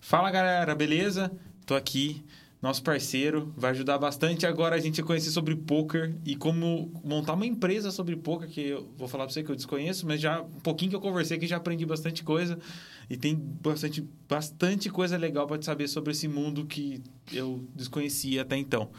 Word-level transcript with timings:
Fala 0.00 0.30
galera, 0.30 0.74
beleza? 0.74 1.30
Tô 1.66 1.74
aqui, 1.74 2.24
nosso 2.62 2.82
parceiro, 2.82 3.52
vai 3.56 3.72
ajudar 3.72 3.98
bastante 3.98 4.46
agora 4.46 4.76
a 4.76 4.78
gente 4.78 5.00
a 5.00 5.04
conhecer 5.04 5.30
sobre 5.30 5.54
poker 5.54 6.14
e 6.24 6.34
como 6.34 6.90
montar 7.04 7.34
uma 7.34 7.44
empresa 7.44 7.90
sobre 7.90 8.16
poker, 8.16 8.48
que 8.48 8.68
eu 8.68 8.88
vou 8.96 9.06
falar 9.08 9.24
pra 9.24 9.34
você 9.34 9.42
que 9.42 9.50
eu 9.50 9.56
desconheço, 9.56 10.06
mas 10.06 10.20
já 10.20 10.40
um 10.40 10.60
pouquinho 10.60 10.90
que 10.90 10.96
eu 10.96 11.00
conversei 11.00 11.36
aqui 11.36 11.46
já 11.46 11.56
aprendi 11.56 11.84
bastante 11.84 12.22
coisa 12.22 12.58
e 13.10 13.16
tem 13.16 13.34
bastante, 13.34 14.08
bastante 14.28 14.88
coisa 14.88 15.16
legal 15.16 15.46
para 15.46 15.58
te 15.58 15.66
saber 15.66 15.88
sobre 15.88 16.12
esse 16.12 16.28
mundo 16.28 16.64
que 16.64 17.02
eu 17.32 17.64
desconhecia 17.74 18.42
até 18.42 18.56
então. 18.56 18.90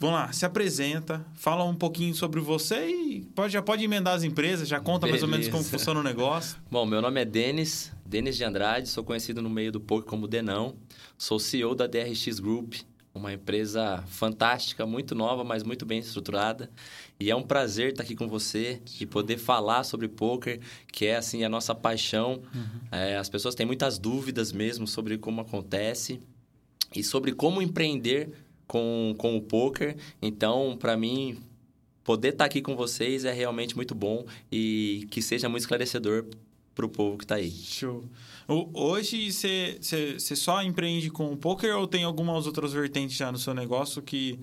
Vamos 0.00 0.14
lá, 0.14 0.32
se 0.32 0.46
apresenta, 0.46 1.26
fala 1.34 1.64
um 1.64 1.74
pouquinho 1.74 2.14
sobre 2.14 2.38
você 2.38 2.86
e 2.86 3.24
pode, 3.34 3.52
já 3.52 3.60
pode 3.60 3.82
emendar 3.82 4.14
as 4.14 4.22
empresas, 4.22 4.68
já 4.68 4.78
conta 4.78 5.08
mais 5.08 5.24
ou 5.24 5.28
menos 5.28 5.46
como 5.46 5.58
Beleza. 5.58 5.76
funciona 5.76 5.98
o 5.98 6.02
negócio. 6.04 6.56
Bom, 6.70 6.86
meu 6.86 7.02
nome 7.02 7.20
é 7.20 7.24
Denis, 7.24 7.92
Denis 8.06 8.36
de 8.36 8.44
Andrade, 8.44 8.88
sou 8.88 9.02
conhecido 9.02 9.42
no 9.42 9.50
meio 9.50 9.72
do 9.72 9.80
poker 9.80 10.08
como 10.08 10.28
Denão. 10.28 10.76
Sou 11.16 11.40
CEO 11.40 11.74
da 11.74 11.88
DRX 11.88 12.38
Group, 12.38 12.74
uma 13.12 13.32
empresa 13.32 14.04
fantástica, 14.06 14.86
muito 14.86 15.16
nova, 15.16 15.42
mas 15.42 15.64
muito 15.64 15.84
bem 15.84 15.98
estruturada. 15.98 16.70
E 17.18 17.28
é 17.28 17.34
um 17.34 17.42
prazer 17.42 17.90
estar 17.90 18.04
aqui 18.04 18.14
com 18.14 18.28
você 18.28 18.80
e 19.00 19.04
poder 19.04 19.36
falar 19.36 19.82
sobre 19.82 20.06
poker, 20.06 20.60
que 20.92 21.06
é 21.06 21.16
assim 21.16 21.42
a 21.42 21.48
nossa 21.48 21.74
paixão. 21.74 22.40
É, 22.92 23.16
as 23.16 23.28
pessoas 23.28 23.56
têm 23.56 23.66
muitas 23.66 23.98
dúvidas 23.98 24.52
mesmo 24.52 24.86
sobre 24.86 25.18
como 25.18 25.40
acontece 25.40 26.20
e 26.94 27.02
sobre 27.02 27.32
como 27.32 27.60
empreender 27.60 28.30
com, 28.68 29.12
com 29.18 29.36
o 29.36 29.42
poker. 29.42 29.96
Então, 30.22 30.76
para 30.78 30.96
mim, 30.96 31.38
poder 32.04 32.28
estar 32.28 32.44
aqui 32.44 32.62
com 32.62 32.76
vocês 32.76 33.24
é 33.24 33.32
realmente 33.32 33.74
muito 33.74 33.94
bom 33.94 34.24
e 34.52 35.08
que 35.10 35.20
seja 35.20 35.48
muito 35.48 35.62
esclarecedor 35.62 36.24
para 36.74 36.86
o 36.86 36.88
povo 36.88 37.18
que 37.18 37.24
está 37.24 37.34
aí. 37.34 37.50
Show. 37.50 38.04
O- 38.46 38.70
Hoje 38.72 39.32
você 39.32 39.80
só 40.36 40.62
empreende 40.62 41.10
com 41.10 41.36
poker 41.36 41.74
ou 41.76 41.88
tem 41.88 42.04
algumas 42.04 42.46
outras 42.46 42.72
vertentes 42.72 43.16
já 43.16 43.32
no 43.32 43.38
seu 43.38 43.52
negócio 43.52 44.00
que, 44.00 44.38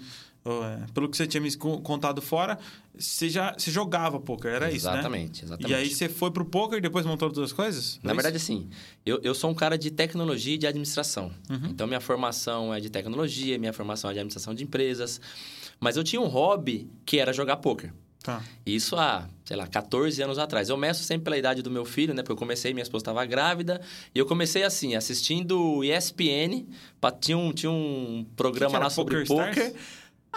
pelo 0.93 1.09
que 1.09 1.17
você 1.17 1.25
tinha 1.25 1.41
me 1.41 1.53
co- 1.55 1.81
contado 1.81 2.21
fora, 2.21 2.59
você 2.97 3.27
já 3.29 3.53
você 3.57 3.71
jogava 3.71 4.19
poker, 4.19 4.51
era 4.51 4.71
isso, 4.71 4.85
né? 4.87 4.93
exatamente, 4.93 5.43
Exatamente, 5.43 5.71
E 5.71 5.75
aí 5.75 5.89
você 5.89 6.07
foi 6.07 6.29
pro 6.31 6.45
poker 6.45 6.77
e 6.77 6.81
depois 6.81 7.05
montou 7.05 7.27
outras 7.27 7.51
coisas? 7.51 7.99
Na 8.03 8.13
verdade, 8.13 8.37
assim, 8.37 8.69
eu, 9.05 9.19
eu 9.23 9.33
sou 9.33 9.49
um 9.49 9.55
cara 9.55 9.77
de 9.77 9.89
tecnologia 9.91 10.53
e 10.55 10.57
de 10.57 10.67
administração. 10.67 11.31
Uhum. 11.49 11.69
Então, 11.69 11.87
minha 11.87 11.99
formação 11.99 12.73
é 12.73 12.79
de 12.79 12.89
tecnologia, 12.89 13.57
minha 13.57 13.73
formação 13.73 14.09
é 14.09 14.13
de 14.13 14.19
administração 14.19 14.53
de 14.53 14.63
empresas. 14.63 15.19
Mas 15.79 15.97
eu 15.97 16.03
tinha 16.03 16.21
um 16.21 16.27
hobby 16.27 16.89
que 17.05 17.17
era 17.19 17.33
jogar 17.33 17.57
poker. 17.57 17.91
Tá. 18.23 18.41
Isso 18.65 18.95
há, 18.95 19.27
sei 19.43 19.55
lá, 19.55 19.67
14 19.67 20.19
anos 20.23 20.39
atrás. 20.39 20.69
Eu 20.69 20.77
meço 20.77 21.03
sempre 21.03 21.25
pela 21.25 21.37
idade 21.37 21.61
do 21.61 21.69
meu 21.69 21.85
filho, 21.85 22.11
né? 22.11 22.23
Porque 22.23 22.31
eu 22.31 22.35
comecei, 22.37 22.73
minha 22.73 22.81
esposa 22.81 23.03
estava 23.03 23.23
grávida. 23.23 23.79
E 24.15 24.17
eu 24.17 24.25
comecei 24.25 24.63
assim, 24.63 24.95
assistindo 24.95 25.83
ESPN. 25.83 26.65
Tinha 27.21 27.37
um, 27.37 27.51
tinha 27.51 27.71
um 27.71 28.25
programa 28.35 28.71
Que 28.71 28.77
que 28.77 28.83
lá 28.83 28.89
sobre 28.89 29.23
Poker 29.25 29.53
poker. 29.53 29.75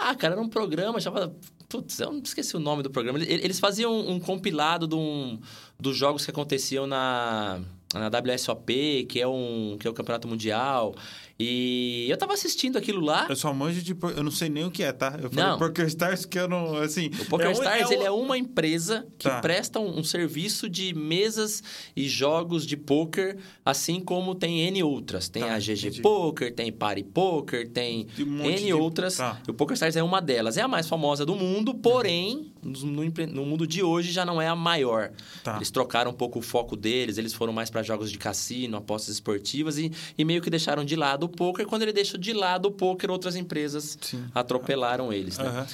Ah, 0.01 0.15
cara, 0.15 0.33
era 0.33 0.41
um 0.41 0.49
programa, 0.49 0.99
chamava... 0.99 1.35
Putz, 1.67 1.99
eu 1.99 2.11
não 2.11 2.19
esqueci 2.19 2.55
o 2.55 2.59
nome 2.59 2.81
do 2.81 2.89
programa. 2.89 3.19
Ele- 3.19 3.43
Eles 3.43 3.59
faziam 3.59 3.95
um 4.07 4.19
compilado 4.19 4.87
de 4.87 4.95
um- 4.95 5.39
dos 5.79 5.95
jogos 5.95 6.25
que 6.25 6.31
aconteciam 6.31 6.87
na, 6.87 7.59
na 7.93 8.09
WSOP, 8.09 9.05
que 9.07 9.21
é, 9.21 9.27
um, 9.27 9.77
que 9.79 9.87
é 9.87 9.89
o 9.89 9.93
Campeonato 9.93 10.27
Mundial. 10.27 10.95
E 11.41 12.05
eu 12.09 12.17
tava 12.17 12.33
assistindo 12.33 12.77
aquilo 12.77 12.99
lá. 12.99 13.25
Eu 13.29 13.35
só 13.35 13.53
manjo 13.53 13.81
de. 13.81 13.95
Eu 14.15 14.21
não 14.23 14.29
sei 14.31 14.49
nem 14.49 14.65
o 14.65 14.71
que 14.71 14.83
é, 14.83 14.91
tá? 14.91 15.17
Eu 15.23 15.29
falei 15.29 15.45
Não. 15.51 15.57
Poker 15.57 15.85
Stars 15.87 16.25
que 16.25 16.37
eu 16.37 16.49
não. 16.49 16.75
Assim, 16.75 17.09
O 17.17 17.25
PokerStars, 17.25 17.89
um- 17.89 17.93
ele 17.93 18.03
é 18.03 18.11
uma 18.11 18.37
empresa 18.37 19.07
que 19.17 19.29
Tá. 19.29 19.39
presta 19.39 19.79
um, 19.79 19.99
um 19.99 20.03
serviço 20.03 20.67
de 20.67 20.93
mesas 20.93 21.63
e 21.95 22.09
jogos 22.09 22.65
de 22.65 22.75
poker, 22.75 23.37
assim 23.63 24.01
como 24.01 24.35
tem 24.35 24.59
N 24.67 24.83
outras. 24.83 25.29
Tem 25.29 25.41
Tá, 25.43 25.53
a 25.53 25.59
GG 25.59 25.87
entendi. 25.87 26.01
Poker, 26.01 26.53
tem 26.53 26.73
Party 26.73 27.03
Poker, 27.03 27.69
tem 27.69 28.07
um 28.19 28.43
N 28.43 28.57
de- 28.65 28.73
outras. 28.73 29.15
tá. 29.15 29.41
E 29.47 29.51
o 29.51 29.53
PokerStars 29.53 29.95
é 29.95 30.03
uma 30.03 30.21
delas. 30.21 30.57
É 30.57 30.61
a 30.61 30.67
mais 30.67 30.89
famosa 30.89 31.25
do 31.25 31.35
mundo, 31.37 31.73
porém, 31.73 32.51
no, 32.61 33.01
empre- 33.01 33.27
no 33.27 33.45
mundo 33.45 33.65
de 33.65 33.81
hoje 33.81 34.11
já 34.11 34.25
não 34.25 34.41
é 34.41 34.47
a 34.49 34.55
maior. 34.57 35.11
Tá. 35.41 35.55
Eles 35.55 35.71
trocaram 35.71 36.11
um 36.11 36.13
pouco 36.13 36.39
o 36.39 36.41
foco 36.41 36.75
deles, 36.75 37.17
eles 37.17 37.33
foram 37.33 37.53
mais 37.53 37.69
para 37.69 37.81
jogos 37.81 38.11
de 38.11 38.17
cassino, 38.17 38.75
apostas 38.75 39.13
esportivas 39.15 39.77
e, 39.77 39.89
e 40.17 40.25
meio 40.25 40.41
que 40.41 40.49
deixaram 40.49 40.83
de 40.83 40.97
lado 40.97 41.28
poker. 41.29 41.65
Quando 41.65 41.83
ele 41.83 41.93
deixou 41.93 42.19
de 42.19 42.33
lado 42.33 42.67
o 42.67 42.71
poker, 42.71 43.09
outras 43.09 43.35
empresas 43.35 43.97
Sim. 44.01 44.25
atropelaram 44.33 45.11
eles, 45.13 45.37
né? 45.37 45.47
Aham. 45.47 45.67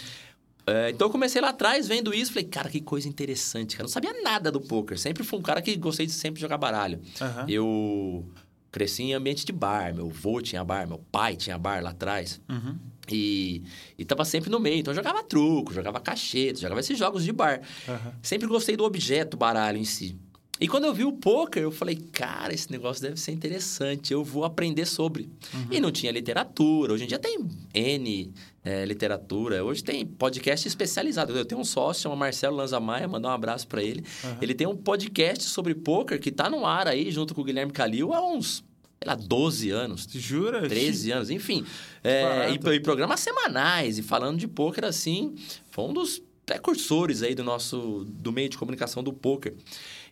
É, 0.67 0.89
então 0.89 1.07
eu 1.07 1.11
comecei 1.11 1.39
lá 1.39 1.49
atrás 1.49 1.87
vendo 1.87 2.11
isso, 2.11 2.33
falei, 2.33 2.47
cara, 2.49 2.69
que 2.69 2.81
coisa 2.81 3.07
interessante, 3.07 3.75
cara. 3.75 3.83
Não 3.83 3.89
sabia 3.89 4.13
nada 4.23 4.51
do 4.51 4.59
poker. 4.59 4.97
Sempre 4.97 5.23
fui 5.23 5.37
um 5.37 5.41
cara 5.41 5.61
que 5.61 5.75
gostei 5.75 6.07
de 6.07 6.11
sempre 6.11 6.41
jogar 6.41 6.57
baralho. 6.57 6.99
Aham. 7.21 7.45
Eu 7.47 8.25
cresci 8.71 9.03
em 9.03 9.13
ambiente 9.13 9.45
de 9.45 9.51
bar, 9.51 9.93
meu 9.93 10.07
avô 10.07 10.41
tinha 10.41 10.63
bar, 10.63 10.87
meu 10.87 10.97
pai 11.11 11.35
tinha 11.35 11.57
bar 11.57 11.83
lá 11.83 11.91
atrás. 11.91 12.41
Uhum. 12.49 12.77
E, 13.11 13.63
e 13.97 14.03
tava 14.03 14.25
sempre 14.25 14.49
no 14.49 14.59
meio. 14.59 14.79
Então 14.79 14.91
eu 14.91 14.95
jogava 14.95 15.23
truco, 15.23 15.71
jogava 15.71 15.99
cacheta, 15.99 16.59
jogava 16.59 16.79
esses 16.79 16.97
jogos 16.97 17.23
de 17.23 17.31
bar. 17.31 17.61
Aham. 17.87 18.13
Sempre 18.23 18.47
gostei 18.47 18.75
do 18.75 18.83
objeto 18.83 19.37
baralho 19.37 19.77
em 19.77 19.85
si. 19.85 20.17
E 20.59 20.67
quando 20.69 20.85
eu 20.85 20.93
vi 20.93 21.03
o 21.03 21.11
poker, 21.11 21.61
eu 21.61 21.71
falei, 21.71 21.97
cara, 22.13 22.53
esse 22.53 22.71
negócio 22.71 23.01
deve 23.01 23.19
ser 23.19 23.31
interessante, 23.33 24.13
eu 24.13 24.23
vou 24.23 24.45
aprender 24.45 24.85
sobre. 24.85 25.29
E 25.69 25.81
não 25.81 25.91
tinha 25.91 26.11
literatura. 26.11 26.93
Hoje 26.93 27.03
em 27.03 27.07
dia 27.07 27.19
tem 27.19 27.45
N 27.73 28.33
é, 28.63 28.85
literatura. 28.85 29.63
Hoje 29.63 29.83
tem 29.83 30.05
podcast 30.05 30.65
especializado. 30.65 31.37
Eu 31.37 31.43
tenho 31.43 31.59
um 31.59 31.65
sócio, 31.65 32.03
chama 32.03 32.15
Marcelo 32.15 32.55
Lanza 32.55 32.79
Maia, 32.79 33.07
mandar 33.07 33.29
um 33.29 33.33
abraço 33.33 33.67
para 33.67 33.83
ele. 33.83 34.03
Aham. 34.23 34.37
Ele 34.41 34.53
tem 34.53 34.65
um 34.65 34.77
podcast 34.77 35.43
sobre 35.43 35.75
poker 35.75 36.19
que 36.19 36.31
tá 36.31 36.49
no 36.49 36.65
ar 36.65 36.87
aí, 36.87 37.11
junto 37.11 37.35
com 37.35 37.41
o 37.41 37.43
Guilherme 37.43 37.73
Calil, 37.73 38.13
há 38.13 38.25
uns, 38.25 38.63
sei 38.97 39.07
lá, 39.07 39.15
12 39.15 39.69
anos. 39.71 40.07
Jura? 40.09 40.67
13 40.69 41.11
anos, 41.11 41.29
enfim. 41.29 41.65
É, 42.01 42.49
e, 42.49 42.75
e 42.75 42.79
programas 42.79 43.19
semanais, 43.19 43.99
e 43.99 44.03
falando 44.03 44.39
de 44.39 44.47
pôquer 44.47 44.85
assim, 44.85 45.35
foi 45.69 45.83
um 45.83 45.93
dos 45.93 46.21
precursores 46.45 47.23
aí 47.23 47.33
do 47.33 47.43
nosso, 47.43 48.05
do 48.07 48.31
meio 48.31 48.47
de 48.47 48.57
comunicação 48.57 49.03
do 49.03 49.11
pôquer. 49.11 49.53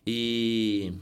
E 0.06 0.92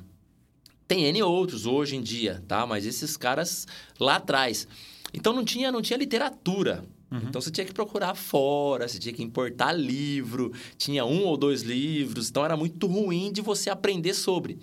tem 0.87 1.05
N 1.05 1.23
outros 1.23 1.67
hoje 1.67 1.97
em 1.97 2.03
dia, 2.03 2.43
tá? 2.47 2.67
Mas 2.67 2.87
esses 2.87 3.17
caras 3.17 3.67
lá 3.99 4.17
atrás. 4.17 4.69
Então 5.15 5.33
não 5.33 5.45
tinha, 5.45 5.73
não 5.73 5.83
tinha 5.83 5.99
literatura. 5.99 6.85
Então 7.29 7.43
você 7.43 7.51
tinha 7.51 7.67
que 7.67 7.75
procurar 7.75 8.15
fora, 8.15 8.89
você 8.89 8.99
tinha 8.99 9.12
que 9.12 9.23
importar 9.23 9.73
livro, 9.73 10.51
tinha 10.79 11.05
um 11.05 11.25
ou 11.25 11.37
dois 11.37 11.61
livros, 11.61 12.31
então 12.31 12.43
era 12.43 12.57
muito 12.57 12.87
ruim 12.87 13.31
de 13.31 13.43
você 13.43 13.69
aprender 13.69 14.15
sobre. 14.15 14.59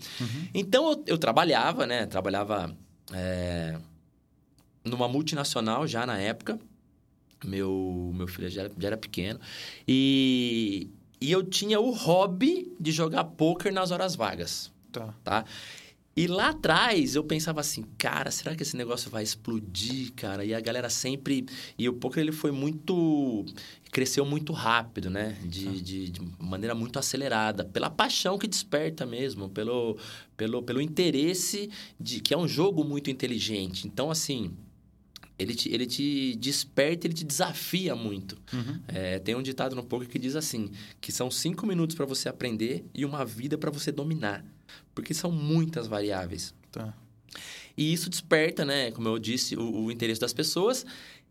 Então 0.52 0.92
eu, 0.92 1.04
eu 1.06 1.18
trabalhava, 1.20 1.86
né? 1.86 2.08
Trabalhava 2.08 2.76
é, 3.14 3.78
numa 4.84 5.08
multinacional 5.08 5.86
já 5.86 6.08
na 6.08 6.18
época. 6.18 6.60
Meu, 7.46 8.12
meu 8.16 8.28
filho 8.28 8.50
já 8.50 8.64
era, 8.64 8.72
já 8.78 8.88
era 8.88 8.98
pequeno. 8.98 9.40
E, 9.88 10.90
e 11.22 11.32
eu 11.32 11.44
tinha 11.44 11.80
o 11.80 11.92
hobby 11.92 12.72
de 12.80 12.92
jogar 12.92 13.24
poker 13.24 13.74
nas 13.74 13.92
horas 13.92 14.16
vagas 14.16 14.72
Tá. 14.92 15.14
tá? 15.24 15.46
E 16.16 16.28
lá 16.28 16.50
atrás 16.50 17.16
eu 17.16 17.24
pensava 17.24 17.62
assim, 17.62 17.84
cara, 17.98 18.30
será 18.30 18.54
que 18.54 18.64
esse 18.64 18.76
negócio 18.76 19.10
vai 19.10 19.24
explodir, 19.24 20.12
cara? 20.16 20.44
E 20.44 20.54
a 20.54 20.60
galera 20.60 20.90
sempre. 20.90 21.46
E 21.78 21.88
o 21.88 21.94
poker 21.94 22.22
ele 22.22 22.34
foi 22.34 22.52
muito. 22.52 23.46
cresceu 23.90 24.26
muito 24.26 24.52
rápido, 24.52 25.10
né? 25.10 25.38
De, 25.46 25.82
de, 25.82 26.10
de 26.10 26.22
maneira 26.38 26.76
muito 26.76 27.00
acelerada. 27.00 27.64
Pela 27.64 27.90
paixão 27.90 28.38
que 28.38 28.48
desperta 28.48 29.06
mesmo, 29.06 29.50
pelo, 29.50 29.98
pelo, 30.36 30.62
pelo 30.62 30.82
interesse 30.82 31.70
de. 31.98 32.20
que 32.20 32.34
é 32.34 32.38
um 32.38 32.48
jogo 32.48 32.84
muito 32.84 33.10
inteligente. 33.10 33.88
Então, 33.88 34.12
assim. 34.12 34.52
Ele 35.40 35.56
te, 35.56 35.74
ele 35.74 35.86
te 35.86 36.36
desperta, 36.36 37.08
ele 37.08 37.14
te 37.14 37.24
desafia 37.24 37.96
muito. 37.96 38.38
Uhum. 38.52 38.80
É, 38.90 39.20
tem 39.20 39.36
um 39.36 39.42
ditado 39.42 39.74
no 39.74 39.84
poker 39.84 40.10
que 40.10 40.20
diz 40.20 40.36
assim, 40.36 40.70
que 41.00 41.14
são 41.14 41.32
cinco 41.32 41.66
minutos 41.66 41.96
para 41.96 42.06
você 42.06 42.28
aprender 42.28 42.86
e 42.94 43.06
uma 43.06 43.24
vida 43.24 43.58
para 43.58 43.72
você 43.72 43.90
dominar. 43.90 44.44
Porque 44.94 45.14
são 45.14 45.32
muitas 45.32 45.88
variáveis. 45.88 46.54
Tá. 46.70 46.94
E 47.78 47.94
isso 47.94 48.10
desperta, 48.10 48.66
né, 48.66 48.92
como 48.92 49.08
eu 49.08 49.18
disse, 49.18 49.56
o, 49.56 49.86
o 49.86 49.92
interesse 49.92 50.20
das 50.20 50.34
pessoas. 50.34 50.86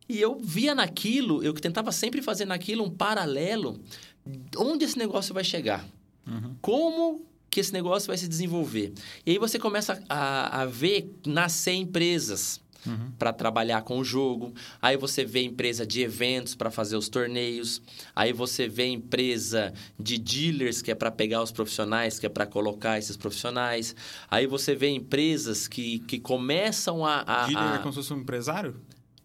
E 0.09 0.19
eu 0.19 0.39
via 0.41 0.75
naquilo, 0.75 1.43
eu 1.43 1.53
tentava 1.53 1.93
sempre 1.93 2.23
fazer 2.23 2.47
naquilo 2.47 2.83
um 2.83 2.91
paralelo. 2.91 3.79
Onde 4.57 4.87
esse 4.87 4.97
negócio 4.99 5.35
vai 5.35 5.45
chegar? 5.45 5.87
Uhum. 6.27 6.57
Como 6.63 7.27
que 7.51 7.61
esse 7.61 7.73
negócio 7.75 8.07
vai 8.07 8.17
se 8.17 8.27
desenvolver? 8.27 8.95
E 9.27 9.33
aí 9.33 9.39
você 9.39 9.59
começa 9.59 10.03
a, 10.09 10.63
a 10.63 10.65
ver 10.65 11.15
nascer 11.27 11.75
empresas 11.75 12.61
Uhum. 12.87 13.11
para 13.19 13.33
trabalhar 13.33 13.83
com 13.83 13.99
o 13.99 14.05
jogo. 14.05 14.55
Aí 14.81 14.97
você 14.97 15.25
vê 15.25 15.43
empresa 15.43 15.85
de 15.87 16.01
eventos 16.01 16.55
para 16.55 16.71
fazer 16.71 16.97
os 16.97 17.09
torneios. 17.09 17.83
Aí 18.15 18.33
você 18.33 18.69
vê 18.69 18.87
empresa 18.87 19.73
de 19.99 20.17
dealers 20.17 20.81
que 20.81 20.91
é 20.91 20.95
para 20.95 21.11
pegar 21.11 21.43
os 21.43 21.51
profissionais, 21.51 22.19
que 22.19 22.27
é 22.27 22.29
para 22.29 22.47
colocar 22.47 22.97
esses 22.99 23.17
profissionais. 23.17 23.97
Aí 24.31 24.47
você 24.47 24.75
vê 24.75 24.89
empresas 24.91 25.67
que, 25.67 25.99
que 26.01 26.19
começam 26.21 27.05
a. 27.05 27.23
a, 27.27 27.47
Dealer 27.47 27.73
a... 27.73 27.75
é 27.75 27.79
como 27.79 27.93
se 27.93 27.97
fosse 27.97 28.15
um 28.15 28.19
empresário? 28.21 28.77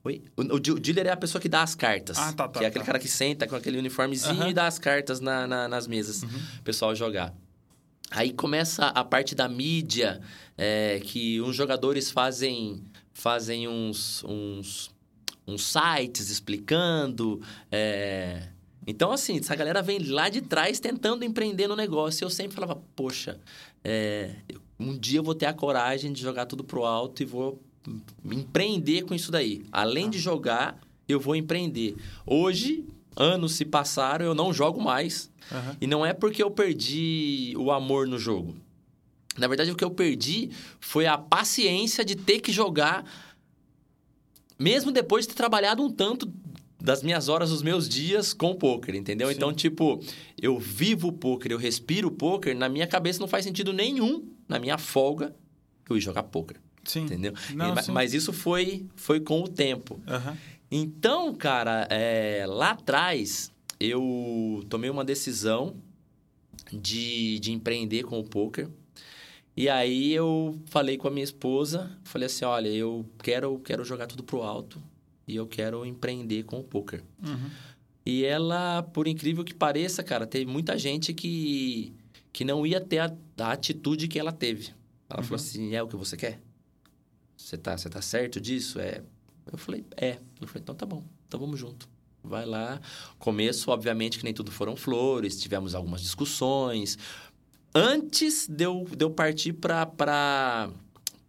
Oi? 0.04 0.22
O, 0.36 0.42
o 0.56 0.60
de- 0.60 0.72
o 0.72 0.80
dealer 0.80 1.06
é 1.08 1.12
a 1.12 1.18
pessoa 1.18 1.40
que 1.42 1.48
dá 1.48 1.62
as 1.64 1.76
cartas. 1.76 2.18
Ah, 2.18 2.34
tá, 2.34 2.48
tá, 2.48 2.60
Que 2.60 2.66
é 2.66 2.68
aquele 2.68 2.84
tá. 2.84 2.88
cara 2.88 3.00
que 3.00 3.08
senta 3.08 3.48
com 3.48 3.56
aquele 3.56 3.78
uniformezinho 3.78 4.34
Aham. 4.42 4.50
e 4.50 4.54
dá 4.54 4.68
as 4.68 4.78
cartas 4.80 5.20
na, 5.20 5.46
na- 5.48 5.68
nas 5.68 5.88
mesas. 5.88 6.24
Uhum. 6.24 6.30
O 6.60 6.64
pessoal 6.64 6.94
jogar. 6.96 7.34
Aí 8.12 8.34
começa 8.34 8.88
a 8.88 9.04
parte 9.04 9.34
da 9.34 9.48
mídia, 9.48 10.20
é, 10.58 11.00
que 11.04 11.42
uns 11.42 11.56
jogadores 11.56 12.12
fazem 12.12 12.84
fazem 13.14 13.68
uns, 13.68 14.24
uns, 14.24 14.92
uns 15.48 15.64
sites 15.64 16.30
explicando. 16.30 17.42
é, 17.72 18.48
Então, 18.86 19.12
assim, 19.12 19.38
essa 19.40 19.56
galera 19.56 19.82
vem 19.82 20.00
lá 20.00 20.30
de 20.30 20.42
trás 20.42 20.80
tentando 20.80 21.24
empreender 21.24 21.68
no 21.68 21.76
negócio. 21.76 22.24
E 22.24 22.26
eu 22.26 22.30
sempre 22.30 22.56
falava, 22.56 22.82
poxa, 22.96 23.40
é, 23.84 24.36
um 24.80 24.98
dia 24.98 25.20
eu 25.20 25.24
vou 25.24 25.36
ter 25.36 25.46
a 25.46 25.54
coragem 25.54 26.12
de 26.12 26.22
jogar 26.22 26.46
tudo 26.46 26.64
pro 26.64 26.84
alto 26.86 27.22
e 27.24 27.26
vou 27.26 27.62
empreender 28.26 29.04
com 29.04 29.14
isso 29.14 29.32
daí. 29.32 29.66
Além 29.72 30.10
de 30.10 30.18
jogar, 30.20 30.80
eu 31.08 31.20
vou 31.20 31.36
empreender. 31.36 31.96
Hoje, 32.26 32.86
anos 33.16 33.54
se 33.54 33.66
passaram, 33.66 34.26
eu 34.26 34.34
não 34.36 34.54
jogo 34.54 34.82
mais. 34.82 35.30
Aham. 35.52 35.78
E 35.82 35.88
não 35.88 36.06
é 36.06 36.14
porque 36.14 36.42
eu 36.42 36.50
perdi 36.50 37.54
o 37.58 37.72
amor 37.72 38.08
no 38.08 38.18
jogo. 38.18 38.56
Na 39.38 39.48
verdade, 39.48 39.72
o 39.72 39.76
que 39.76 39.84
eu 39.84 39.92
perdi 39.92 40.50
foi 40.80 41.06
a 41.08 41.18
paciência 41.18 42.06
de 42.06 42.16
ter 42.16 42.40
que 42.40 42.52
jogar, 42.52 43.04
mesmo 44.58 44.92
depois 44.92 45.26
de 45.26 45.30
ter 45.30 45.36
trabalhado 45.38 45.84
um 45.84 45.90
tanto 45.92 46.32
das 46.80 47.02
minhas 47.02 47.30
horas, 47.30 47.50
dos 47.50 47.62
meus 47.64 47.88
dias 47.88 48.34
com 48.34 48.52
o 48.52 48.56
poker, 48.56 48.94
entendeu? 48.96 49.30
Sim. 49.30 49.36
Então, 49.36 49.54
tipo, 49.54 50.02
eu 50.42 50.60
vivo 50.60 51.08
o 51.08 51.14
poker, 51.14 51.52
eu 51.52 51.58
respiro 51.58 52.10
o 52.10 52.12
poker, 52.12 52.56
na 52.56 52.68
minha 52.68 52.86
cabeça 52.86 53.20
não 53.20 53.28
faz 53.28 53.46
sentido 53.46 53.72
nenhum, 53.72 54.28
na 54.48 54.60
minha 54.60 54.78
folga, 54.78 55.34
eu 55.90 55.96
ir 55.98 56.02
jogar 56.02 56.24
poker, 56.24 56.58
Sim. 56.84 57.04
entendeu? 57.06 57.34
Não, 57.56 57.70
E- 57.70 57.76
ma- 57.76 57.82
sim. 57.82 57.92
mas 57.94 58.14
isso 58.14 58.34
foi, 58.34 58.86
foi 58.96 59.20
com 59.22 59.42
o 59.42 59.48
tempo. 59.48 60.00
Aham. 60.08 60.38
Então, 60.70 61.34
cara, 61.34 61.88
é, 61.90 62.46
lá 62.48 62.72
atrás 62.72 63.52
eu 63.80 64.64
tomei 64.70 64.90
uma 64.90 65.06
decisão 65.06 65.76
de, 66.72 67.40
de 67.40 67.52
empreender 67.52 68.04
com 68.04 68.20
o 68.20 68.24
poker. 68.24 68.68
E 69.56 69.70
aí 69.70 70.12
eu 70.12 70.60
falei 70.66 70.98
com 70.98 71.08
a 71.08 71.12
minha 71.12 71.24
esposa, 71.24 71.96
falei 72.04 72.26
assim, 72.26 72.44
olha, 72.44 72.70
eu 72.70 73.06
quero, 73.20 73.60
quero 73.60 73.86
jogar 73.86 74.08
tudo 74.08 74.24
pro 74.24 74.42
alto 74.42 74.82
e 75.28 75.36
eu 75.36 75.46
quero 75.46 75.86
empreender 75.86 76.44
com 76.44 76.60
o 76.60 76.64
poker. 76.64 77.04
Uhum. 77.24 77.50
E 78.06 78.26
ela, 78.26 78.84
por 78.84 79.08
incrível 79.08 79.44
que 79.44 79.54
pareça, 79.54 80.04
cara, 80.04 80.26
teve 80.26 80.46
muita 80.46 80.78
gente 80.78 81.14
que, 81.14 81.94
que 82.34 82.44
não 82.44 82.66
ia 82.66 82.82
ter 82.82 83.00
a, 83.00 83.16
a 83.40 83.52
atitude 83.52 84.08
que 84.08 84.20
ela 84.20 84.32
teve. 84.32 84.74
Ela 85.10 85.22
falou 85.22 85.36
assim, 85.36 85.76
é 85.76 85.84
o 85.84 85.88
que 85.88 85.96
você 85.96 86.18
quer? 86.18 86.42
Você 87.38 87.58
tá, 87.58 87.78
você 87.78 87.90
tá 87.90 88.02
certo 88.02 88.42
disso? 88.42 88.80
É. 88.80 89.04
Eu 89.52 89.58
falei, 89.58 89.86
é. 89.96 90.18
Eu 90.42 90.48
falei, 90.48 90.64
então 90.64 90.74
tá 90.74 90.86
bom, 90.86 91.04
então 91.28 91.40
vamos 91.40 91.60
junto. 91.60 91.88
Vai 92.24 92.46
lá. 92.46 92.82
Começo, 93.20 93.70
obviamente, 93.70 94.18
que 94.18 94.24
nem 94.24 94.34
tudo 94.34 94.50
foram 94.50 94.76
flores, 94.76 95.40
tivemos 95.40 95.76
algumas 95.76 96.02
discussões. 96.02 96.98
Antes 97.76 98.48
de 98.48 98.64
eu, 98.66 98.86
de 98.96 99.04
eu 99.04 99.10
partir 99.10 99.54
para 99.54 99.86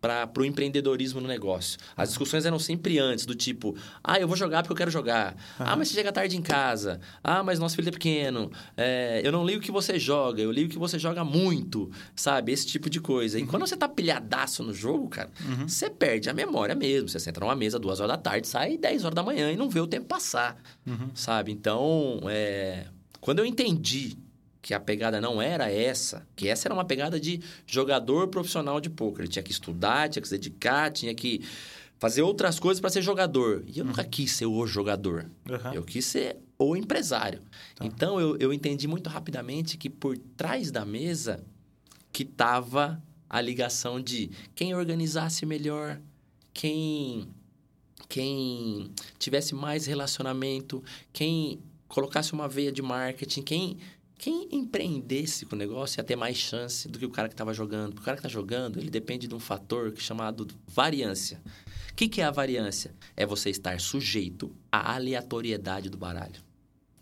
para 0.04 0.30
o 0.38 0.44
empreendedorismo 0.44 1.18
no 1.18 1.26
negócio. 1.26 1.78
As 1.96 2.10
discussões 2.10 2.44
eram 2.44 2.58
sempre 2.58 2.98
antes, 2.98 3.24
do 3.24 3.34
tipo, 3.34 3.74
ah, 4.02 4.18
eu 4.20 4.28
vou 4.28 4.36
jogar 4.36 4.62
porque 4.62 4.72
eu 4.72 4.76
quero 4.76 4.90
jogar. 4.90 5.34
Ah, 5.58 5.74
mas 5.76 5.88
você 5.88 5.94
chega 5.94 6.12
tarde 6.12 6.36
em 6.36 6.42
casa. 6.42 7.00
Ah, 7.22 7.42
mas 7.42 7.58
nosso 7.58 7.74
filho 7.74 7.88
é 7.88 7.92
pequeno. 7.92 8.52
É, 8.76 9.22
eu 9.24 9.32
não 9.32 9.46
ligo 9.46 9.62
que 9.62 9.72
você 9.72 9.98
joga, 9.98 10.42
eu 10.42 10.52
ligo 10.52 10.68
que 10.70 10.78
você 10.78 10.98
joga 10.98 11.24
muito, 11.24 11.90
sabe? 12.14 12.52
Esse 12.52 12.66
tipo 12.66 12.90
de 12.90 13.00
coisa. 13.00 13.38
E 13.38 13.46
quando 13.46 13.66
você 13.66 13.78
tá 13.78 13.88
pilhadaço 13.88 14.62
no 14.62 14.74
jogo, 14.74 15.08
cara, 15.08 15.30
você 15.66 15.88
perde 15.88 16.28
a 16.28 16.34
memória 16.34 16.74
mesmo. 16.74 17.08
Você 17.08 17.18
senta 17.18 17.40
numa 17.40 17.56
mesa 17.56 17.78
duas 17.78 17.98
horas 17.98 18.12
da 18.14 18.18
tarde, 18.18 18.46
sai 18.46 18.76
10 18.76 19.04
horas 19.04 19.14
da 19.14 19.22
manhã 19.22 19.50
e 19.50 19.56
não 19.56 19.70
vê 19.70 19.80
o 19.80 19.86
tempo 19.86 20.06
passar, 20.06 20.60
sabe? 21.14 21.50
Então, 21.50 22.20
é, 22.28 22.88
quando 23.22 23.38
eu 23.38 23.46
entendi 23.46 24.18
que 24.64 24.72
a 24.72 24.80
pegada 24.80 25.20
não 25.20 25.42
era 25.42 25.70
essa, 25.70 26.26
que 26.34 26.48
essa 26.48 26.66
era 26.66 26.74
uma 26.74 26.86
pegada 26.86 27.20
de 27.20 27.38
jogador 27.66 28.28
profissional 28.28 28.80
de 28.80 28.88
poker. 28.88 29.20
Ele 29.20 29.28
tinha 29.28 29.42
que 29.42 29.52
estudar, 29.52 30.08
tinha 30.08 30.22
que 30.22 30.28
se 30.28 30.38
dedicar, 30.38 30.90
tinha 30.90 31.14
que 31.14 31.44
fazer 31.98 32.22
outras 32.22 32.58
coisas 32.58 32.80
para 32.80 32.88
ser 32.88 33.02
jogador. 33.02 33.62
E 33.66 33.78
eu 33.78 33.84
nunca 33.84 34.02
quis 34.02 34.32
ser 34.32 34.46
o 34.46 34.66
jogador. 34.66 35.30
Aham. 35.50 35.74
Eu 35.74 35.82
quis 35.82 36.06
ser 36.06 36.38
o 36.58 36.74
empresário. 36.74 37.42
Então 37.78 38.18
eu, 38.18 38.38
eu 38.38 38.54
entendi 38.54 38.88
muito 38.88 39.10
rapidamente 39.10 39.76
que 39.76 39.90
por 39.90 40.16
trás 40.16 40.70
da 40.70 40.82
mesa 40.82 41.44
que 42.10 42.24
tava 42.24 43.02
a 43.28 43.42
ligação 43.42 44.00
de 44.00 44.30
quem 44.54 44.74
organizasse 44.74 45.44
melhor, 45.44 46.00
quem 46.54 47.28
quem 48.08 48.90
tivesse 49.18 49.54
mais 49.54 49.84
relacionamento, 49.84 50.82
quem 51.12 51.60
colocasse 51.86 52.32
uma 52.32 52.48
veia 52.48 52.72
de 52.72 52.82
marketing, 52.82 53.42
quem 53.42 53.78
quem 54.16 54.48
empreendesse 54.52 55.44
com 55.44 55.54
o 55.54 55.58
negócio 55.58 55.98
ia 55.98 56.04
ter 56.04 56.16
mais 56.16 56.36
chance 56.36 56.88
do 56.88 56.98
que 56.98 57.06
o 57.06 57.10
cara 57.10 57.28
que 57.28 57.34
estava 57.34 57.52
jogando. 57.52 57.92
Porque 57.92 58.02
o 58.02 58.04
cara 58.04 58.16
que 58.16 58.20
está 58.20 58.28
jogando, 58.28 58.78
ele 58.78 58.90
depende 58.90 59.26
de 59.26 59.34
um 59.34 59.40
fator 59.40 59.92
que 59.92 60.00
é 60.00 60.02
chamado 60.02 60.46
variância. 60.66 61.42
O 61.90 61.94
que, 61.94 62.08
que 62.08 62.20
é 62.20 62.24
a 62.24 62.30
variância? 62.30 62.94
É 63.16 63.26
você 63.26 63.50
estar 63.50 63.80
sujeito 63.80 64.54
à 64.70 64.94
aleatoriedade 64.94 65.88
do 65.88 65.98
baralho. 65.98 66.42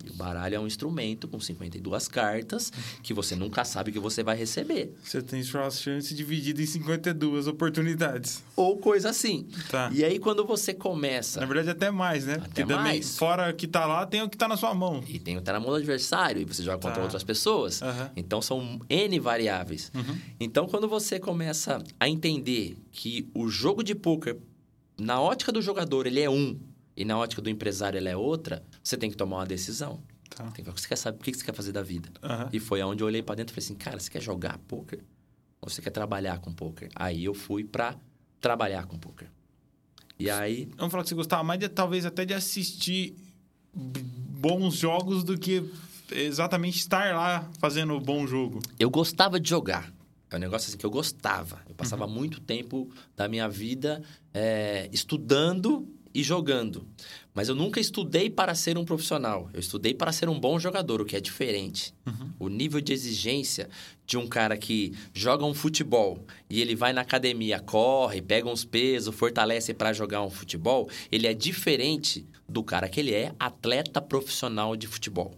E 0.05 0.11
o 0.11 0.15
baralho 0.15 0.57
é 0.57 0.61
um 0.61 0.67
instrumento 0.67 1.29
com 1.29 1.39
52 1.41 2.09
cartas 2.09 2.73
que 3.03 3.15
você 3.15 3.37
nunca 3.37 3.65
sabe 3.65 3.91
o 3.91 3.93
que 3.93 3.99
você 3.99 4.23
vai 4.23 4.37
receber. 4.37 4.95
Você 5.03 5.23
tem 5.23 5.43
sua 5.43 5.71
chance 5.71 6.15
dividida 6.15 6.61
em 6.63 6.67
52 6.67 7.47
oportunidades. 7.47 8.43
Ou 8.57 8.77
coisa 8.79 9.11
assim. 9.11 9.47
Tá. 9.71 9.91
E 9.93 10.05
aí, 10.05 10.19
quando 10.19 10.45
você 10.45 10.75
começa... 10.75 11.41
Na 11.41 11.47
verdade, 11.47 11.71
até 11.71 11.91
mais, 11.91 12.25
né? 12.27 12.39
Porque 12.39 12.63
também, 12.63 12.77
mais. 12.77 13.17
fora 13.17 13.53
que 13.53 13.67
tá 13.67 13.87
lá, 13.87 14.05
tem 14.07 14.23
o 14.23 14.29
que 14.29 14.37
tá 14.37 14.49
na 14.49 14.57
sua 14.57 14.75
mão. 14.75 15.03
E 15.09 15.19
tem 15.19 15.37
o 15.37 15.41
tá 15.43 15.53
na 15.53 15.61
mão 15.61 15.71
do 15.71 15.77
adversário 15.77 16.41
e 16.43 16.45
você 16.45 16.63
joga 16.63 16.79
contra 16.79 16.97
Tá. 16.97 17.03
outras 17.03 17.25
pessoas. 17.25 17.81
Aham. 17.83 18.11
Então 18.17 18.43
são 18.43 18.81
N 18.89 19.19
variáveis. 19.21 19.91
Uhum. 19.95 20.17
Então 20.41 20.67
quando 20.67 20.89
você 20.89 21.19
começa 21.19 21.83
a 21.99 22.09
entender 22.09 22.77
que 22.91 23.29
o 23.35 23.49
jogo 23.49 23.83
de 23.83 23.95
poker, 23.95 24.37
na 24.99 25.21
ótica 25.21 25.51
do 25.51 25.63
jogador, 25.63 26.07
ele 26.07 26.21
é 26.21 26.29
um, 26.29 26.59
e 26.97 27.05
na 27.05 27.17
ótica 27.19 27.41
do 27.41 27.49
empresário, 27.51 27.99
ele 27.99 28.09
é 28.09 28.17
outra, 28.17 28.63
você 28.83 28.97
tem 28.97 29.11
que 29.11 29.17
tomar 29.17 29.39
uma 29.39 29.47
decisão. 29.47 30.03
Tá. 30.31 30.45
Tem 30.45 30.53
que 30.53 30.63
ver 30.63 30.71
o 30.71 30.75
que 30.75 30.81
você 30.81 30.89
quer 30.89 30.97
saber, 30.97 31.19
o 31.19 31.23
que 31.23 31.33
você 31.35 31.45
quer 31.45 31.55
fazer 31.55 31.73
da 31.73 31.83
vida. 31.83 32.11
Aham. 32.23 32.49
E 32.53 32.59
foi 32.59 32.81
aonde 32.81 33.03
eu 33.03 33.07
olhei 33.07 33.23
pra 33.23 33.35
dentro 33.35 33.53
e 33.53 33.55
falei 33.55 33.65
assim, 33.67 33.75
cara, 33.75 33.99
você 33.99 34.11
quer 34.11 34.23
jogar 34.23 34.59
poker? 34.67 35.01
Ou 35.61 35.69
você 35.69 35.81
quer 35.83 35.91
trabalhar 35.91 36.39
com 36.41 36.53
poker? 36.53 36.89
Aí 36.95 37.25
eu 37.25 37.35
fui 37.35 37.65
pra 37.65 37.97
trabalhar 38.41 38.87
com 38.87 38.99
poker. 38.99 39.29
E 40.19 40.31
aí, 40.31 40.69
Vamos 40.77 40.91
falar 40.91 41.03
que 41.03 41.09
você 41.09 41.15
gostava 41.15 41.43
mais 41.43 41.59
de, 41.61 41.69
talvez, 41.69 42.05
até 42.07 42.25
de 42.25 42.35
assistir 42.35 43.17
bons 43.75 44.75
jogos 44.75 45.25
do 45.25 45.39
que 45.39 45.65
exatamente 46.11 46.79
estar 46.79 47.15
lá 47.15 47.49
fazendo 47.59 47.99
bom 48.01 48.27
jogo. 48.27 48.61
eu 48.79 48.91
gostava 48.91 49.41
de 49.41 49.49
jogar. 49.49 49.93
É 50.31 50.37
um 50.37 50.39
negócio 50.39 50.69
assim 50.69 50.79
que 50.79 50.87
eu 50.87 50.91
gostava. 50.91 51.61
Eu 51.69 51.75
passava 51.75 52.07
muito 52.07 52.41
tempo 52.41 52.91
da 53.17 53.29
minha 53.29 53.49
vida 53.49 54.03
é, 54.33 54.89
estudando 54.93 55.87
e 56.15 56.23
jogando. 56.23 56.87
Mas 57.35 57.49
eu 57.49 57.55
nunca 57.55 57.81
estudei 57.81 58.29
para 58.29 58.55
ser 58.55 58.77
um 58.77 58.85
profissional. 58.85 59.49
Eu 59.55 59.61
estudei 59.61 59.95
para 59.95 60.13
ser 60.13 60.29
um 60.29 60.39
bom 60.39 60.59
jogador, 60.59 61.01
o 61.01 61.05
que 61.05 61.17
é 61.17 61.21
diferente. 61.21 61.95
O 62.39 62.49
nível 62.49 62.81
de 62.81 62.93
exigência 62.93 63.69
de 64.07 64.17
um 64.19 64.27
cara 64.27 64.57
que 64.57 64.93
joga 65.15 65.45
um 65.45 65.55
futebol 65.55 66.25
e 66.51 66.61
ele 66.61 66.75
vai 66.77 66.93
na 66.93 67.01
academia, 67.01 67.59
corre, 67.61 68.21
pega 68.21 68.49
uns 68.49 68.65
pesos, 68.65 69.15
fortalece 69.15 69.73
para 69.73 69.93
jogar 69.93 70.23
um 70.23 70.31
futebol, 70.31 70.89
ele 71.11 71.27
é 71.27 71.33
diferente 71.33 72.27
do 72.49 72.63
cara 72.63 72.89
que 72.89 73.01
ele 73.01 73.15
é 73.15 73.33
atleta 73.39 74.01
profissional 74.03 74.77
de 74.77 74.87
futebol. 74.87 75.35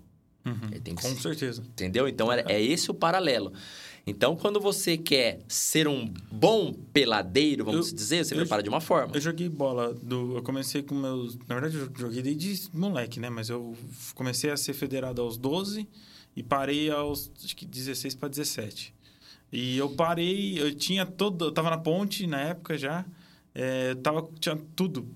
Ele 0.70 0.80
tem 0.80 0.94
que 0.94 1.00
Com 1.00 1.08
ser- 1.14 1.22
certeza. 1.22 1.62
Entendeu? 1.62 2.06
Então 2.06 2.30
é, 2.30 2.44
é 2.48 2.60
esse 2.62 2.90
o 2.90 2.94
paralelo. 2.94 3.50
Então, 4.06 4.36
quando 4.36 4.60
você 4.60 4.98
quer 4.98 5.40
ser 5.48 5.88
um 5.88 6.12
bom 6.30 6.72
peladeiro, 6.92 7.64
vamos 7.64 7.88
Eu- 7.88 7.94
dizer, 7.94 8.24
você 8.24 8.34
eu- 8.34 8.38
prepara 8.38 8.62
de 8.62 8.68
uma 8.68 8.80
forma. 8.80 9.16
Eu 9.16 9.20
joguei 9.20 9.48
bola. 9.48 9.94
Do, 9.94 10.36
eu 10.36 10.42
comecei 10.42 10.82
com 10.82 10.94
meus. 10.94 11.36
Na 11.48 11.58
verdade, 11.58 11.76
eu 11.78 11.90
joguei 11.96 12.20
desde 12.22 12.68
moleque, 12.76 13.18
né? 13.18 13.30
Mas 13.30 13.48
eu 13.48 13.74
comecei 14.14 14.50
a 14.50 14.56
ser 14.56 14.74
federado 14.74 15.22
aos 15.22 15.38
12 15.38 15.88
e 16.36 16.42
parei 16.42 16.90
aos 16.90 17.30
acho 17.42 17.56
que 17.56 17.64
16 17.64 18.14
para 18.14 18.28
17. 18.28 18.94
E 19.50 19.78
eu 19.78 19.88
parei, 19.90 20.60
eu 20.60 20.74
tinha 20.74 21.06
todo. 21.06 21.46
Eu 21.46 21.52
tava 21.52 21.70
na 21.70 21.78
ponte 21.78 22.26
na 22.26 22.40
época 22.40 22.76
já. 22.76 23.06
É, 23.54 23.94
tava, 23.94 24.28
tinha 24.40 24.58
tudo 24.76 25.08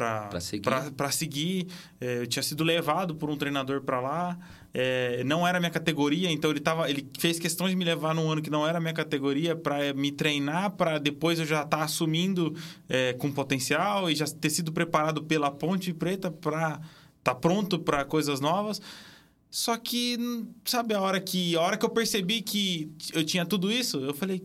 para 0.00 0.40
seguir. 0.40 0.62
pra- 0.62 0.90
pra 0.90 1.10
seguir. 1.10 1.66
É, 2.00 2.18
eu 2.18 2.26
tinha 2.26 2.42
sido 2.42 2.62
levado 2.62 3.14
por 3.14 3.30
um 3.30 3.36
treinador 3.36 3.80
para 3.80 3.98
lá. 4.00 4.38
É, 4.74 5.24
não 5.24 5.46
era 5.46 5.58
minha 5.58 5.70
categoria, 5.70 6.30
então 6.30 6.50
ele 6.50 6.60
tava, 6.60 6.90
ele 6.90 7.08
fez 7.18 7.38
questão 7.38 7.66
de 7.66 7.74
me 7.74 7.82
levar 7.82 8.14
num 8.14 8.30
ano 8.30 8.42
que 8.42 8.50
não 8.50 8.66
era 8.68 8.78
minha 8.78 8.92
categoria 8.92 9.56
para 9.56 9.94
me 9.94 10.12
treinar, 10.12 10.72
para 10.72 10.98
depois 10.98 11.38
eu 11.38 11.46
já 11.46 11.62
estar 11.62 11.82
assumindo 11.82 12.54
é, 12.86 13.14
com 13.14 13.32
potencial 13.32 14.10
e 14.10 14.14
já 14.14 14.26
ter 14.26 14.50
sido 14.50 14.70
preparado 14.72 15.24
pela 15.24 15.50
Ponte 15.50 15.94
Preta 15.94 16.30
para 16.30 16.72
estar 16.72 16.80
tá 17.24 17.34
pronto 17.34 17.78
para 17.78 18.04
coisas 18.04 18.38
novas. 18.38 18.82
Só 19.50 19.78
que, 19.78 20.18
sabe, 20.66 20.92
a 20.92 21.00
hora 21.00 21.18
que 21.20 21.56
a 21.56 21.60
hora 21.62 21.78
que 21.78 21.84
eu 21.86 21.90
percebi 21.90 22.42
que 22.42 22.92
eu 23.14 23.24
tinha 23.24 23.46
tudo 23.46 23.72
isso, 23.72 23.98
eu 24.00 24.12
falei, 24.12 24.44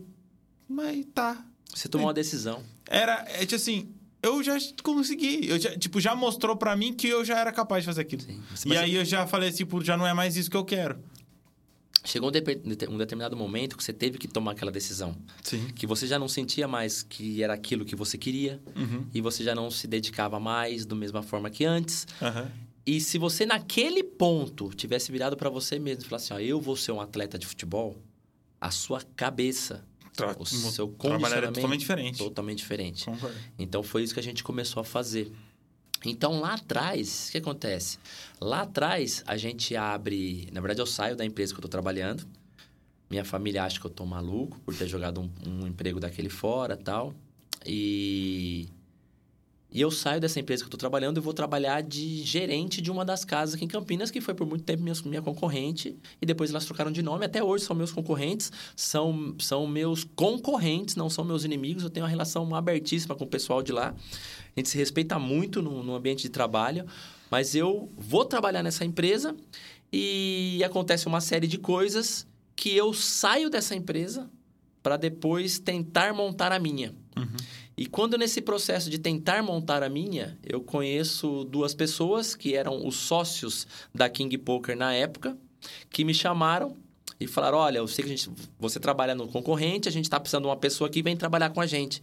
mas 0.66 1.04
tá, 1.12 1.44
Você 1.74 1.88
tomou 1.90 2.06
uma 2.06 2.14
decisão. 2.14 2.62
era, 2.88 3.22
é 3.28 3.40
tipo 3.40 3.56
assim, 3.56 3.90
eu 4.22 4.42
já 4.42 4.56
consegui. 4.82 5.48
Eu 5.48 5.58
já, 5.58 5.76
tipo, 5.76 6.00
já 6.00 6.14
mostrou 6.14 6.56
pra 6.56 6.76
mim 6.76 6.92
que 6.92 7.08
eu 7.08 7.24
já 7.24 7.38
era 7.38 7.50
capaz 7.50 7.82
de 7.82 7.86
fazer 7.86 8.02
aquilo. 8.02 8.22
Sim. 8.54 8.70
E 8.70 8.76
aí 8.76 8.94
eu 8.94 9.04
já 9.04 9.26
falei, 9.26 9.50
tipo, 9.50 9.82
já 9.82 9.96
não 9.96 10.06
é 10.06 10.14
mais 10.14 10.36
isso 10.36 10.50
que 10.50 10.56
eu 10.56 10.64
quero. 10.64 10.98
chegou 12.04 12.28
um, 12.28 12.32
de 12.32 12.42
um, 12.88 12.96
determinado 12.96 13.36
momento 13.36 13.76
que 13.76 13.82
você 13.82 13.92
teve 13.92 14.18
que 14.18 14.28
tomar 14.28 14.52
aquela 14.52 14.70
decisão. 14.70 15.16
Sim. 15.42 15.68
Que 15.74 15.86
você 15.86 16.06
já 16.06 16.18
não 16.18 16.28
sentia 16.28 16.68
mais 16.68 17.02
que 17.02 17.42
era 17.42 17.52
aquilo 17.52 17.84
que 17.84 17.96
você 17.96 18.16
queria. 18.16 18.62
Uhum. 18.76 19.06
E 19.12 19.20
você 19.20 19.42
já 19.42 19.54
não 19.54 19.70
se 19.70 19.88
dedicava 19.88 20.38
mais 20.38 20.86
da 20.86 20.94
mesma 20.94 21.22
forma 21.22 21.50
que 21.50 21.64
antes. 21.64 22.06
Aham. 22.20 22.50
E 22.84 23.00
se 23.00 23.16
você, 23.16 23.46
naquele 23.46 24.02
ponto, 24.02 24.70
tivesse 24.70 25.12
virado 25.12 25.36
para 25.36 25.48
você 25.48 25.78
mesmo 25.78 26.02
e 26.02 26.06
falasse 26.08 26.32
assim, 26.32 26.42
ó, 26.42 26.44
eu 26.44 26.60
vou 26.60 26.76
ser 26.76 26.90
um 26.90 27.00
atleta 27.00 27.38
de 27.38 27.46
futebol, 27.46 27.96
a 28.60 28.72
sua 28.72 29.00
cabeça, 29.14 29.84
Tra 30.14 30.36
o 30.38 30.44
seu 30.44 30.88
trabalhar 30.88 31.44
é 31.44 31.46
totalmente 31.50 31.80
diferente. 31.80 32.18
Totalmente 32.18 32.58
diferente. 32.58 33.04
Concordo. 33.06 33.36
Então, 33.58 33.82
foi 33.82 34.02
isso 34.02 34.12
que 34.12 34.20
a 34.20 34.22
gente 34.22 34.44
começou 34.44 34.80
a 34.80 34.84
fazer. 34.84 35.32
Então, 36.04 36.40
lá 36.40 36.54
atrás, 36.54 37.28
o 37.28 37.32
que 37.32 37.38
acontece? 37.38 37.98
Lá 38.40 38.62
atrás, 38.62 39.22
a 39.26 39.36
gente 39.36 39.74
abre... 39.76 40.48
Na 40.52 40.60
verdade, 40.60 40.80
eu 40.80 40.86
saio 40.86 41.16
da 41.16 41.24
empresa 41.24 41.52
que 41.52 41.56
eu 41.56 41.60
estou 41.60 41.70
trabalhando. 41.70 42.26
Minha 43.08 43.24
família 43.24 43.64
acha 43.64 43.78
que 43.80 43.86
eu 43.86 43.90
tô 43.90 44.04
maluco 44.04 44.58
por 44.60 44.74
ter 44.74 44.86
jogado 44.86 45.20
um, 45.20 45.30
um 45.46 45.66
emprego 45.66 46.00
daquele 46.00 46.28
fora 46.28 46.76
tal. 46.76 47.14
E... 47.64 48.41
E 49.72 49.80
eu 49.80 49.90
saio 49.90 50.20
dessa 50.20 50.38
empresa 50.38 50.62
que 50.62 50.66
eu 50.66 50.68
estou 50.68 50.78
trabalhando 50.78 51.18
e 51.18 51.20
vou 51.20 51.32
trabalhar 51.32 51.82
de 51.82 52.22
gerente 52.22 52.82
de 52.82 52.90
uma 52.90 53.04
das 53.04 53.24
casas 53.24 53.54
aqui 53.54 53.64
em 53.64 53.68
Campinas, 53.68 54.10
que 54.10 54.20
foi 54.20 54.34
por 54.34 54.46
muito 54.46 54.64
tempo 54.64 54.82
minha, 54.82 54.94
minha 55.06 55.22
concorrente. 55.22 55.96
E 56.20 56.26
depois 56.26 56.50
elas 56.50 56.66
trocaram 56.66 56.92
de 56.92 57.00
nome. 57.00 57.24
Até 57.24 57.42
hoje 57.42 57.64
são 57.64 57.74
meus 57.74 57.90
concorrentes, 57.90 58.52
são, 58.76 59.34
são 59.38 59.66
meus 59.66 60.04
concorrentes, 60.04 60.94
não 60.94 61.08
são 61.08 61.24
meus 61.24 61.42
inimigos. 61.44 61.82
Eu 61.82 61.90
tenho 61.90 62.04
uma 62.04 62.10
relação 62.10 62.54
abertíssima 62.54 63.14
com 63.14 63.24
o 63.24 63.26
pessoal 63.28 63.62
de 63.62 63.72
lá. 63.72 63.94
A 64.54 64.60
gente 64.60 64.68
se 64.68 64.76
respeita 64.76 65.18
muito 65.18 65.62
no, 65.62 65.82
no 65.82 65.94
ambiente 65.94 66.22
de 66.22 66.28
trabalho. 66.28 66.86
Mas 67.30 67.54
eu 67.54 67.90
vou 67.96 68.26
trabalhar 68.26 68.62
nessa 68.62 68.84
empresa 68.84 69.34
e 69.90 70.62
acontece 70.62 71.06
uma 71.06 71.20
série 71.22 71.46
de 71.46 71.56
coisas 71.56 72.26
que 72.54 72.76
eu 72.76 72.92
saio 72.92 73.48
dessa 73.48 73.74
empresa 73.74 74.30
para 74.82 74.98
depois 74.98 75.58
tentar 75.58 76.12
montar 76.12 76.52
a 76.52 76.58
minha. 76.58 76.94
Uhum. 77.16 77.36
E 77.82 77.86
quando 77.86 78.16
nesse 78.16 78.40
processo 78.40 78.88
de 78.88 78.96
tentar 78.96 79.42
montar 79.42 79.82
a 79.82 79.88
minha, 79.88 80.38
eu 80.44 80.60
conheço 80.60 81.42
duas 81.42 81.74
pessoas 81.74 82.32
que 82.32 82.54
eram 82.54 82.86
os 82.86 82.94
sócios 82.94 83.66
da 83.92 84.08
King 84.08 84.38
Poker 84.38 84.76
na 84.76 84.94
época, 84.94 85.36
que 85.90 86.04
me 86.04 86.14
chamaram 86.14 86.76
e 87.18 87.26
falaram: 87.26 87.58
"Olha, 87.58 87.78
eu 87.78 87.88
sei 87.88 88.04
que 88.04 88.12
a 88.12 88.16
gente, 88.16 88.30
você 88.56 88.78
trabalha 88.78 89.16
no 89.16 89.26
concorrente, 89.26 89.88
a 89.88 89.90
gente 89.90 90.04
está 90.04 90.20
precisando 90.20 90.44
de 90.44 90.50
uma 90.50 90.56
pessoa 90.56 90.88
que 90.88 91.02
vem 91.02 91.16
trabalhar 91.16 91.50
com 91.50 91.60
a 91.60 91.66
gente". 91.66 92.00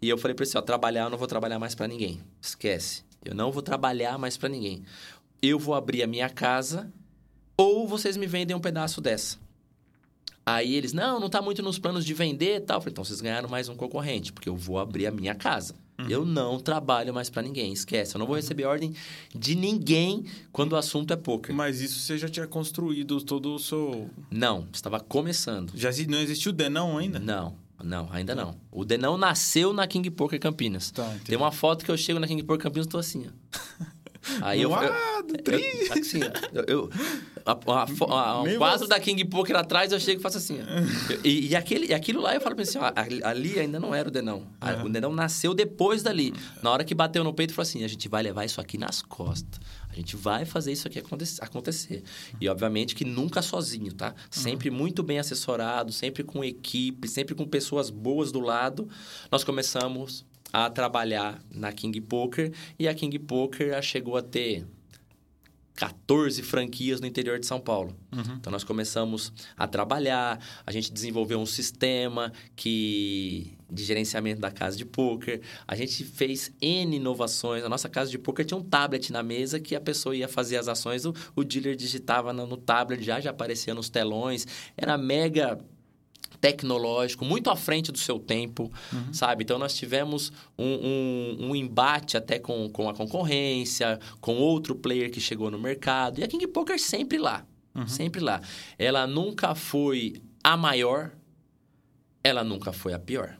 E 0.00 0.08
eu 0.08 0.16
falei 0.16 0.34
para 0.34 0.44
eles: 0.44 0.54
"Ó, 0.54 0.62
trabalhar 0.62 1.04
eu 1.04 1.10
não 1.10 1.18
vou 1.18 1.28
trabalhar 1.28 1.58
mais 1.58 1.74
para 1.74 1.86
ninguém. 1.86 2.18
Esquece. 2.40 3.04
Eu 3.22 3.34
não 3.34 3.52
vou 3.52 3.60
trabalhar 3.60 4.16
mais 4.16 4.38
para 4.38 4.48
ninguém. 4.48 4.82
Eu 5.42 5.58
vou 5.58 5.74
abrir 5.74 6.02
a 6.02 6.06
minha 6.06 6.30
casa 6.30 6.90
ou 7.54 7.86
vocês 7.86 8.16
me 8.16 8.26
vendem 8.26 8.56
um 8.56 8.60
pedaço 8.60 8.98
dessa". 8.98 9.36
Aí 10.54 10.74
eles, 10.74 10.92
não, 10.92 11.18
não 11.18 11.26
está 11.26 11.42
muito 11.42 11.62
nos 11.62 11.78
planos 11.78 12.04
de 12.04 12.14
vender 12.14 12.56
e 12.56 12.60
tal. 12.60 12.78
Eu 12.78 12.80
falei, 12.80 12.92
então 12.92 13.04
vocês 13.04 13.20
ganharam 13.20 13.48
mais 13.48 13.68
um 13.68 13.76
concorrente, 13.76 14.32
porque 14.32 14.48
eu 14.48 14.56
vou 14.56 14.78
abrir 14.78 15.06
a 15.06 15.10
minha 15.10 15.34
casa. 15.34 15.74
Uhum. 15.98 16.06
Eu 16.08 16.24
não 16.24 16.60
trabalho 16.60 17.12
mais 17.12 17.28
para 17.28 17.42
ninguém, 17.42 17.72
esquece. 17.72 18.14
Eu 18.14 18.20
não 18.20 18.26
vou 18.26 18.36
receber 18.36 18.64
ordem 18.64 18.94
de 19.34 19.54
ninguém 19.54 20.24
quando 20.52 20.72
o 20.72 20.76
assunto 20.76 21.12
é 21.12 21.16
poker. 21.16 21.54
Mas 21.54 21.80
isso 21.80 21.98
você 21.98 22.16
já 22.16 22.28
tinha 22.28 22.46
construído 22.46 23.20
todo 23.20 23.54
o 23.54 23.58
seu. 23.58 24.08
Não, 24.30 24.66
estava 24.72 25.00
começando. 25.00 25.72
Já 25.74 25.90
não 26.08 26.20
existiu 26.20 26.50
o 26.50 26.54
Denão 26.54 26.96
ainda? 26.96 27.18
Não, 27.18 27.56
não, 27.82 28.08
ainda 28.12 28.34
não. 28.34 28.54
O 28.70 28.84
Denão 28.84 29.16
nasceu 29.16 29.72
na 29.72 29.86
King 29.86 30.10
Poker 30.10 30.38
Campinas. 30.38 30.90
Tá. 30.90 31.16
Tem 31.24 31.36
uma 31.36 31.52
foto 31.52 31.84
que 31.84 31.90
eu 31.90 31.96
chego 31.96 32.18
na 32.18 32.26
King 32.26 32.42
Poker 32.42 32.62
Campinas 32.62 32.86
e 32.86 32.88
tô 32.88 32.98
assim, 32.98 33.26
ó. 33.26 33.86
Aí 34.40 34.62
eu, 34.62 34.70
eu, 34.70 34.82
eu, 34.82 35.92
assim, 35.92 36.20
eu, 36.52 36.64
eu 36.66 36.90
a, 37.46 37.52
a, 37.52 38.30
a, 38.30 38.42
um 38.42 38.56
quadro 38.56 38.86
da 38.86 39.00
King 39.00 39.24
Poker 39.24 39.56
atrás, 39.56 39.92
eu 39.92 40.00
chego 40.00 40.20
e 40.20 40.22
faço 40.22 40.38
assim. 40.38 40.58
E, 41.24 41.48
e, 41.48 41.56
aquele, 41.56 41.86
e 41.86 41.94
aquilo 41.94 42.20
lá 42.20 42.34
eu 42.34 42.40
falo 42.40 42.54
pra 42.54 42.62
assim, 42.62 42.78
ó, 42.78 42.92
ali 43.24 43.58
ainda 43.58 43.80
não 43.80 43.94
era 43.94 44.08
o 44.08 44.10
Denão. 44.10 44.46
Uhum. 44.62 44.86
O 44.86 44.88
Denão 44.88 45.12
nasceu 45.12 45.54
depois 45.54 46.02
dali. 46.02 46.34
Na 46.62 46.70
hora 46.70 46.84
que 46.84 46.94
bateu 46.94 47.24
no 47.24 47.32
peito, 47.32 47.54
falou 47.54 47.68
assim: 47.68 47.84
a 47.84 47.88
gente 47.88 48.08
vai 48.08 48.22
levar 48.22 48.44
isso 48.44 48.60
aqui 48.60 48.76
nas 48.76 49.00
costas. 49.00 49.60
A 49.90 49.94
gente 49.94 50.14
vai 50.16 50.44
fazer 50.44 50.72
isso 50.72 50.86
aqui 50.86 51.02
acontecer. 51.40 52.02
E 52.40 52.48
obviamente 52.48 52.94
que 52.94 53.04
nunca 53.04 53.40
sozinho, 53.40 53.92
tá? 53.92 54.14
Sempre 54.30 54.68
uhum. 54.68 54.76
muito 54.76 55.02
bem 55.02 55.18
assessorado, 55.18 55.92
sempre 55.92 56.22
com 56.22 56.44
equipe, 56.44 57.08
sempre 57.08 57.34
com 57.34 57.46
pessoas 57.46 57.90
boas 57.90 58.30
do 58.30 58.40
lado. 58.40 58.88
Nós 59.30 59.42
começamos 59.42 60.24
a 60.52 60.70
trabalhar 60.70 61.42
na 61.50 61.72
King 61.72 62.00
Poker 62.00 62.52
e 62.78 62.88
a 62.88 62.94
King 62.94 63.18
Poker 63.18 63.80
chegou 63.82 64.16
a 64.16 64.22
ter 64.22 64.66
14 65.78 66.42
franquias 66.42 67.00
no 67.00 67.06
interior 67.06 67.38
de 67.38 67.46
São 67.46 67.60
Paulo. 67.60 67.96
Uhum. 68.10 68.34
Então 68.40 68.50
nós 68.50 68.64
começamos 68.64 69.32
a 69.56 69.64
trabalhar, 69.68 70.40
a 70.66 70.72
gente 70.72 70.92
desenvolveu 70.92 71.38
um 71.38 71.46
sistema 71.46 72.32
que 72.56 73.56
de 73.70 73.84
gerenciamento 73.84 74.40
da 74.40 74.50
casa 74.50 74.76
de 74.76 74.84
poker. 74.84 75.40
A 75.68 75.76
gente 75.76 76.02
fez 76.02 76.50
N 76.60 76.96
inovações. 76.96 77.62
A 77.62 77.68
nossa 77.68 77.88
casa 77.88 78.10
de 78.10 78.18
poker 78.18 78.44
tinha 78.44 78.58
um 78.58 78.62
tablet 78.62 79.12
na 79.12 79.22
mesa 79.22 79.60
que 79.60 79.76
a 79.76 79.80
pessoa 79.80 80.16
ia 80.16 80.26
fazer 80.26 80.56
as 80.56 80.66
ações, 80.66 81.04
o, 81.04 81.14
o 81.36 81.44
dealer 81.44 81.76
digitava 81.76 82.32
no, 82.32 82.44
no 82.44 82.56
tablet, 82.56 83.00
já 83.00 83.20
já 83.20 83.30
aparecia 83.30 83.72
nos 83.72 83.88
telões. 83.88 84.48
Era 84.76 84.98
mega 84.98 85.60
tecnológico, 86.40 87.24
muito 87.24 87.50
à 87.50 87.56
frente 87.56 87.90
do 87.90 87.98
seu 87.98 88.18
tempo, 88.18 88.72
uhum. 88.92 89.12
sabe? 89.12 89.44
Então, 89.44 89.58
nós 89.58 89.74
tivemos 89.74 90.32
um, 90.58 90.64
um, 90.64 91.36
um, 91.48 91.56
embate 91.56 92.16
até 92.16 92.38
com, 92.38 92.68
com 92.70 92.88
a 92.88 92.94
concorrência, 92.94 93.98
com 94.20 94.36
outro 94.36 94.74
player 94.74 95.10
que 95.10 95.20
chegou 95.20 95.50
no 95.50 95.58
mercado. 95.58 96.20
E 96.20 96.24
a 96.24 96.28
King 96.28 96.46
Poker 96.46 96.78
sempre 96.78 97.18
lá, 97.18 97.46
uhum. 97.74 97.86
sempre 97.86 98.20
lá. 98.20 98.40
Ela 98.78 99.06
nunca 99.06 99.54
foi 99.54 100.22
a 100.42 100.56
maior, 100.56 101.12
ela 102.22 102.44
nunca 102.44 102.72
foi 102.72 102.92
a 102.92 102.98
pior. 102.98 103.38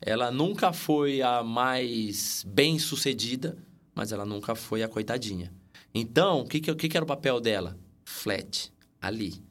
Ela 0.00 0.30
nunca 0.30 0.72
foi 0.72 1.22
a 1.22 1.42
mais 1.42 2.44
bem 2.46 2.78
sucedida, 2.78 3.56
mas 3.94 4.12
ela 4.12 4.26
nunca 4.26 4.54
foi 4.54 4.82
a 4.82 4.88
coitadinha. 4.88 5.52
Então, 5.94 6.40
o 6.40 6.44
que, 6.44 6.60
que, 6.60 6.74
que 6.74 6.96
era 6.96 7.04
o 7.04 7.08
papel 7.08 7.40
dela? 7.40 7.78
Flat, 8.04 8.70
ali. 9.00 9.45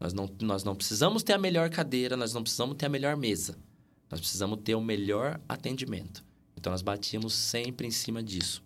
Nós 0.00 0.14
não, 0.14 0.28
nós 0.40 0.64
não 0.64 0.74
precisamos 0.74 1.22
ter 1.22 1.34
a 1.34 1.38
melhor 1.38 1.68
cadeira, 1.68 2.16
nós 2.16 2.32
não 2.32 2.42
precisamos 2.42 2.74
ter 2.76 2.86
a 2.86 2.88
melhor 2.88 3.16
mesa. 3.16 3.58
Nós 4.10 4.18
precisamos 4.18 4.58
ter 4.64 4.74
o 4.74 4.80
melhor 4.80 5.38
atendimento. 5.46 6.24
Então, 6.56 6.72
nós 6.72 6.82
batíamos 6.82 7.34
sempre 7.34 7.86
em 7.86 7.90
cima 7.90 8.22
disso. 8.22 8.62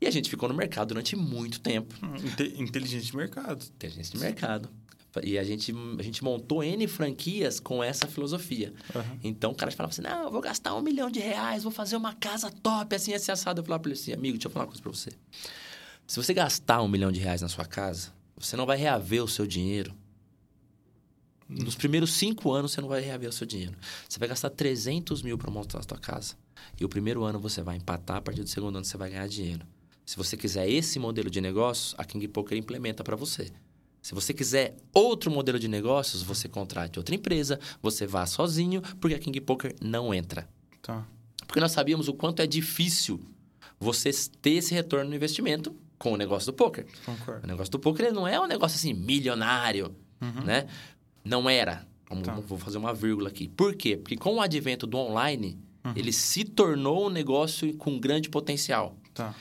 E 0.00 0.06
a 0.06 0.10
gente 0.10 0.28
ficou 0.28 0.48
no 0.48 0.54
mercado 0.54 0.88
durante 0.88 1.14
muito 1.14 1.60
tempo. 1.60 1.94
Hum, 2.02 2.14
inteligente 2.56 3.04
de 3.04 3.16
mercado. 3.16 3.64
Inteligente 3.64 4.12
de 4.12 4.18
mercado. 4.18 4.68
E 5.22 5.38
a 5.38 5.44
gente, 5.44 5.74
a 5.98 6.02
gente 6.02 6.24
montou 6.24 6.64
N 6.64 6.86
franquias 6.88 7.60
com 7.60 7.84
essa 7.84 8.06
filosofia. 8.06 8.72
Uhum. 8.94 9.18
Então, 9.22 9.52
o 9.52 9.54
cara 9.54 9.70
falava 9.70 9.92
assim, 9.92 10.00
não, 10.00 10.24
eu 10.24 10.30
vou 10.30 10.40
gastar 10.40 10.74
um 10.74 10.80
milhão 10.80 11.10
de 11.10 11.20
reais, 11.20 11.62
vou 11.62 11.72
fazer 11.72 11.96
uma 11.96 12.14
casa 12.14 12.50
top, 12.50 12.96
assim, 12.96 13.12
assim, 13.12 13.30
assado. 13.30 13.60
Eu 13.60 13.64
falava 13.64 13.82
para 13.82 13.92
ele 13.92 14.00
assim, 14.00 14.12
amigo, 14.12 14.38
deixa 14.38 14.48
eu 14.48 14.50
falar 14.50 14.64
uma 14.64 14.68
coisa 14.68 14.82
para 14.82 14.90
você. 14.90 15.10
Se 16.06 16.16
você 16.16 16.32
gastar 16.32 16.82
um 16.82 16.88
milhão 16.88 17.12
de 17.12 17.20
reais 17.20 17.42
na 17.42 17.48
sua 17.48 17.66
casa, 17.66 18.10
você 18.36 18.56
não 18.56 18.64
vai 18.64 18.78
reaver 18.78 19.22
o 19.22 19.28
seu 19.28 19.46
dinheiro 19.46 19.94
nos 21.48 21.74
primeiros 21.74 22.12
cinco 22.14 22.52
anos, 22.52 22.72
você 22.72 22.80
não 22.80 22.88
vai 22.88 23.00
reaver 23.00 23.28
o 23.28 23.32
seu 23.32 23.46
dinheiro. 23.46 23.74
Você 24.08 24.18
vai 24.18 24.28
gastar 24.28 24.50
300 24.50 25.22
mil 25.22 25.36
para 25.36 25.50
montar 25.50 25.78
a 25.78 25.82
sua 25.82 25.98
casa. 25.98 26.34
E 26.80 26.84
o 26.84 26.88
primeiro 26.88 27.24
ano 27.24 27.38
você 27.38 27.62
vai 27.62 27.76
empatar, 27.76 28.16
a 28.16 28.20
partir 28.20 28.42
do 28.42 28.48
segundo 28.48 28.76
ano 28.76 28.84
você 28.84 28.96
vai 28.96 29.10
ganhar 29.10 29.26
dinheiro. 29.28 29.66
Se 30.06 30.16
você 30.16 30.36
quiser 30.36 30.68
esse 30.68 30.98
modelo 30.98 31.30
de 31.30 31.40
negócio, 31.40 31.94
a 31.98 32.04
King 32.04 32.26
Poker 32.28 32.56
implementa 32.58 33.04
para 33.04 33.16
você. 33.16 33.50
Se 34.00 34.14
você 34.14 34.34
quiser 34.34 34.76
outro 34.92 35.30
modelo 35.30 35.58
de 35.58 35.68
negócios, 35.68 36.22
você 36.22 36.48
contrate 36.48 36.98
outra 36.98 37.14
empresa, 37.14 37.58
você 37.80 38.04
vá 38.06 38.26
sozinho, 38.26 38.82
porque 39.00 39.14
a 39.14 39.18
King 39.18 39.40
Poker 39.40 39.74
não 39.80 40.12
entra. 40.12 40.48
Tá. 40.80 41.06
Porque 41.46 41.60
nós 41.60 41.70
sabíamos 41.72 42.08
o 42.08 42.14
quanto 42.14 42.40
é 42.42 42.46
difícil 42.46 43.20
você 43.78 44.10
ter 44.40 44.52
esse 44.52 44.74
retorno 44.74 45.10
no 45.10 45.14
investimento 45.16 45.74
com 45.98 46.12
o 46.12 46.16
negócio 46.16 46.46
do 46.46 46.52
poker. 46.56 46.84
Concordo. 47.04 47.44
O 47.44 47.46
negócio 47.46 47.70
do 47.70 47.78
poker 47.78 48.12
não 48.12 48.26
é 48.26 48.40
um 48.40 48.46
negócio 48.46 48.76
assim 48.76 48.92
milionário, 48.92 49.94
Uhum. 50.20 50.44
né? 50.44 50.66
Não 51.24 51.48
era. 51.48 51.86
Vamos, 52.08 52.24
Tá. 52.26 52.34
Vou 52.34 52.58
fazer 52.58 52.78
uma 52.78 52.92
vírgula 52.92 53.28
aqui. 53.28 53.48
Por 53.48 53.74
quê? 53.74 53.96
Porque 53.96 54.16
com 54.16 54.34
o 54.36 54.40
advento 54.40 54.86
do 54.86 54.98
online, 54.98 55.58
Uhum. 55.84 55.92
ele 55.96 56.12
se 56.12 56.44
tornou 56.44 57.06
um 57.06 57.10
negócio 57.10 57.74
com 57.76 57.98
grande 57.98 58.28
potencial. 58.28 58.96
Tá. 59.14 59.34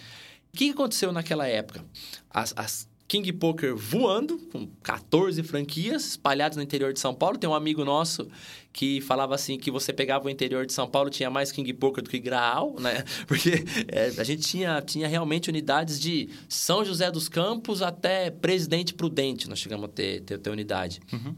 O 0.53 0.57
que 0.57 0.69
aconteceu 0.71 1.11
naquela 1.11 1.47
época? 1.47 1.83
As, 2.29 2.53
as 2.57 2.89
King 3.07 3.31
Poker 3.33 3.75
voando, 3.75 4.37
com 4.53 4.65
14 4.81 5.43
franquias 5.43 6.07
espalhadas 6.07 6.55
no 6.55 6.63
interior 6.63 6.93
de 6.93 6.99
São 6.99 7.13
Paulo. 7.13 7.37
Tem 7.37 7.49
um 7.49 7.53
amigo 7.53 7.83
nosso 7.83 8.27
que 8.71 9.01
falava 9.01 9.35
assim 9.35 9.57
que 9.57 9.69
você 9.69 9.91
pegava 9.91 10.27
o 10.27 10.29
interior 10.29 10.65
de 10.65 10.71
São 10.71 10.89
Paulo, 10.89 11.09
tinha 11.09 11.29
mais 11.29 11.51
King 11.51 11.73
Poker 11.73 12.01
do 12.01 12.09
que 12.09 12.17
Graal, 12.19 12.73
né? 12.79 13.03
Porque 13.27 13.65
é, 13.89 14.13
a 14.17 14.23
gente 14.23 14.43
tinha, 14.43 14.81
tinha 14.81 15.09
realmente 15.09 15.49
unidades 15.49 15.99
de 15.99 16.29
São 16.47 16.85
José 16.85 17.11
dos 17.11 17.27
Campos 17.27 17.81
até 17.81 18.31
Presidente 18.31 18.93
Prudente. 18.93 19.49
Nós 19.49 19.59
chegamos 19.59 19.85
a 19.85 19.89
ter, 19.89 20.21
ter, 20.21 20.37
ter 20.39 20.49
unidade. 20.49 21.01
Uhum. 21.11 21.35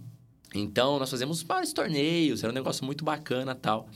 Então, 0.53 0.99
nós 0.99 1.09
fazemos 1.09 1.41
vários 1.41 1.73
torneios, 1.73 2.43
era 2.43 2.51
um 2.51 2.55
negócio 2.55 2.85
muito 2.85 3.03
bacana 3.03 3.55
tal. 3.55 3.89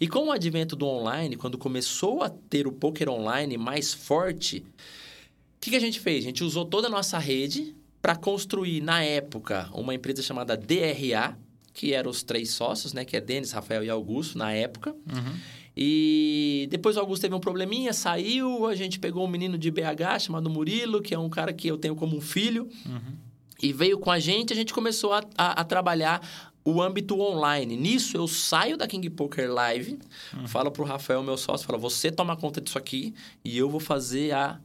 E 0.00 0.08
com 0.08 0.26
o 0.26 0.32
advento 0.32 0.74
do 0.74 0.86
online, 0.86 1.36
quando 1.36 1.56
começou 1.56 2.22
a 2.22 2.28
ter 2.28 2.66
o 2.66 2.72
poker 2.72 3.08
online 3.08 3.56
mais 3.56 3.94
forte, 3.94 4.58
o 4.58 5.60
que, 5.60 5.70
que 5.70 5.76
a 5.76 5.80
gente 5.80 6.00
fez? 6.00 6.24
A 6.24 6.28
gente 6.28 6.42
usou 6.42 6.64
toda 6.64 6.88
a 6.88 6.90
nossa 6.90 7.18
rede 7.18 7.74
para 8.02 8.16
construir, 8.16 8.80
na 8.80 9.02
época, 9.02 9.68
uma 9.72 9.94
empresa 9.94 10.22
chamada 10.22 10.56
DRA, 10.56 11.36
que 11.72 11.92
eram 11.92 12.10
os 12.10 12.22
três 12.22 12.50
sócios, 12.50 12.92
né? 12.92 13.04
Que 13.04 13.16
é 13.16 13.20
Denis, 13.20 13.52
Rafael 13.52 13.84
e 13.84 13.90
Augusto, 13.90 14.36
na 14.36 14.52
época. 14.52 14.90
Uhum. 14.90 15.36
E 15.76 16.66
depois 16.70 16.96
o 16.96 17.00
Augusto 17.00 17.22
teve 17.22 17.34
um 17.34 17.40
probleminha, 17.40 17.92
saiu, 17.92 18.66
a 18.66 18.74
gente 18.74 18.98
pegou 18.98 19.24
um 19.24 19.28
menino 19.28 19.56
de 19.56 19.70
BH 19.70 20.18
chamado 20.20 20.50
Murilo, 20.50 21.00
que 21.00 21.14
é 21.14 21.18
um 21.18 21.28
cara 21.28 21.52
que 21.52 21.68
eu 21.68 21.78
tenho 21.78 21.94
como 21.94 22.16
um 22.16 22.20
filho, 22.20 22.68
Uhum. 22.84 23.29
E 23.62 23.72
veio 23.72 23.98
com 23.98 24.10
a 24.10 24.18
gente, 24.18 24.52
a 24.52 24.56
gente 24.56 24.72
começou 24.72 25.12
a, 25.12 25.22
a, 25.36 25.60
a 25.60 25.64
trabalhar 25.64 26.20
o 26.64 26.80
âmbito 26.80 27.18
online. 27.20 27.76
Nisso, 27.76 28.16
eu 28.16 28.26
saio 28.28 28.76
da 28.76 28.86
King 28.86 29.08
Poker 29.10 29.50
Live, 29.50 29.98
falo 30.46 30.70
pro 30.70 30.84
Rafael, 30.84 31.22
meu 31.22 31.36
sócio, 31.36 31.66
falo, 31.66 31.78
você 31.78 32.10
toma 32.10 32.36
conta 32.36 32.60
disso 32.60 32.78
aqui 32.78 33.14
e 33.44 33.56
eu 33.56 33.68
vou 33.68 33.80
fazer 33.80 34.32
a, 34.32 34.60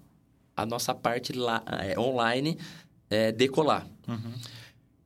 a 0.56 0.66
nossa 0.66 0.94
parte 0.94 1.34
lá, 1.34 1.64
é, 1.82 2.00
online 2.00 2.58
é, 3.10 3.32
decolar. 3.32 3.88
Uhum. 4.08 4.34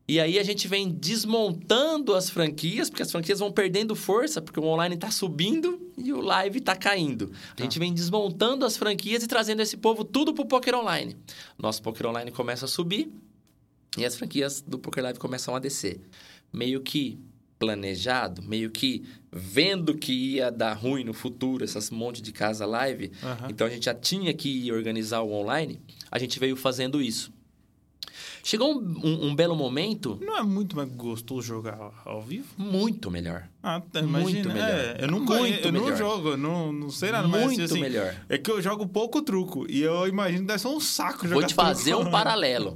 E 0.08 0.20
aí 0.20 0.40
a 0.40 0.44
gente 0.44 0.68
vem 0.68 0.90
desmontando 0.90 2.16
as 2.16 2.32
franquias, 2.32 2.90
porque 2.90 3.04
as 3.04 3.12
franquias 3.12 3.38
vão 3.38 3.52
perdendo 3.52 3.96
força, 3.96 4.42
porque 4.42 4.60
o 4.60 4.64
online 4.64 4.96
está 4.96 5.12
subindo 5.12 5.80
e 5.96 6.12
o 6.12 6.20
live 6.20 6.58
está 6.58 6.76
caindo. 6.76 7.32
A 7.56 7.62
gente 7.62 7.78
vem 7.78 7.94
desmontando 7.94 8.66
as 8.66 8.76
franquias 8.76 9.22
e 9.22 9.28
trazendo 9.28 9.62
esse 9.62 9.78
povo 9.78 10.04
tudo 10.04 10.34
pro 10.34 10.48
Poker 10.48 10.74
Online. 10.74 11.16
Nosso 11.60 11.84
Poker 11.84 12.08
Online 12.08 12.32
começa 12.32 12.66
a 12.66 12.68
subir 12.68 13.14
e 13.98 14.06
as 14.06 14.16
franquias 14.16 14.62
do 14.62 14.78
Poker 14.80 15.04
Live 15.04 15.20
começam 15.20 15.56
a 15.56 15.60
descer. 15.60 16.00
Meio 16.52 16.82
que 16.82 17.20
planejado, 17.58 18.42
meio 18.42 18.72
que 18.72 19.04
vendo 19.32 19.94
que 19.98 20.14
ia 20.14 20.50
dar 20.50 20.74
ruim 20.74 21.04
no 21.04 21.14
futuro, 21.14 21.64
essas 21.64 21.90
monte 21.90 22.22
de 22.22 22.32
casa 22.32 22.66
live, 22.66 23.12
Aham. 23.22 23.48
então 23.50 23.68
a 23.68 23.70
gente 23.70 23.86
já 23.86 23.94
tinha 23.94 24.34
que 24.34 24.72
organizar 24.72 25.22
o 25.22 25.32
online, 25.32 25.80
a 26.10 26.18
gente 26.18 26.40
veio 26.40 26.56
fazendo 26.56 27.02
isso. 27.02 27.32
Chegou 28.44 28.74
um, 28.74 29.00
um- 29.04 29.26
um 29.28 29.36
belo 29.36 29.56
momento 29.56 30.18
Não 30.22 30.38
é 30.38 30.42
muito 30.44 30.76
mais 30.76 30.90
gostoso 30.90 31.42
jogar 31.48 31.92
ao 32.06 32.22
vivo? 32.22 32.48
muito 32.58 33.12
melhor. 33.12 33.48
Ah, 33.62 33.82
tá, 33.92 34.02
Muito 34.02 34.30
imagina. 34.30 34.54
melhor. 34.54 34.70
É, 34.70 34.98
eu 35.02 35.08
não 35.08 35.20
Muito 35.20 35.66
eu 35.68 35.72
não 35.72 35.96
jogo, 35.96 36.38
não, 36.38 36.72
não 36.72 36.90
sei 36.90 37.12
nada, 37.12 37.28
mas 37.28 37.44
muito 37.44 37.62
assim, 37.62 37.82
melhor. 37.82 38.16
é 38.30 38.38
que 38.38 38.50
eu 38.50 38.62
jogo 38.62 38.88
pouco 38.88 39.22
truco 39.22 39.66
e 39.70 39.82
eu 39.82 40.08
imagino 40.08 40.42
que 40.42 40.48
deve 40.48 40.60
ser 40.60 40.68
um 40.70 40.80
saco 40.80 41.28
jogar 41.28 41.40
Vou 41.42 41.44
te 41.48 41.54
fazer 41.54 41.92
truco. 41.92 42.08
um 42.08 42.12
paralelo. 42.12 42.76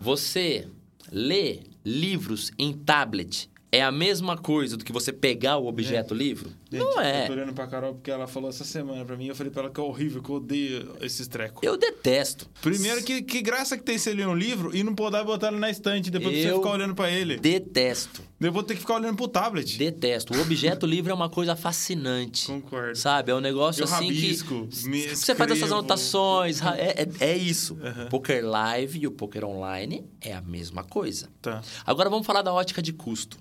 Você 0.00 0.66
lê 1.12 1.60
livros 1.84 2.50
em 2.58 2.72
tablet 2.72 3.48
é 3.70 3.82
a 3.82 3.92
mesma 3.92 4.36
coisa 4.38 4.76
do 4.76 4.84
que 4.84 4.92
você 4.92 5.12
pegar 5.12 5.58
o 5.58 5.66
objeto 5.66 6.14
livro? 6.14 6.50
Não 6.70 6.80
Eu 6.80 6.92
tô 6.92 7.00
é. 7.00 7.30
olhando 7.30 7.52
pra 7.52 7.66
Carol 7.66 7.94
porque 7.94 8.10
ela 8.10 8.26
falou 8.26 8.50
essa 8.50 8.64
semana 8.64 9.04
pra 9.04 9.16
mim. 9.16 9.26
Eu 9.26 9.34
falei 9.36 9.52
pra 9.52 9.62
ela 9.62 9.70
que 9.70 9.78
é 9.78 9.82
horrível, 9.82 10.22
que 10.22 10.28
eu 10.28 10.36
odeio 10.36 10.96
esses 11.00 11.28
trecos. 11.28 11.62
Eu 11.62 11.76
detesto. 11.76 12.48
Primeiro, 12.60 13.02
que, 13.04 13.22
que 13.22 13.40
graça 13.40 13.76
que 13.76 13.84
tem 13.84 13.96
você 13.96 14.12
ler 14.12 14.26
um 14.26 14.34
livro 14.34 14.74
e 14.74 14.82
não 14.82 14.94
poder 14.94 15.24
botar 15.24 15.48
ele 15.48 15.58
na 15.58 15.70
estante 15.70 16.10
depois 16.10 16.32
pra 16.32 16.42
você 16.42 16.50
Eu 16.50 16.58
ficar 16.58 16.70
olhando 16.70 16.94
pra 16.94 17.10
ele. 17.10 17.36
Detesto. 17.36 18.22
Eu 18.40 18.52
vou 18.52 18.62
ter 18.62 18.74
que 18.74 18.80
ficar 18.80 18.94
olhando 18.96 19.16
pro 19.16 19.28
tablet. 19.28 19.78
Detesto. 19.78 20.34
O 20.36 20.40
objeto 20.40 20.84
livre 20.86 21.10
é 21.12 21.14
uma 21.14 21.30
coisa 21.30 21.54
fascinante. 21.54 22.46
Concordo. 22.46 22.96
Sabe? 22.96 23.30
É 23.30 23.34
um 23.34 23.40
negócio 23.40 23.82
Eu 23.82 23.84
assim 23.84 24.06
rabisco, 24.06 24.66
que. 24.66 24.88
me 24.88 25.08
Você 25.08 25.34
faz 25.34 25.50
essas 25.52 25.70
anotações. 25.70 26.60
É, 26.62 27.02
é, 27.02 27.30
é 27.32 27.36
isso. 27.36 27.74
Uhum. 27.74 28.08
Poker 28.08 28.44
Live 28.44 28.98
e 28.98 29.06
o 29.06 29.10
Poker 29.12 29.44
Online 29.44 30.04
é 30.20 30.34
a 30.34 30.40
mesma 30.40 30.82
coisa. 30.82 31.28
Tá. 31.40 31.62
Agora 31.86 32.10
vamos 32.10 32.26
falar 32.26 32.42
da 32.42 32.52
ótica 32.52 32.82
de 32.82 32.92
custo. 32.92 33.38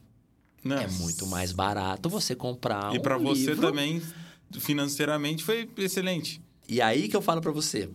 Não. 0.66 0.78
É 0.78 0.88
muito 0.88 1.28
mais 1.28 1.52
barato 1.52 2.10
você 2.10 2.36
comprar 2.36 2.94
E 2.94 2.98
um 2.98 3.02
pra 3.02 3.18
você 3.20 3.52
livro. 3.52 3.68
também, 3.68 4.02
financeiramente, 4.60 5.44
foi 5.44 5.70
excelente. 5.78 6.42
E 6.68 6.82
aí 6.82 7.08
que 7.08 7.16
eu 7.16 7.22
falo 7.22 7.40
pra 7.40 7.52
você. 7.52 7.88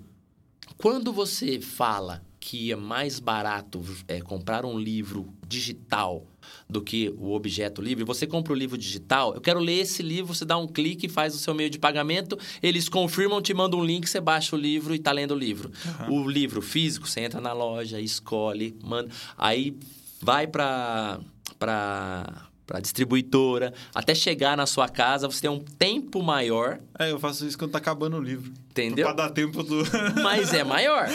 Quando 0.79 1.12
você 1.12 1.61
fala 1.61 2.23
que 2.39 2.73
é 2.73 2.77
mais 2.77 3.19
barato 3.19 3.83
é, 4.09 4.21
comprar 4.21 4.65
um 4.65 4.79
livro 4.79 5.29
digital 5.47 6.25
do 6.69 6.81
que 6.81 7.12
o 7.19 7.33
objeto 7.33 7.83
livre, 7.83 8.05
você 8.05 8.27
compra 8.27 8.53
o 8.53 8.57
livro 8.57 8.79
digital, 8.79 9.35
eu 9.35 9.41
quero 9.41 9.59
ler 9.61 9.81
esse 9.81 10.03
livro, 10.03 10.33
você 10.33 10.45
dá 10.45 10.57
um 10.57 10.67
clique, 10.67 11.09
faz 11.09 11.35
o 11.35 11.39
seu 11.39 11.53
meio 11.53 11.69
de 11.69 11.79
pagamento, 11.79 12.39
eles 12.62 12.89
confirmam, 12.89 13.43
te 13.43 13.53
mandam 13.53 13.81
um 13.81 13.85
link, 13.85 14.09
você 14.09 14.21
baixa 14.21 14.55
o 14.57 14.59
livro 14.59 14.95
e 14.95 14.99
tá 14.99 15.12
lendo 15.12 15.33
o 15.35 15.39
livro. 15.39 15.71
O 16.09 16.27
livro 16.27 16.62
físico, 16.62 17.07
você 17.07 17.21
entra 17.21 17.40
na 17.40 17.53
loja, 17.53 18.01
escolhe, 18.01 18.75
manda, 18.83 19.11
aí 19.37 19.77
vai 20.23 20.47
pra 20.47 21.21
pra 21.59 22.49
para 22.70 22.78
distribuidora, 22.78 23.74
até 23.92 24.14
chegar 24.14 24.56
na 24.56 24.64
sua 24.64 24.88
casa, 24.88 25.26
você 25.28 25.40
tem 25.40 25.50
um 25.50 25.59
tempo 25.59 26.22
maior, 26.22 26.78
É, 26.96 27.11
eu 27.11 27.18
faço 27.18 27.44
isso 27.44 27.59
quando 27.59 27.72
tá 27.72 27.78
acabando 27.78 28.16
o 28.16 28.20
livro. 28.22 28.52
entendeu? 28.70 29.06
Pra 29.06 29.12
dar 29.12 29.30
tempo 29.30 29.64
do. 29.64 29.83
Mas 30.22 30.54
é 30.54 30.62
maior. 30.62 31.09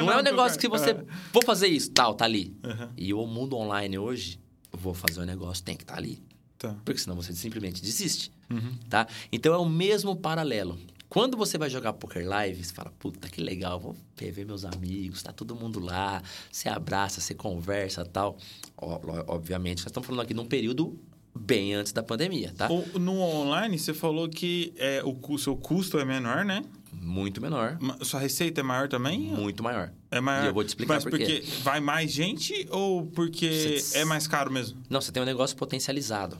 Não, 0.00 0.10
é 0.10 0.18
um 0.18 0.22
negócio 0.22 0.58
que 0.58 0.68
você. 0.68 0.94
concordo. 0.94 1.12
Vou 1.32 1.42
fazer 1.44 1.68
isso, 1.68 1.92
tal, 1.92 2.12
tá 2.14 2.24
ali. 2.24 2.52
Aham. 2.64 2.90
E 2.96 3.14
o 3.14 3.24
mundo 3.24 3.56
online 3.56 3.96
hoje, 3.96 4.40
vou 4.72 4.92
fazer 4.94 5.20
o 5.20 5.24
negócio, 5.24 5.62
tem 5.62 5.76
que 5.76 5.84
estar 5.84 5.96
ali. 5.96 6.20
Tá. 6.58 6.74
Porque 6.84 6.98
senão 7.00 7.14
você 7.14 7.32
simplesmente 7.32 7.80
desiste. 7.80 8.32
Uhum. 8.50 8.72
Tá? 8.90 9.06
Então 9.30 9.54
é 9.54 9.58
o 9.58 9.64
mesmo 9.68 10.16
paralelo. 10.16 10.76
Quando 11.08 11.36
você 11.36 11.56
vai 11.56 11.70
jogar 11.70 11.92
Poker 11.92 12.26
Live, 12.26 12.64
você 12.64 12.72
fala, 12.74 12.92
puta, 12.98 13.28
que 13.28 13.40
legal, 13.40 13.78
vou 13.78 13.96
ver 14.16 14.44
meus 14.44 14.64
amigos, 14.64 15.22
tá 15.22 15.32
todo 15.32 15.54
mundo 15.54 15.78
lá, 15.78 16.22
você 16.50 16.68
abraça, 16.68 17.20
você 17.20 17.34
conversa 17.34 18.04
tal. 18.04 18.36
Ó, 18.76 19.00
obviamente, 19.28 19.78
nós 19.78 19.86
estamos 19.86 20.06
falando 20.06 20.22
aqui 20.22 20.34
num 20.34 20.46
período 20.46 20.98
bem 21.34 21.74
antes 21.74 21.92
da 21.92 22.02
pandemia, 22.02 22.52
tá? 22.56 22.68
No 22.98 23.20
online, 23.20 23.78
você 23.78 23.94
falou 23.94 24.28
que 24.28 24.72
é, 24.76 25.02
o 25.04 25.38
seu 25.38 25.54
custo 25.56 25.98
é 25.98 26.04
menor, 26.04 26.44
né? 26.44 26.64
Muito 26.92 27.40
menor, 27.42 27.78
Sua 28.02 28.18
receita 28.18 28.60
é 28.60 28.64
maior 28.64 28.88
também? 28.88 29.20
muito 29.20 29.62
maior. 29.62 29.92
É 30.10 30.18
maior. 30.20 30.44
E 30.44 30.46
eu 30.48 30.54
vou 30.54 30.64
te 30.64 30.68
explicar 30.68 30.94
Mas 30.94 31.04
por 31.04 31.10
porque 31.10 31.44
vai 31.62 31.78
mais 31.78 32.10
gente 32.10 32.66
ou 32.70 33.06
porque 33.06 33.78
Você- 33.78 33.98
é 33.98 34.04
mais 34.04 34.26
caro 34.26 34.50
mesmo? 34.50 34.80
Não, 34.88 35.00
você 35.00 35.12
tem 35.12 35.22
um 35.22 35.26
negócio 35.26 35.56
potencializado. 35.56 36.38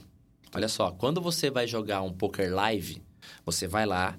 Olha 0.53 0.67
só, 0.67 0.91
quando 0.91 1.21
você 1.21 1.51
vai 1.51 1.67
jogar 1.67 2.01
um 2.01 2.11
poker 2.11 2.51
live, 2.53 3.01
você 3.45 3.67
vai 3.67 3.85
lá 3.85 4.17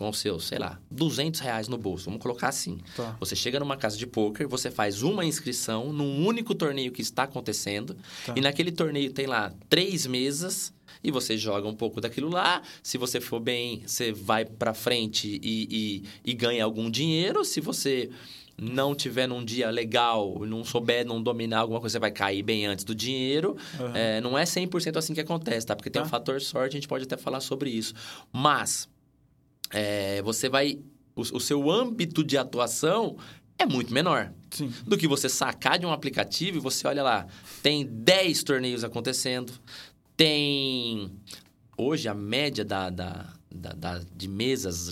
com 0.00 0.08
o 0.08 0.14
seu, 0.14 0.40
sei 0.40 0.56
lá, 0.58 0.80
200 0.90 1.40
reais 1.40 1.68
no 1.68 1.76
bolso. 1.76 2.06
Vamos 2.06 2.22
colocar 2.22 2.48
assim. 2.48 2.78
Tá. 2.96 3.14
Você 3.20 3.36
chega 3.36 3.60
numa 3.60 3.76
casa 3.76 3.98
de 3.98 4.06
poker, 4.06 4.48
você 4.48 4.70
faz 4.70 5.02
uma 5.02 5.26
inscrição 5.26 5.92
num 5.92 6.24
único 6.26 6.54
torneio 6.54 6.90
que 6.90 7.02
está 7.02 7.24
acontecendo. 7.24 7.94
Tá. 8.24 8.32
E 8.34 8.40
naquele 8.40 8.72
torneio 8.72 9.12
tem 9.12 9.26
lá 9.26 9.52
três 9.68 10.06
mesas 10.06 10.72
e 11.04 11.10
você 11.10 11.36
joga 11.36 11.68
um 11.68 11.74
pouco 11.74 12.00
daquilo 12.00 12.30
lá. 12.30 12.62
Se 12.82 12.96
você 12.96 13.20
for 13.20 13.40
bem, 13.40 13.82
você 13.86 14.10
vai 14.10 14.46
pra 14.46 14.72
frente 14.72 15.38
e, 15.42 15.68
e, 16.24 16.30
e 16.30 16.32
ganha 16.32 16.64
algum 16.64 16.90
dinheiro. 16.90 17.44
Se 17.44 17.60
você 17.60 18.08
não 18.58 18.94
tiver 18.94 19.26
num 19.26 19.44
dia 19.44 19.68
legal, 19.68 20.38
não 20.46 20.64
souber, 20.64 21.04
não 21.04 21.22
dominar 21.22 21.58
alguma 21.58 21.78
coisa, 21.78 21.92
você 21.92 21.98
vai 21.98 22.10
cair 22.10 22.42
bem 22.42 22.64
antes 22.64 22.86
do 22.86 22.94
dinheiro. 22.94 23.54
Aham. 23.78 23.92
É, 23.94 24.20
não 24.22 24.38
é 24.38 24.44
100% 24.44 24.96
assim 24.96 25.12
que 25.12 25.20
acontece, 25.20 25.66
tá? 25.66 25.76
Porque 25.76 25.90
tem 25.90 26.00
Tá. 26.00 26.06
um 26.06 26.10
fator 26.10 26.40
sorte, 26.40 26.70
a 26.72 26.80
gente 26.80 26.88
pode 26.88 27.04
até 27.04 27.18
falar 27.18 27.40
sobre 27.40 27.68
isso. 27.68 27.92
Mas 28.32 28.88
é, 29.70 30.20
você 30.22 30.48
vai... 30.48 30.78
O, 31.16 31.20
o 31.22 31.40
seu 31.40 31.70
âmbito 31.70 32.22
de 32.24 32.38
atuação 32.38 33.16
é 33.58 33.66
muito 33.66 33.92
menor 33.92 34.32
Sim. 34.50 34.72
do 34.86 34.96
que 34.96 35.06
você 35.08 35.28
sacar 35.28 35.78
de 35.78 35.84
um 35.84 35.92
aplicativo 35.92 36.56
e 36.56 36.60
você 36.60 36.86
olha 36.86 37.02
lá, 37.02 37.26
tem 37.62 37.84
10 37.86 38.42
torneios 38.44 38.84
acontecendo, 38.84 39.52
tem... 40.16 41.10
Hoje, 41.76 42.08
a 42.08 42.14
média 42.14 42.64
da, 42.64 42.90
da, 42.90 43.32
da- 43.50 43.72
da- 43.72 44.02
de 44.14 44.28
mesas 44.28 44.90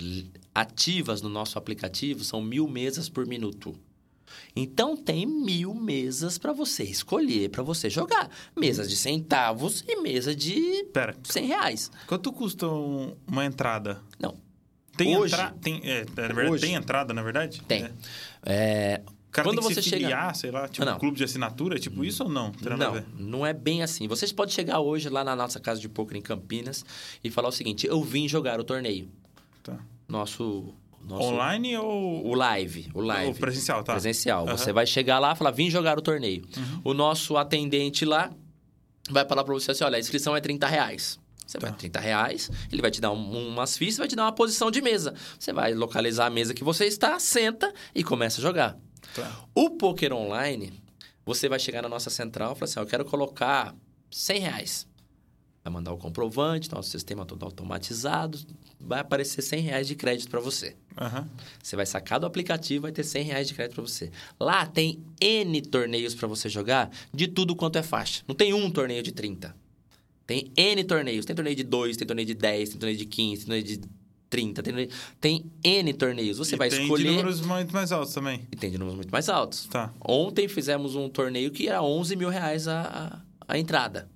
ativas 0.54 1.20
no 1.20 1.28
nosso 1.28 1.58
aplicativo 1.58 2.24
são 2.24 2.40
mil 2.40 2.66
mesas 2.66 3.08
por 3.10 3.26
minuto. 3.26 3.74
Então, 4.56 4.96
tem 4.96 5.26
mil 5.26 5.74
mesas 5.74 6.38
para 6.38 6.52
você 6.52 6.82
escolher, 6.84 7.50
para 7.50 7.62
você 7.62 7.88
jogar. 7.90 8.30
Mesas 8.56 8.88
de 8.88 8.96
centavos 8.96 9.84
e 9.86 10.00
mesa 10.00 10.34
de 10.34 10.84
Pera, 10.92 11.14
100 11.22 11.46
reais. 11.46 11.90
quanto 12.06 12.32
custa 12.32 12.66
um- 12.66 13.14
uma 13.26 13.44
entrada? 13.44 14.00
Não, 14.18 14.34
Tem 14.98 15.16
Hoje- 15.16 15.32
entrada? 15.34 15.56
Tem, 15.62 15.80
é, 15.84 16.04
na 16.04 16.26
verdade, 16.26 16.50
Hoje- 16.50 16.66
tem 16.66 16.74
entrada, 16.74 17.14
na 17.14 17.22
verdade? 17.22 17.62
tem. 17.66 17.84
É. 17.84 17.90
É, 18.44 19.02
O 19.06 19.30
cara 19.30 19.46
Quando 19.48 19.60
tem 19.60 19.68
que 19.68 19.74
você 19.74 19.82
se 19.82 19.90
chega- 19.90 20.02
filiar, 20.06 20.34
sei 20.34 20.50
lá, 20.50 20.66
tipo 20.68 20.84
Não. 20.86 20.96
um 20.96 20.98
clube 20.98 21.16
de 21.18 21.22
assinatura, 21.24 21.76
é 21.76 21.78
tipo 21.78 22.02
isso 22.04 22.24
ou 22.24 22.30
não? 22.30 22.50
Não, 22.78 23.04
não 23.18 23.46
é 23.46 23.52
bem 23.52 23.82
assim. 23.82 24.08
Vocês 24.08 24.32
podem 24.32 24.54
chegar 24.54 24.80
hoje 24.80 25.08
lá 25.10 25.22
na 25.22 25.36
nossa 25.36 25.60
casa 25.60 25.80
de 25.80 25.88
poker 25.88 26.16
em 26.16 26.22
Campinas 26.22 26.84
e 27.22 27.30
falar 27.30 27.48
o 27.48 27.52
seguinte: 27.52 27.86
eu 27.86 28.02
vim 28.02 28.26
jogar 28.26 28.58
o 28.58 28.64
torneio. 28.64 29.08
Tá. 29.62 29.76
Nosso. 30.08 30.72
nosso 31.06 31.22
Online 31.24 31.76
ou 31.76 32.26
O 32.26 32.34
live. 32.34 32.88
O 32.94 33.00
live. 33.02 33.28
ou 33.28 33.34
presencial, 33.34 33.84
tá? 33.84 33.92
Presencial. 33.92 34.46
Uhum. 34.46 34.56
Você 34.56 34.72
vai 34.72 34.86
chegar 34.86 35.18
lá 35.18 35.32
e 35.34 35.36
falar: 35.36 35.50
vim 35.50 35.70
jogar 35.70 35.98
o 35.98 36.02
torneio. 36.02 36.42
O 36.82 36.94
nosso 36.94 37.36
atendente 37.36 38.04
lá 38.06 38.30
vai 39.10 39.26
falar 39.28 39.44
pra 39.44 39.52
você 39.54 39.70
assim: 39.72 39.84
olha, 39.84 39.96
a 39.96 40.00
inscrição 40.00 40.34
é 40.34 40.40
30 40.40 40.66
reais. 40.66 41.20
Você 41.48 41.56
Tá. 41.56 41.68
vai 41.68 41.76
30 41.78 41.98
reais, 41.98 42.50
ele 42.70 42.82
vai 42.82 42.90
te 42.90 43.00
dar 43.00 43.10
um- 43.10 43.48
umas 43.48 43.74
fichas, 43.78 43.96
vai 43.96 44.06
te 44.06 44.14
dar 44.14 44.24
uma 44.24 44.32
posição 44.32 44.70
de 44.70 44.82
mesa. 44.82 45.14
Você 45.38 45.50
vai 45.50 45.72
localizar 45.72 46.26
a 46.26 46.30
mesa 46.30 46.52
que 46.52 46.62
você 46.62 46.84
está, 46.84 47.18
senta 47.18 47.72
e 47.94 48.04
começa 48.04 48.38
a 48.38 48.42
jogar. 48.42 48.78
Tá. 49.14 49.44
O 49.54 49.70
poker 49.70 50.12
online, 50.12 50.78
você 51.24 51.48
vai 51.48 51.58
chegar 51.58 51.80
na 51.80 51.88
nossa 51.88 52.10
central 52.10 52.52
e 52.52 52.54
falar 52.56 52.64
assim: 52.66 52.78
ó, 52.80 52.82
eu 52.82 52.86
quero 52.86 53.04
colocar 53.06 53.74
100 54.10 54.40
reais. 54.40 54.86
vai 55.64 55.72
mandar 55.72 55.92
o 55.92 55.98
comprovante, 55.98 56.70
nosso 56.72 56.88
sistema 56.88 57.26
todo 57.26 57.44
automatizado, 57.44 58.38
vai 58.80 59.00
aparecer 59.00 59.42
100 59.42 59.60
reais 59.60 59.86
de 59.86 59.94
crédito 59.96 60.30
para 60.30 60.40
você. 60.40 60.76
Aham. 60.98 61.28
Você 61.62 61.76
vai 61.76 61.84
sacar 61.84 62.18
do 62.18 62.24
aplicativo, 62.24 62.82
vai 62.82 62.92
ter 62.92 63.04
100 63.04 63.24
reais 63.24 63.48
de 63.48 63.52
crédito 63.54 63.74
para 63.74 63.82
você. 63.84 64.10
Lá 64.40 64.64
tem 64.64 65.02
N 65.20 65.60
torneios 65.60 66.14
para 66.14 66.26
você 66.26 66.48
jogar 66.48 66.90
de 67.12 67.28
tudo 67.28 67.54
quanto 67.54 67.76
é 67.76 67.82
faixa. 67.82 68.22
Não 68.26 68.34
tem 68.34 68.54
um 68.54 68.70
torneio 68.70 69.02
de 69.02 69.12
30. 69.12 69.54
Tem 70.28 70.52
N 70.58 70.84
torneios. 70.84 71.24
Tem 71.24 71.34
torneio 71.34 71.56
de 71.56 71.64
2, 71.64 71.96
tem 71.96 72.06
torneio 72.06 72.26
de 72.26 72.34
10, 72.34 72.68
tem 72.68 72.78
torneio 72.78 72.98
de 72.98 73.06
15, 73.06 73.36
tem 73.36 73.46
torneio 73.46 73.64
de 73.64 73.80
30. 74.28 74.62
Tem, 74.62 74.88
tem 75.18 75.52
N 75.64 75.92
torneios. 75.94 76.36
Você 76.36 76.54
E 76.54 76.58
vai 76.58 76.68
tem 76.68 76.82
escolher... 76.82 77.02
de 77.04 77.10
números 77.16 77.40
muito 77.40 77.72
mais 77.72 77.90
altos 77.90 78.12
também. 78.12 78.46
E 78.52 78.56
tem 78.56 78.70
de 78.70 78.76
números 78.76 78.96
muito 78.96 79.10
mais 79.10 79.30
altos. 79.30 79.64
Tá. 79.68 79.90
Ontem 80.06 80.46
fizemos 80.46 80.94
um 80.94 81.08
torneio 81.08 81.50
que 81.50 81.66
era 81.66 81.82
11 81.82 82.14
mil 82.14 82.28
reais 82.28 82.68
a, 82.68 83.22
a, 83.48 83.54
a 83.54 83.58
entrada. 83.58 84.10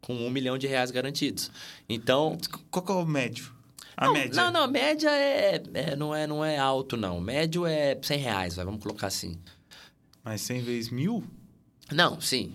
Com 0.00 0.14
um 0.14 0.30
milhão 0.30 0.56
de 0.56 0.66
reais 0.66 0.90
garantidos. 0.90 1.50
Então... 1.86 2.38
Qual 2.70 2.82
que 2.82 2.90
é 2.90 2.94
o 2.94 3.04
médio? 3.04 3.52
A 3.98 4.06
não, 4.06 4.14
média? 4.14 4.42
Não, 4.42 4.50
não, 4.50 4.62
a 4.62 4.66
média 4.66 5.10
é, 5.10 5.62
é- 5.74 5.94
não, 5.94 6.14
é, 6.14 6.26
não 6.26 6.42
é 6.42 6.56
alto, 6.56 6.96
não. 6.96 7.20
Médio 7.20 7.66
é 7.66 7.98
100 8.02 8.18
reais, 8.18 8.56
vai, 8.56 8.64
vamos 8.64 8.82
colocar 8.82 9.08
assim. 9.08 9.38
Mas 10.24 10.40
100 10.40 10.62
vezes 10.62 10.90
mil? 10.90 11.22
Não, 11.92 12.18
sim. 12.18 12.54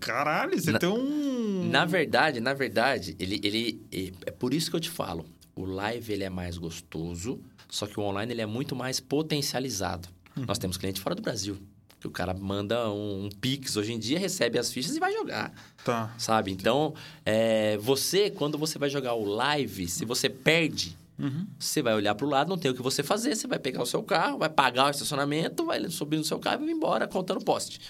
Caralho, 0.00 0.60
você 0.60 0.72
Na- 0.72 0.78
tem 0.78 0.88
um... 0.88 1.68
Na 1.70 1.84
verdade, 1.84 2.40
na 2.40 2.52
verdade, 2.54 3.16
ele, 3.18 3.40
ele 3.42 3.82
é 4.26 4.30
por 4.30 4.52
isso 4.52 4.70
que 4.70 4.76
eu 4.76 4.80
te 4.80 4.90
falo. 4.90 5.24
O 5.54 5.64
live 5.64 6.12
ele 6.12 6.24
é 6.24 6.30
mais 6.30 6.58
gostoso, 6.58 7.40
só 7.68 7.86
que 7.86 7.98
o 7.98 8.02
online 8.02 8.32
ele 8.32 8.42
é 8.42 8.46
muito 8.46 8.74
mais 8.74 8.98
potencializado. 9.00 10.08
Uhum. 10.36 10.44
Nós 10.46 10.58
temos 10.58 10.76
cliente 10.76 11.00
fora 11.00 11.14
do 11.14 11.22
Brasil, 11.22 11.56
que 12.00 12.06
o 12.08 12.10
cara 12.10 12.34
manda 12.34 12.90
um, 12.90 13.26
um 13.26 13.28
Pix 13.28 13.76
hoje 13.76 13.92
em 13.92 13.98
dia, 13.98 14.18
recebe 14.18 14.58
as 14.58 14.72
fichas 14.72 14.96
e 14.96 15.00
vai 15.00 15.12
jogar, 15.12 15.52
Tá. 15.84 16.12
sabe? 16.18 16.50
Então, 16.50 16.92
é, 17.24 17.76
você 17.78 18.30
quando 18.30 18.58
você 18.58 18.78
vai 18.78 18.90
jogar 18.90 19.14
o 19.14 19.24
live, 19.24 19.86
se 19.88 20.04
você 20.04 20.28
perde, 20.28 20.96
Uhum. 21.16 21.46
você 21.56 21.80
vai 21.80 21.94
olhar 21.94 22.12
para 22.16 22.26
o 22.26 22.28
lado, 22.28 22.48
não 22.48 22.58
tem 22.58 22.72
o 22.72 22.74
que 22.74 22.82
você 22.82 23.00
fazer, 23.04 23.36
você 23.36 23.46
vai 23.46 23.60
pegar 23.60 23.80
o 23.80 23.86
seu 23.86 24.02
carro, 24.02 24.38
vai 24.38 24.48
pagar 24.48 24.88
o 24.88 24.90
estacionamento, 24.90 25.64
vai 25.64 25.88
subir 25.88 26.16
no 26.16 26.24
seu 26.24 26.40
carro 26.40 26.64
e 26.64 26.68
ir 26.68 26.72
embora 26.72 27.06
contando 27.06 27.40
poste. 27.44 27.80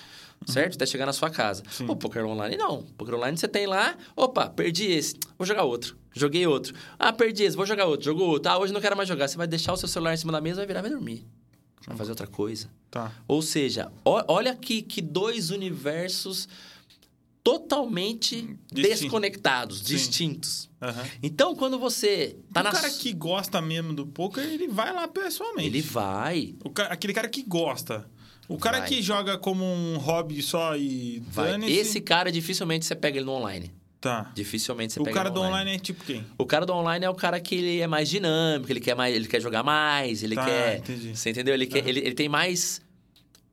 Certo? 0.47 0.75
Até 0.75 0.85
chegar 0.85 1.07
na 1.07 1.13
sua 1.13 1.31
casa. 1.31 1.63
Sim. 1.71 1.87
O 1.89 1.97
poker 1.97 2.25
online 2.27 2.57
não. 2.57 2.83
Poker 2.99 3.15
online 3.15 3.37
você 3.39 3.49
tem 3.49 3.67
lá, 3.67 3.97
opa, 4.15 4.49
perdi 4.51 4.85
esse, 4.93 5.17
vou 5.39 5.47
jogar 5.47 5.63
outro. 5.65 5.97
Joguei 6.15 6.47
outro. 6.47 6.75
Ah, 6.99 7.13
perdi 7.13 7.45
esse, 7.45 7.57
vou 7.57 7.65
jogar 7.67 7.87
outro. 7.87 8.05
Jogou 8.05 8.29
outro. 8.29 8.51
Ah, 8.53 8.59
hoje 8.59 8.73
não 8.73 8.81
quero 8.81 8.97
mais 8.97 9.09
jogar. 9.09 9.27
Você 9.27 9.37
vai 9.39 9.47
deixar 9.47 9.73
o 9.73 9.77
seu 9.77 9.89
celular 9.89 10.13
em 10.15 10.17
cima 10.19 10.33
da 10.33 10.41
mesa, 10.41 10.57
vai 10.57 10.67
virar 10.67 10.81
e 10.81 10.83
vai 10.83 10.91
dormir. 10.91 11.27
Vai 11.87 11.97
fazer 11.97 12.11
outra 12.13 12.27
coisa. 12.27 12.69
Tá. 12.91 13.11
Ou 13.27 13.41
seja, 13.43 13.91
olha 14.05 14.55
que, 14.55 14.83
que 14.83 15.01
dois 15.03 15.51
universos 15.51 16.47
totalmente 17.43 18.37
Distinto. 18.73 18.75
desconectados, 18.89 19.79
Sim. 19.81 19.85
distintos. 19.85 20.71
Aham. 20.81 21.05
Então, 21.23 21.55
quando 21.55 21.79
você 21.79 22.39
tá 22.53 22.61
o 22.61 22.65
na 22.65 22.71
cara 22.73 22.91
que 22.91 23.13
gosta 23.13 23.61
mesmo 23.61 23.93
do 23.93 24.07
poker, 24.07 24.45
ele 24.45 24.69
vai 24.69 24.93
lá 24.95 25.07
pessoalmente. 25.07 25.67
ele 25.69 25.83
vai, 25.83 26.55
O 26.65 26.71
ca- 26.71 26.85
Aquele 26.87 27.13
cara 27.13 27.29
que 27.29 27.43
gosta. 27.43 28.09
O 28.49 28.59
cara 28.59 28.81
Vai. 28.81 28.89
que 28.89 29.01
joga 29.03 29.39
como 29.39 29.65
um 29.65 29.97
hobby 29.99 30.43
só 30.43 30.77
e 30.77 31.23
vai. 31.29 31.55
Esse 31.65 32.01
cara 32.01 32.31
dificilmente 32.31 32.85
você 32.85 32.95
pega 32.95 33.17
ele 33.19 33.25
no 33.27 33.33
online. 33.33 33.73
Tá. 34.01 34.31
Dificilmente 34.35 34.93
você 34.93 35.01
O 35.01 35.05
pega 35.05 35.15
cara 35.17 35.29
ele 35.31 35.35
do 35.35 35.41
no 35.43 35.47
online 35.49 35.71
é 35.77 35.79
tipo 35.79 36.05
quem? 36.05 36.23
O 36.37 36.45
cara 36.45 36.67
do 36.67 36.75
online 36.75 37.07
é 37.07 37.09
o 37.09 37.15
cara 37.15 37.41
que 37.41 37.55
ele 37.55 37.81
é 37.81 37.87
mais 37.87 38.09
dinâmico, 38.09 38.71
ele 38.71 38.81
quer 38.81 38.95
mais, 38.95 39.15
ele 39.17 39.27
quer 39.27 39.41
jogar 39.41 39.63
mais, 39.63 40.23
ele 40.23 40.35
Tá, 40.35 40.45
quer, 40.45 40.79
entendi. 40.79 41.17
você 41.17 41.31
entendeu? 41.31 41.55
Ele, 41.55 41.67
quer, 41.67 41.79
Aham. 41.81 41.89
ele, 41.89 42.01
ele 42.01 42.15
tem 42.15 42.29
mais 42.29 42.83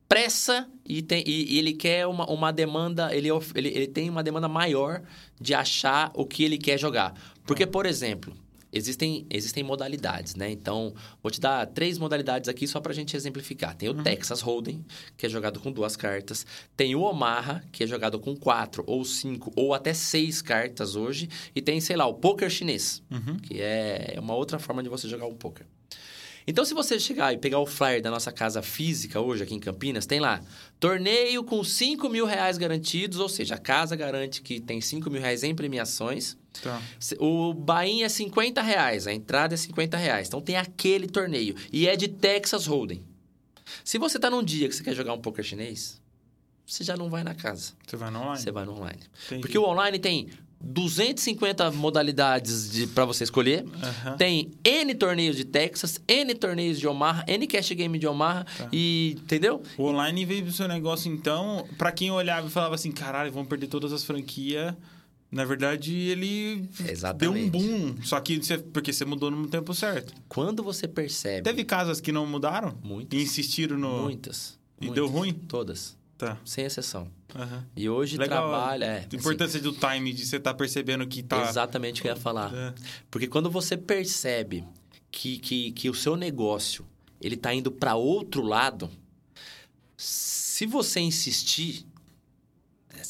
pressa 0.08 0.68
e, 0.86 1.00
tem, 1.00 1.24
e, 1.26 1.54
e 1.54 1.58
ele 1.58 1.72
quer 1.72 2.06
uma, 2.06 2.26
uma 2.30 2.52
demanda, 2.52 3.14
ele, 3.16 3.28
ele, 3.54 3.68
ele 3.68 3.86
tem 3.86 4.10
uma 4.10 4.22
demanda 4.22 4.46
maior 4.46 5.00
de 5.40 5.54
achar 5.54 6.10
o 6.14 6.26
que 6.26 6.44
ele 6.44 6.58
quer 6.58 6.78
jogar. 6.78 7.14
Porque, 7.46 7.66
por 7.66 7.86
exemplo, 7.86 8.34
existem, 8.72 9.26
existem 9.30 9.62
modalidades, 9.62 10.34
né? 10.34 10.50
Então, 10.50 10.94
vou 11.22 11.30
te 11.30 11.40
dar 11.40 11.66
três 11.66 11.98
modalidades 11.98 12.48
aqui 12.48 12.66
só 12.66 12.80
pra 12.80 12.92
gente 12.92 13.16
exemplificar. 13.16 13.74
Tem 13.76 13.88
o 13.88 13.94
Texas 14.02 14.40
Hold'em, 14.40 14.84
que 15.16 15.26
é 15.26 15.28
jogado 15.28 15.60
com 15.60 15.70
duas 15.70 15.94
cartas. 15.96 16.46
Tem 16.76 16.94
o 16.94 17.00
Omaha, 17.02 17.62
que 17.70 17.84
é 17.84 17.86
jogado 17.86 18.18
com 18.18 18.34
quatro 18.36 18.82
ou 18.86 19.04
cinco 19.04 19.52
ou 19.54 19.74
até 19.74 19.92
seis 19.92 20.40
cartas 20.40 20.96
hoje. 20.96 21.28
E 21.54 21.60
tem, 21.60 21.80
sei 21.80 21.96
lá, 21.96 22.06
o 22.06 22.14
poker 22.14 22.48
chinês, 22.50 23.02
Uhum. 23.10 23.36
que 23.38 23.60
é 23.60 24.16
uma 24.18 24.34
outra 24.34 24.58
forma 24.58 24.82
de 24.82 24.88
você 24.88 25.08
jogar 25.08 25.26
o 25.26 25.34
poker. 25.34 25.66
Então, 26.44 26.64
se 26.64 26.74
você 26.74 26.98
chegar 26.98 27.32
e 27.32 27.38
pegar 27.38 27.60
o 27.60 27.66
flyer 27.66 28.02
da 28.02 28.10
nossa 28.10 28.32
casa 28.32 28.60
física 28.62 29.20
hoje 29.20 29.44
aqui 29.44 29.54
em 29.54 29.60
Campinas, 29.60 30.06
tem 30.06 30.18
lá 30.18 30.40
torneio 30.80 31.44
com 31.44 31.62
5 31.62 32.08
mil 32.08 32.26
reais 32.26 32.58
garantidos, 32.58 33.20
ou 33.20 33.28
seja, 33.28 33.54
a 33.54 33.58
casa 33.58 33.94
garante 33.94 34.42
que 34.42 34.60
tem 34.60 34.80
5 34.80 35.08
mil 35.08 35.20
reais 35.20 35.44
em 35.44 35.54
premiações. 35.54 36.36
Tá. 36.60 36.80
O 37.18 37.54
buy-in 37.54 38.02
é 38.02 38.08
50 38.08 38.60
reais, 38.60 39.06
a 39.06 39.12
entrada 39.12 39.54
é 39.54 39.56
50 39.56 39.96
reais. 39.96 40.28
Então 40.28 40.40
tem 40.40 40.56
aquele 40.56 41.06
torneio. 41.06 41.54
E 41.72 41.88
é 41.88 41.96
de 41.96 42.08
Texas 42.08 42.66
Hold'em. 42.66 43.02
Se 43.84 43.98
você 43.98 44.18
tá 44.18 44.30
num 44.30 44.42
dia 44.42 44.68
que 44.68 44.74
você 44.74 44.82
quer 44.82 44.94
jogar 44.94 45.12
um 45.14 45.20
poker 45.20 45.44
chinês, 45.44 46.00
você 46.66 46.84
já 46.84 46.96
não 46.96 47.08
vai 47.08 47.24
na 47.24 47.34
casa. 47.34 47.72
Você 47.86 47.96
vai 47.96 48.10
no 48.10 48.20
online? 48.20 48.38
Você 48.38 48.50
vai 48.52 48.64
no 48.64 48.72
online. 48.72 49.00
Entendi. 49.26 49.40
Porque 49.40 49.58
o 49.58 49.64
online 49.64 49.98
tem 49.98 50.28
250 50.62 51.72
modalidades 51.72 52.70
de, 52.70 52.86
para 52.86 53.04
você 53.04 53.24
escolher. 53.24 53.64
Aham. 53.82 54.16
Tem 54.16 54.52
N 54.64 54.94
torneios 54.94 55.36
de 55.36 55.44
Texas, 55.44 56.00
N 56.06 56.34
torneios 56.34 56.78
de 56.78 56.86
Omaha, 56.86 57.24
N 57.26 57.46
cash 57.46 57.72
game 57.72 57.98
de 57.98 58.06
Omaha. 58.06 58.44
Tá. 58.44 58.68
E. 58.72 59.16
Entendeu? 59.18 59.62
O 59.76 59.84
online 59.84 60.24
veio 60.24 60.44
pro 60.44 60.52
seu 60.52 60.68
negócio, 60.68 61.12
então, 61.12 61.66
pra 61.76 61.90
quem 61.90 62.10
olhava 62.10 62.46
e 62.46 62.50
falava 62.50 62.74
assim, 62.74 62.92
caralho, 62.92 63.32
vamos 63.32 63.48
perder 63.48 63.66
todas 63.66 63.92
as 63.92 64.04
franquias. 64.04 64.74
Na 65.32 65.46
verdade, 65.46 65.94
ele 65.96 66.68
Exatamente. 66.86 67.50
deu 67.50 67.62
um 67.64 67.92
boom. 67.94 68.02
Só 68.02 68.20
que 68.20 68.36
você, 68.36 68.58
porque 68.58 68.92
você 68.92 69.02
mudou 69.06 69.30
no 69.30 69.48
tempo 69.48 69.72
certo. 69.72 70.12
Quando 70.28 70.62
você 70.62 70.86
percebe. 70.86 71.42
Teve 71.42 71.64
casas 71.64 72.02
que 72.02 72.12
não 72.12 72.26
mudaram? 72.26 72.76
Muitas. 72.84 73.18
E 73.18 73.22
insistiram 73.22 73.78
no. 73.78 74.02
Muitas. 74.02 74.58
E 74.78 74.86
muitas. 74.86 74.94
deu 74.94 75.06
ruim? 75.06 75.32
Todas. 75.32 75.96
Tá. 76.18 76.38
Sem 76.44 76.66
exceção. 76.66 77.08
Aham. 77.34 77.66
E 77.74 77.88
hoje 77.88 78.18
Legal. 78.18 78.50
trabalha. 78.50 78.84
É, 78.84 78.94
A 78.96 78.98
assim, 79.06 79.16
importância 79.16 79.58
do 79.58 79.72
time, 79.72 80.12
de 80.12 80.26
você 80.26 80.36
estar 80.36 80.52
percebendo 80.52 81.06
que 81.06 81.22
tá. 81.22 81.48
Exatamente 81.48 82.00
o 82.00 82.02
que 82.02 82.08
eu 82.08 82.14
ia 82.14 82.20
falar. 82.20 82.54
É. 82.54 82.74
Porque 83.10 83.26
quando 83.26 83.50
você 83.50 83.74
percebe 83.74 84.62
que, 85.10 85.38
que, 85.38 85.72
que 85.72 85.88
o 85.88 85.94
seu 85.94 86.14
negócio 86.14 86.86
ele 87.18 87.38
tá 87.38 87.54
indo 87.54 87.72
para 87.72 87.94
outro 87.94 88.42
lado, 88.42 88.90
se 89.96 90.66
você 90.66 91.00
insistir, 91.00 91.86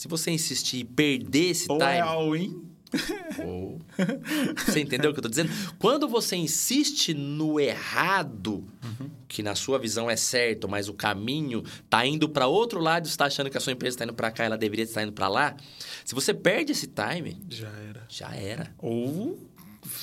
se 0.03 0.09
você 0.09 0.33
insistir 0.33 0.79
e 0.79 0.85
perder 0.85 1.51
esse 1.51 1.71
Ou 1.71 1.79
time, 1.79 1.91
é 1.93 2.01
all-in. 2.01 2.65
ou- 3.47 3.81
você 4.67 4.81
entendeu 4.81 5.11
o 5.11 5.15
que 5.15 5.21
eu 5.21 5.23
tô 5.23 5.29
dizendo? 5.29 5.51
Quando 5.79 6.09
você 6.09 6.35
insiste 6.35 7.15
no 7.15 7.61
errado, 7.61 8.65
que 9.29 9.45
na 9.45 9.55
sua 9.55 9.79
visão 9.79 10.11
é 10.11 10.17
certo, 10.17 10.69
mas 10.69 10.89
o 10.89 10.95
caminho 10.95 11.63
tá 11.89 12.05
indo 12.05 12.29
para 12.29 12.49
outro 12.49 12.81
lado, 12.81 13.07
você 13.09 13.17
tá 13.17 13.27
achando 13.27 13.49
que 13.49 13.57
a 13.57 13.61
sua 13.61 13.73
empresa 13.73 13.99
tá 13.99 14.05
indo 14.05 14.13
para 14.15 14.31
cá, 14.33 14.43
ela 14.45 14.59
deveria 14.59 14.85
estar 14.85 15.05
indo 15.05 15.13
para 15.13 15.29
lá. 15.29 15.57
Se 16.05 16.15
você 16.17 16.35
perde 16.35 16.73
esse 16.73 16.89
time, 16.89 17.37
Já 17.49 17.69
era. 17.69 18.05
já 18.09 18.35
era. 18.35 18.75
Ou. 18.79 19.39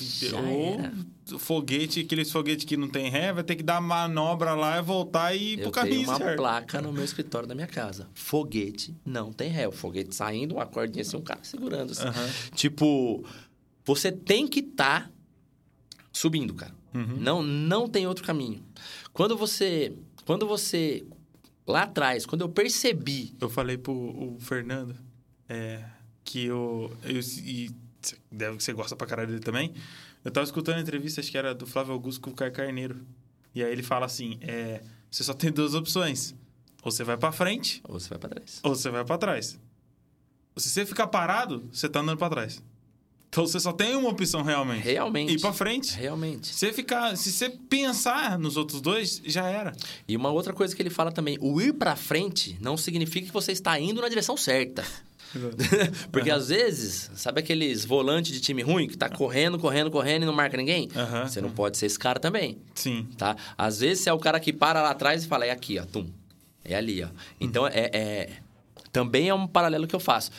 Já 0.00 0.40
ou 0.40 0.74
era. 0.78 0.92
Foguete, 1.38 2.00
aqueles 2.00 2.30
foguetes 2.30 2.64
que 2.64 2.76
não 2.76 2.88
tem 2.88 3.08
ré, 3.10 3.32
vai 3.32 3.44
ter 3.44 3.56
que 3.56 3.62
dar 3.62 3.80
manobra 3.80 4.54
lá 4.54 4.78
e 4.78 4.82
voltar 4.82 5.34
e 5.34 5.52
ir 5.52 5.56
pro 5.58 5.66
Eu 5.66 5.70
caminho 5.70 5.96
tenho 5.96 6.08
uma 6.08 6.16
certo. 6.18 6.36
placa 6.36 6.82
no 6.82 6.92
meu 6.92 7.04
escritório 7.04 7.46
da 7.48 7.54
minha 7.54 7.66
casa. 7.66 8.08
Foguete 8.14 8.96
não 9.04 9.32
tem 9.32 9.50
ré. 9.50 9.66
O 9.68 9.72
foguete 9.72 10.14
saindo, 10.14 10.54
uma 10.56 10.66
cordinha 10.66 11.02
assim, 11.02 11.16
um 11.16 11.22
cara 11.22 11.40
segurando. 11.42 11.92
Assim. 11.92 12.04
Aham. 12.04 12.28
Tipo, 12.54 13.24
você 13.84 14.10
tem 14.12 14.46
que 14.46 14.60
estar 14.60 15.10
subindo, 16.12 16.54
cara. 16.54 16.74
Uhum. 16.94 17.16
Não, 17.18 17.42
não 17.42 17.88
tem 17.88 18.06
outro 18.06 18.24
caminho. 18.24 18.62
Quando 19.12 19.36
você, 19.36 19.92
quando 20.24 20.46
você 20.46 21.04
lá 21.66 21.82
atrás, 21.82 22.26
quando 22.26 22.40
eu 22.42 22.48
percebi, 22.48 23.34
Eu 23.40 23.48
falei 23.48 23.78
pro 23.78 23.92
o 23.92 24.36
Fernando 24.40 24.96
é, 25.48 25.84
que 26.24 26.46
eu, 26.46 26.96
eu. 27.04 27.20
E 27.44 27.70
deve 28.30 28.56
que 28.56 28.64
você 28.64 28.72
gosta 28.72 28.96
pra 28.96 29.06
caralho 29.06 29.28
dele 29.28 29.40
também. 29.40 29.72
Eu 30.24 30.30
tava 30.30 30.44
escutando 30.44 30.76
a 30.76 30.80
entrevista, 30.80 31.20
acho 31.20 31.30
que 31.30 31.38
era 31.38 31.54
do 31.54 31.66
Flávio 31.66 31.92
Augusto 31.92 32.20
com 32.20 32.30
o 32.30 32.34
Caio 32.34 32.52
Carneiro. 32.52 32.96
E 33.54 33.62
aí 33.62 33.72
ele 33.72 33.82
fala 33.82 34.06
assim: 34.06 34.38
é, 34.42 34.82
você 35.10 35.24
só 35.24 35.34
tem 35.34 35.50
duas 35.50 35.74
opções. 35.74 36.34
Ou 36.82 36.90
você 36.90 37.04
vai 37.04 37.16
pra 37.16 37.30
frente, 37.32 37.80
ou 37.84 37.98
você 37.98 38.08
vai 38.08 38.18
para 38.18 38.30
trás. 38.30 38.60
ou 38.62 38.74
você 38.74 38.90
vai 38.90 39.04
pra 39.04 39.18
trás. 39.18 39.58
Se 40.56 40.68
você 40.68 40.84
ficar 40.84 41.06
parado, 41.06 41.68
você 41.72 41.88
tá 41.88 42.00
andando 42.00 42.18
pra 42.18 42.28
trás. 42.28 42.62
Então 43.28 43.46
você 43.46 43.60
só 43.60 43.72
tem 43.72 43.94
uma 43.94 44.08
opção 44.08 44.42
realmente. 44.42 44.82
Realmente. 44.82 45.32
Ir 45.32 45.40
pra 45.40 45.52
frente. 45.52 45.94
Realmente. 45.96 46.48
Se 46.48 46.54
você 46.54 46.72
ficar, 46.72 47.16
se 47.16 47.30
você 47.30 47.48
pensar 47.48 48.36
nos 48.38 48.56
outros 48.56 48.80
dois, 48.80 49.22
já 49.24 49.46
era. 49.48 49.72
E 50.08 50.16
uma 50.16 50.30
outra 50.30 50.52
coisa 50.52 50.74
que 50.74 50.82
ele 50.82 50.90
fala 50.90 51.12
também, 51.12 51.38
o 51.40 51.60
ir 51.60 51.72
para 51.74 51.94
frente 51.94 52.58
não 52.60 52.76
significa 52.76 53.28
que 53.28 53.32
você 53.32 53.52
está 53.52 53.78
indo 53.78 54.00
na 54.00 54.08
direção 54.08 54.36
certa. 54.36 54.84
Porque 56.10 56.30
às 56.30 56.48
vezes, 56.48 57.10
sabe 57.14 57.40
aqueles 57.40 57.84
volantes 57.84 58.32
de 58.32 58.40
time 58.40 58.62
ruim 58.62 58.86
que 58.88 58.96
tá 58.96 59.08
correndo, 59.08 59.58
correndo, 59.58 59.90
correndo 59.90 60.22
e 60.22 60.26
não 60.26 60.32
marca 60.32 60.56
ninguém? 60.56 60.88
Aham. 60.94 61.26
Você 61.28 61.40
não 61.40 61.50
pode 61.50 61.76
ser 61.78 61.86
esse 61.86 61.98
cara 61.98 62.18
também, 62.18 62.58
Sim. 62.74 63.06
tá? 63.16 63.36
Às 63.56 63.80
vezes 63.80 64.02
você 64.04 64.10
é 64.10 64.12
o 64.12 64.18
cara 64.18 64.40
que 64.40 64.52
para 64.52 64.82
lá 64.82 64.90
atrás 64.90 65.24
e 65.24 65.28
fala, 65.28 65.44
é 65.46 65.50
aqui, 65.50 65.78
ó, 65.78 65.84
tum. 65.84 66.06
É 66.64 66.74
ali, 66.74 67.02
ó. 67.02 67.08
Então, 67.40 67.66
é, 67.66 67.90
é- 67.92 68.30
Também 68.92 69.28
é 69.28 69.34
um 69.34 69.46
paralelo 69.46 69.86
que 69.86 69.94
eu 69.94 70.00
faço. 70.00 70.30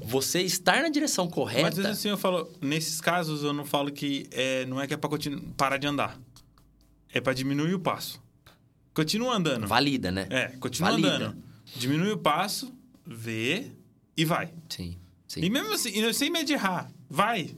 você 0.00 0.40
estar 0.42 0.80
na 0.82 0.88
direção 0.88 1.24
Mas 1.24 1.34
correta. 1.34 1.68
às 1.68 1.76
vezes 1.76 1.90
assim 1.90 2.08
eu 2.08 2.16
falo, 2.16 2.48
nesses 2.62 3.00
casos 3.00 3.42
eu 3.42 3.52
não 3.52 3.64
falo 3.64 3.90
que 3.90 4.28
é, 4.30 4.64
não 4.66 4.80
é 4.80 4.86
que 4.86 4.94
é 4.94 4.96
pra 4.96 5.10
continu- 5.10 5.40
parar 5.56 5.76
de 5.76 5.88
andar. 5.88 6.16
É 7.12 7.20
pra 7.20 7.32
diminuir 7.32 7.74
o 7.74 7.80
passo. 7.80 8.22
Continua 8.94 9.34
andando. 9.36 9.66
Valida, 9.66 10.10
né? 10.12 10.26
É, 10.30 10.46
continua 10.60 10.90
Valida. 10.92 11.14
andando. 11.16 11.36
Diminui 11.76 12.12
o 12.12 12.18
passo, 12.18 12.72
vê 13.06 13.72
e 14.18 14.24
vai. 14.24 14.50
Sim, 14.68 14.96
sim. 15.26 15.40
E 15.42 15.48
mesmo 15.48 15.72
assim, 15.72 15.90
e 15.90 16.12
sem 16.12 16.30
medo 16.30 16.44
de 16.46 16.52
errar, 16.52 16.90
vai. 17.08 17.50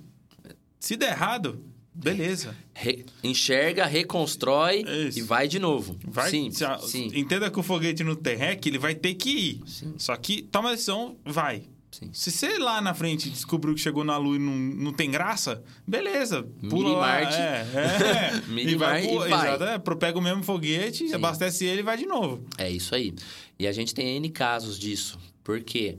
Se 0.79 0.97
der 0.97 1.11
errado, 1.13 1.63
beleza. 1.95 2.57
Re- 2.75 3.05
enxerga, 3.23 3.85
reconstrói 3.87 4.83
Isso. 5.09 5.19
e 5.19 5.23
vai 5.23 5.47
de 5.49 5.59
novo. 5.59 5.99
Vai, 6.07 6.31
sim, 6.31 6.51
a- 6.65 6.79
sim, 6.79 7.11
Entenda 7.15 7.51
que 7.51 7.59
o 7.61 7.63
foguete 7.63 8.03
não 8.05 8.15
tem 8.15 8.37
rec, 8.37 8.65
ele 8.67 8.79
vai 8.79 8.95
ter 8.95 9.15
que 9.15 9.31
ir. 9.31 9.61
Sim. 9.67 9.95
Só 9.99 10.17
que 10.17 10.43
toma 10.43 10.69
a 10.71 10.73
decisão, 10.73 11.17
vai. 11.25 11.65
sim. 11.91 12.09
Se 12.15 12.31
você 12.31 12.57
lá 12.59 12.81
na 12.81 12.95
frente 12.95 13.29
descobriu 13.29 13.75
que 13.75 13.81
chegou 13.81 14.05
na 14.05 14.17
Lua 14.17 14.37
e 14.37 14.39
não, 14.39 14.57
não 14.57 14.93
tem 14.93 15.11
graça, 15.11 15.63
beleza. 15.87 16.43
Pula 16.71 16.93
lá. 16.93 17.07
Marte. 17.21 17.37
É, 17.37 17.67
é. 17.75 18.41
E 18.71 18.75
vai, 18.77 19.05
e 19.05 19.19
vai. 19.19 19.55
Exato, 19.55 19.65
é, 19.65 19.79
pega 19.97 20.19
o 20.19 20.23
mesmo 20.23 20.43
foguete, 20.43 21.09
Sim. 21.09 21.15
abastece 21.15 21.65
ele 21.67 21.81
e 21.81 21.83
vai 21.85 21.97
de 21.99 22.07
novo. 22.07 22.43
É 22.57 22.71
isso 22.71 22.95
aí. 22.95 23.13
E 23.59 23.67
a 23.67 23.73
gente 23.73 23.95
tem 23.95 24.17
N 24.17 24.31
casos 24.31 24.79
disso. 24.79 25.19
Porque 25.45 25.99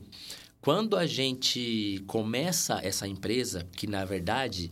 quando 0.62 0.96
a 0.96 1.08
gente 1.08 2.04
começa 2.06 2.80
essa 2.84 3.08
empresa, 3.08 3.68
que 3.76 3.88
na 3.88 4.06
verdade, 4.06 4.72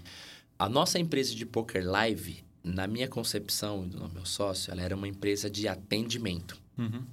a 0.58 0.70
nossa 0.70 1.00
empresa 1.00 1.34
de 1.34 1.46
poker 1.46 1.84
live, 1.84 2.44
na 2.64 2.86
minha 2.86 3.08
concepção 3.08 3.86
e 3.86 3.90
do 3.90 4.08
meu 4.10 4.26
sócio, 4.26 4.72
ela 4.72 4.84
era 4.84 4.96
uma 4.96 5.08
empresa 5.08 5.50
de 5.50 5.68
atendimento. 5.68 6.62
Uhum. 6.78 7.04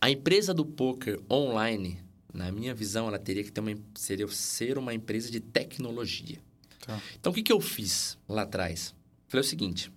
A 0.00 0.08
empresa 0.10 0.54
do 0.54 0.64
poker 0.64 1.20
online, 1.28 2.00
na 2.32 2.52
minha 2.52 2.72
visão, 2.72 3.08
ela 3.08 3.18
teria 3.18 3.42
que 3.42 3.50
ter 3.50 3.60
uma, 3.60 3.74
seria 3.96 4.28
ser 4.28 4.78
uma 4.78 4.94
empresa 4.94 5.30
de 5.30 5.40
tecnologia. 5.40 6.38
Tá. 6.86 7.00
Então, 7.18 7.32
o 7.32 7.34
que, 7.34 7.42
que 7.42 7.52
eu 7.52 7.60
fiz 7.60 8.16
lá 8.28 8.42
atrás? 8.42 8.94
Falei 9.26 9.44
o 9.44 9.48
seguinte: 9.48 9.90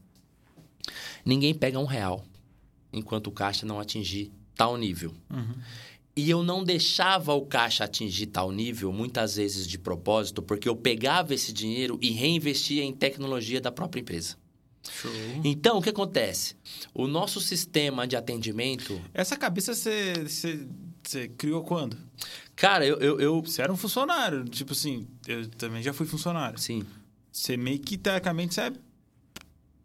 ninguém 1.24 1.54
pega 1.54 1.78
um 1.78 1.86
real 1.86 2.26
enquanto 2.92 3.28
o 3.28 3.32
caixa 3.32 3.66
não 3.66 3.80
atingir 3.80 4.32
tal 4.56 4.76
nível. 4.76 5.14
Uhum. 5.30 5.56
E 6.22 6.30
eu 6.30 6.44
não 6.44 6.64
deixava 6.64 7.34
o 7.34 7.44
caixa 7.48 7.84
atingir 7.84 8.28
tal 8.28 8.52
nível, 8.52 8.94
muitas 8.94 9.38
vezes 9.38 9.66
de 9.66 9.80
propósito, 9.80 10.40
porque 10.40 10.70
eu 10.70 10.76
pegava 10.76 11.34
esse 11.34 11.52
dinheiro 11.52 11.98
e 12.00 12.12
reinvestia 12.12 12.84
em 12.84 12.94
tecnologia 12.94 13.60
da 13.60 13.72
própria 13.72 14.02
empresa. 14.02 14.38
Show. 14.88 15.12
Então, 15.44 15.80
o 15.80 15.82
que 15.82 15.90
acontece? 15.90 16.56
O 16.94 17.08
nosso 17.08 17.42
sistema 17.42 18.06
de 18.06 18.16
atendimento. 18.16 19.02
Essa 19.16 19.36
cabeça 19.36 19.74
você, 19.74 20.14
você, 20.14 20.68
você 21.04 21.28
criou 21.28 21.64
quando? 21.64 21.98
Cara, 22.56 22.86
eu. 22.86 23.00
eu, 23.00 23.20
eu 23.20 23.42
Você 23.42 23.64
era 23.64 23.74
um 23.74 23.78
funcionário. 23.78 24.46
Tipo 24.46 24.74
assim, 24.74 25.08
eu 25.28 25.48
também 25.50 25.82
já 25.82 25.92
fui 25.92 26.06
funcionário. 26.06 26.60
sim. 26.60 26.84
Você 27.32 27.58
meio 27.58 27.80
que, 27.80 27.98
teoricamente, 27.98 28.54
você 28.54 28.62
é 28.62 28.74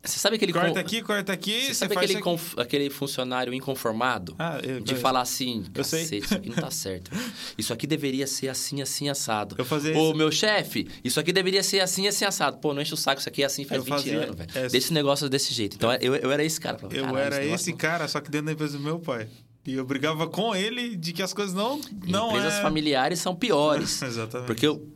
Você 0.06 0.18
sabe 0.18 0.36
aquele. 0.36 0.52
corta 0.52 0.80
aqui, 0.80 1.02
corta 1.02 1.32
aqui, 1.32 1.60
Você 1.62 1.66
você, 1.68 1.74
sabe 1.74 1.96
aquele, 1.96 2.20
conf- 2.20 2.58
aquele 2.58 2.90
funcionário 2.90 3.52
inconformado? 3.52 4.34
Ah, 4.38 4.60
eu, 4.62 4.80
De 4.80 4.92
eu- 4.94 4.98
falar 4.98 5.20
assim, 5.20 5.64
Eu 5.74 5.84
sei. 5.84 6.02
isso 6.18 6.34
aqui 6.34 6.48
não 6.48 6.56
tá 6.56 6.70
certo. 6.70 7.10
Isso 7.58 7.72
aqui 7.72 7.86
deveria 7.86 8.26
ser 8.26 8.48
assim, 8.48 8.80
assim, 8.82 9.08
assado. 9.08 9.54
Eu 9.58 9.64
fazia 9.64 9.96
Ô, 9.96 10.08
isso. 10.10 10.14
meu 10.14 10.30
chefe, 10.30 10.88
isso 11.04 11.18
aqui 11.20 11.32
deveria 11.32 11.62
ser 11.62 11.80
assim, 11.80 12.06
assim, 12.08 12.24
assado. 12.24 12.58
Pô, 12.58 12.72
não 12.72 12.80
enche 12.82 12.94
o 12.94 12.96
saco, 12.96 13.20
isso 13.20 13.28
aqui 13.28 13.42
é 13.42 13.46
assim 13.46 13.64
faz 13.64 13.78
Eu 13.78 13.84
20 13.84 13.92
fazia 13.94 14.18
anos, 14.22 14.36
velho. 14.36 14.50
essa. 14.54 14.68
Desse 14.68 14.92
negócio 14.92 15.28
desse 15.28 15.52
jeito. 15.52 15.76
Então, 15.76 15.92
eu, 15.94 16.14
eu 16.16 16.30
era 16.30 16.44
esse 16.44 16.60
cara. 16.60 16.78
Falava, 16.78 16.96
Eu 16.96 17.04
"Caralho, 17.06 17.34
era 17.34 17.44
esse 17.44 17.70
não-" 17.70 17.76
cara, 17.78 18.08
só 18.08 18.20
que 18.20 18.30
dentro 18.30 18.46
da 18.46 18.52
empresa 18.52 18.76
do 18.78 18.84
meu 18.84 18.98
pai. 18.98 19.28
E 19.66 19.74
eu 19.74 19.84
brigava 19.84 20.28
com 20.28 20.54
ele 20.54 20.94
de 20.94 21.12
que 21.12 21.20
as 21.20 21.32
coisas 21.34 21.52
não, 21.52 21.80
não 22.06 22.28
Empresas 22.28 22.54
é... 22.54 22.62
familiares 22.62 23.18
são 23.18 23.34
piores. 23.34 24.00
Exatamente. 24.02 24.46
Porque, 24.46 24.64
eu, 24.64 24.86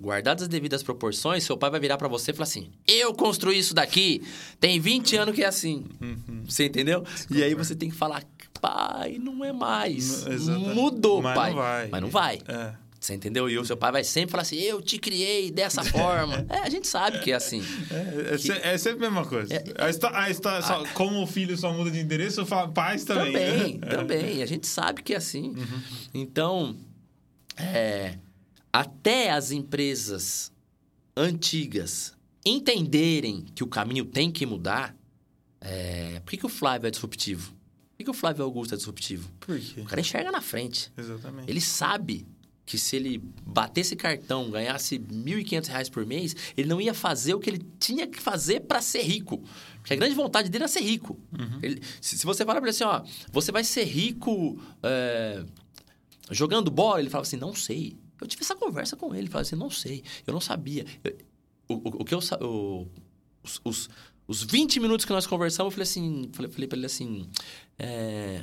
guardadas 0.00 0.42
as 0.44 0.48
devidas 0.48 0.82
proporções, 0.82 1.44
seu 1.44 1.56
pai 1.56 1.70
vai 1.70 1.78
virar 1.80 1.96
pra 1.98 2.08
você 2.08 2.30
e 2.30 2.34
falar 2.34 2.44
assim: 2.44 2.70
Eu 2.86 3.12
construí 3.14 3.58
isso 3.58 3.74
daqui, 3.74 4.22
tem 4.58 4.80
20 4.80 5.16
anos 5.16 5.34
que 5.34 5.42
é 5.42 5.46
assim. 5.46 5.84
Uhum. 6.00 6.42
Você 6.48 6.66
entendeu? 6.66 7.04
E 7.30 7.42
aí 7.42 7.54
você 7.54 7.74
tem 7.74 7.90
que 7.90 7.96
falar: 7.96 8.24
Pai, 8.60 9.18
não 9.18 9.44
é 9.44 9.52
mais. 9.52 10.24
N- 10.26 10.34
exatamente. 10.34 10.74
Mudou, 10.74 11.22
Mas 11.22 11.34
pai. 11.34 11.50
não 11.50 11.56
vai. 11.56 11.88
Mas 11.88 12.00
não 12.02 12.08
vai. 12.10 12.38
É. 12.48 12.72
Você 13.00 13.14
entendeu? 13.14 13.48
E 13.48 13.56
o 13.58 13.64
seu 13.64 13.78
pai 13.78 13.90
vai 13.92 14.04
sempre 14.04 14.30
falar 14.32 14.42
assim: 14.42 14.56
Eu 14.56 14.82
te 14.82 14.98
criei 14.98 15.50
dessa 15.50 15.82
forma. 15.82 16.44
é, 16.50 16.58
a 16.58 16.68
gente 16.68 16.86
sabe 16.86 17.18
que 17.20 17.32
é 17.32 17.34
assim. 17.34 17.62
É, 17.90 18.34
é, 18.34 18.38
se- 18.38 18.52
é 18.52 18.76
sempre 18.76 19.06
a 19.06 19.10
mesma 19.10 19.24
coisa. 19.24 19.54
É- 19.54 19.64
a 19.78 19.88
histó- 19.88 20.10
a 20.12 20.28
histó- 20.30 20.60
só- 20.60 20.84
como 20.92 21.22
o 21.22 21.26
filho 21.26 21.56
só 21.56 21.72
muda 21.72 21.90
de 21.90 21.98
endereço, 21.98 22.44
fa- 22.44 22.68
pais 22.68 23.04
também. 23.04 23.32
Também, 23.32 23.78
né? 23.78 23.86
também. 23.86 24.42
A 24.42 24.46
gente 24.46 24.66
sabe 24.66 25.02
que 25.02 25.14
é 25.14 25.16
assim. 25.16 25.48
Uhum. 25.56 25.80
Então, 26.12 26.76
é, 27.56 28.18
até 28.72 29.30
as 29.30 29.50
empresas 29.50 30.52
antigas 31.16 32.14
entenderem 32.44 33.44
que 33.54 33.62
o 33.62 33.66
caminho 33.66 34.04
tem 34.04 34.30
que 34.30 34.46
mudar, 34.46 34.96
é, 35.60 36.20
por 36.20 36.30
que, 36.30 36.36
que 36.38 36.46
o 36.46 36.48
Flávio 36.48 36.86
é 36.86 36.90
disruptivo? 36.90 37.50
Por 37.50 37.96
que, 37.98 38.04
que 38.04 38.10
o 38.10 38.14
Flávio 38.14 38.44
Augusto 38.44 38.74
é 38.74 38.76
disruptivo? 38.76 39.30
Por 39.40 39.58
quê? 39.58 39.80
O 39.80 39.84
cara 39.84 40.00
enxerga 40.00 40.32
na 40.32 40.40
frente. 40.40 40.90
Exatamente. 40.96 41.50
Ele 41.50 41.60
sabe 41.60 42.26
que 42.64 42.78
se 42.78 42.94
ele 42.96 43.18
batesse 43.44 43.96
cartão, 43.96 44.48
ganhasse 44.50 44.98
1.500 44.98 45.66
reais 45.66 45.88
por 45.90 46.06
mês, 46.06 46.34
ele 46.56 46.68
não 46.68 46.80
ia 46.80 46.94
fazer 46.94 47.34
o 47.34 47.40
que 47.40 47.50
ele 47.50 47.66
tinha 47.80 48.06
que 48.06 48.18
fazer 48.20 48.60
para 48.60 48.80
ser 48.80 49.02
rico. 49.02 49.42
Porque 49.78 49.92
a 49.92 49.96
grande 49.96 50.14
vontade 50.14 50.48
dele 50.48 50.62
era 50.64 50.68
ser 50.72 50.80
rico. 50.80 51.18
Ele- 51.62 51.82
se, 52.00 52.16
se 52.16 52.24
você 52.24 52.44
falar 52.44 52.60
para 52.60 52.70
ele 52.70 52.76
assim, 52.76 52.84
ó, 52.84 53.02
você 53.32 53.50
vai 53.50 53.64
ser 53.64 53.84
rico 53.84 54.56
é, 54.84 55.44
jogando 56.30 56.70
bola, 56.70 57.00
ele 57.00 57.10
falava 57.10 57.26
assim, 57.26 57.36
não 57.36 57.54
sei. 57.54 57.98
Eu 58.20 58.26
tive 58.26 58.42
essa 58.42 58.54
conversa 58.56 58.96
com 58.96 59.14
ele, 59.14 59.28
falava 59.28 59.42
assim, 59.46 59.56
não 59.56 59.70
sei, 59.70 60.02
eu 60.26 60.32
não 60.32 60.40
sabia. 60.40 60.84
Eu- 61.02 61.16
o, 61.68 61.74
o, 61.74 61.88
o 62.02 62.04
que 62.04 62.14
eu 62.14 62.18
o- 62.42 62.86
os, 63.42 63.60
os, 63.64 63.88
os 64.26 64.42
20 64.42 64.80
minutos 64.80 65.06
que 65.06 65.12
nós 65.12 65.26
conversamos, 65.26 65.70
eu 65.72 65.74
falei 65.74 65.84
assim, 65.84 66.28
falei, 66.32 66.50
falei 66.50 66.66
para 66.68 66.76
ele 66.76 66.86
assim, 66.86 67.28
é, 67.78 68.42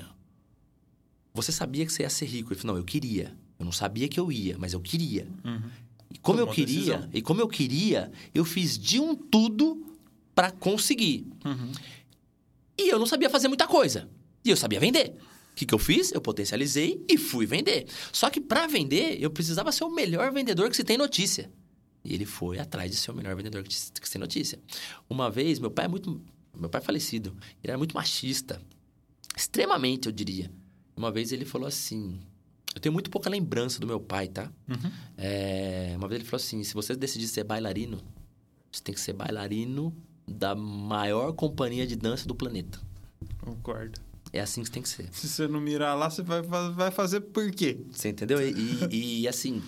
você 1.33 1.51
sabia 1.51 1.85
que 1.85 1.91
você 1.91 2.03
ia 2.03 2.09
ser 2.09 2.25
rico? 2.25 2.51
Ele 2.53 2.59
falou, 2.59 2.75
não, 2.75 2.81
eu 2.81 2.85
queria. 2.85 3.35
Eu 3.59 3.65
não 3.65 3.71
sabia 3.71 4.07
que 4.07 4.19
eu 4.19 4.31
ia, 4.31 4.57
mas 4.57 4.73
eu 4.73 4.79
queria. 4.79 5.27
Uhum. 5.43 5.69
E 6.13 6.17
como 6.19 6.37
Tomou 6.39 6.51
eu 6.51 6.55
queria, 6.55 6.75
decisão. 6.97 7.09
e 7.13 7.21
como 7.21 7.41
eu 7.41 7.47
queria, 7.47 8.11
eu 8.33 8.45
fiz 8.45 8.77
de 8.77 8.99
um 8.99 9.15
tudo 9.15 9.83
para 10.33 10.51
conseguir. 10.51 11.27
Uhum. 11.43 11.71
E 12.77 12.89
eu 12.89 12.97
não 12.99 13.05
sabia 13.05 13.29
fazer 13.29 13.47
muita 13.47 13.67
coisa. 13.67 14.07
E 14.45 14.49
eu 14.49 14.57
sabia 14.57 14.79
vender. 14.79 15.15
O 15.57 15.59
que, 15.59 15.65
que 15.65 15.73
eu 15.73 15.79
fiz? 15.79 16.11
Eu 16.11 16.21
potencializei 16.21 17.03
e 17.09 17.17
fui 17.17 17.47
vender. 17.47 17.87
Só 18.13 18.29
que 18.29 18.39
para 18.39 18.67
vender, 18.67 19.17
eu 19.19 19.31
precisava 19.31 19.71
ser 19.71 19.85
o 19.85 19.89
melhor 19.89 20.31
vendedor 20.31 20.69
que 20.69 20.75
se 20.75 20.83
tem 20.83 20.99
notícia. 20.99 21.51
E 22.05 22.13
ele 22.13 22.27
foi 22.27 22.59
atrás 22.59 22.91
de 22.91 22.97
ser 22.97 23.09
o 23.09 23.15
melhor 23.15 23.35
vendedor 23.35 23.63
que 23.63 23.73
se 23.73 23.91
que 23.91 24.05
se 24.07 24.13
tem 24.13 24.19
notícia. 24.19 24.59
Uma 25.09 25.31
vez, 25.31 25.57
meu 25.57 25.71
pai 25.71 25.85
é 25.85 25.87
muito. 25.87 26.21
Meu 26.55 26.69
pai 26.69 26.79
é 26.79 26.83
falecido. 26.83 27.35
Ele 27.63 27.71
era 27.71 27.77
muito 27.77 27.95
machista. 27.95 28.61
Extremamente, 29.35 30.05
eu 30.05 30.11
diria. 30.11 30.51
Uma 30.95 31.11
vez 31.11 31.31
ele 31.31 31.43
falou 31.43 31.67
assim. 31.67 32.19
Eu 32.75 32.79
tenho 32.79 32.93
muito 32.93 33.09
pouca 33.09 33.27
lembrança 33.27 33.79
do 33.79 33.87
meu 33.87 33.99
pai, 33.99 34.27
tá? 34.27 34.51
Uhum. 34.69 34.91
É, 35.17 35.95
uma 35.97 36.07
vez 36.07 36.21
ele 36.21 36.29
falou 36.29 36.43
assim: 36.43 36.63
se 36.63 36.75
você 36.75 36.95
decidir 36.95 37.27
ser 37.27 37.43
bailarino, 37.43 37.99
você 38.71 38.83
tem 38.83 38.93
que 38.93 39.01
ser 39.01 39.13
bailarino 39.13 39.91
da 40.27 40.53
maior 40.53 41.33
companhia 41.33 41.87
de 41.87 41.95
dança 41.95 42.27
do 42.27 42.35
planeta. 42.35 42.79
Concordo. 43.39 44.06
É 44.38 44.41
assim 44.41 44.63
que 44.63 44.69
tem 44.71 44.82
que 44.84 44.89
ser. 44.89 45.10
Se 45.12 45.28
você 45.28 45.47
não 45.47 45.60
mirar 45.60 45.95
lá, 45.95 46.10
você 46.10 46.21
vai, 46.21 46.41
vai 46.41 46.91
fazer 46.91 47.21
por 47.21 47.50
quê? 47.52 47.80
Você 47.91 48.10
entendeu? 48.10 48.39
E, 48.41 48.52
e- 48.91 49.21
e, 49.21 49.28
assim. 49.28 49.62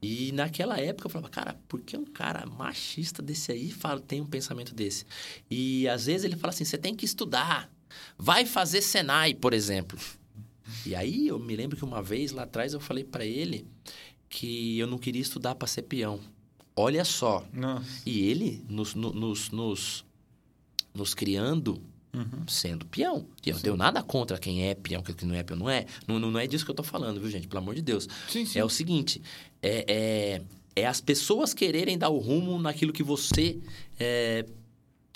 E 0.00 0.30
naquela 0.32 0.78
época 0.78 1.06
eu 1.06 1.10
falava, 1.10 1.28
cara, 1.28 1.60
por 1.66 1.80
que 1.80 1.96
um 1.96 2.04
cara 2.04 2.46
machista 2.46 3.20
desse 3.20 3.50
aí 3.50 3.70
fala, 3.72 3.98
tem 4.00 4.20
um 4.20 4.26
pensamento 4.26 4.72
desse? 4.74 5.04
E 5.50 5.88
às 5.88 6.06
vezes 6.06 6.24
ele 6.24 6.36
fala 6.36 6.52
assim: 6.52 6.64
você 6.64 6.78
tem 6.78 6.94
que 6.94 7.04
estudar. 7.04 7.68
Vai 8.16 8.44
fazer 8.46 8.80
Senai, 8.80 9.34
por 9.34 9.52
exemplo. 9.52 9.98
E 10.86 10.94
aí 10.94 11.26
eu 11.28 11.38
me 11.38 11.56
lembro 11.56 11.76
que 11.76 11.84
uma 11.84 12.02
vez 12.02 12.30
lá 12.32 12.42
atrás 12.44 12.72
eu 12.74 12.80
falei 12.80 13.02
para 13.02 13.24
ele 13.24 13.66
que 14.28 14.78
eu 14.78 14.86
não 14.86 14.98
queria 14.98 15.22
estudar 15.22 15.54
para 15.54 15.66
ser 15.66 15.82
peão. 15.82 16.20
Olha 16.76 17.04
só. 17.04 17.44
Nossa. 17.52 18.02
E 18.06 18.20
ele 18.28 18.64
nos, 18.68 18.94
no- 18.94 19.12
nos, 19.12 19.50
nos, 19.50 20.04
nos 20.94 21.12
criando 21.14 21.82
Uhum. 22.18 22.46
sendo 22.48 22.84
peão. 22.86 23.26
E 23.44 23.50
eu 23.50 23.54
não 23.54 23.62
tenho 23.62 23.76
nada 23.76 24.02
contra 24.02 24.38
quem 24.38 24.66
é 24.68 24.74
peão, 24.74 25.02
quem 25.02 25.14
não 25.28 25.34
é 25.34 25.42
peão, 25.42 25.58
não 25.58 25.70
é. 25.70 25.86
Não, 26.06 26.18
não, 26.18 26.30
não 26.30 26.40
é 26.40 26.46
disso 26.46 26.64
que 26.64 26.70
eu 26.70 26.74
tô 26.74 26.82
falando, 26.82 27.20
viu, 27.20 27.30
gente? 27.30 27.46
Pelo 27.48 27.60
amor 27.62 27.74
de 27.74 27.82
Deus. 27.82 28.08
Sim, 28.28 28.44
sim. 28.44 28.58
É 28.58 28.64
o 28.64 28.68
seguinte: 28.68 29.22
é, 29.62 29.84
é, 30.76 30.82
é 30.82 30.86
as 30.86 31.00
pessoas 31.00 31.54
quererem 31.54 31.96
dar 31.96 32.08
o 32.08 32.18
rumo 32.18 32.58
naquilo 32.60 32.92
que 32.92 33.02
você 33.02 33.58
é, 33.98 34.44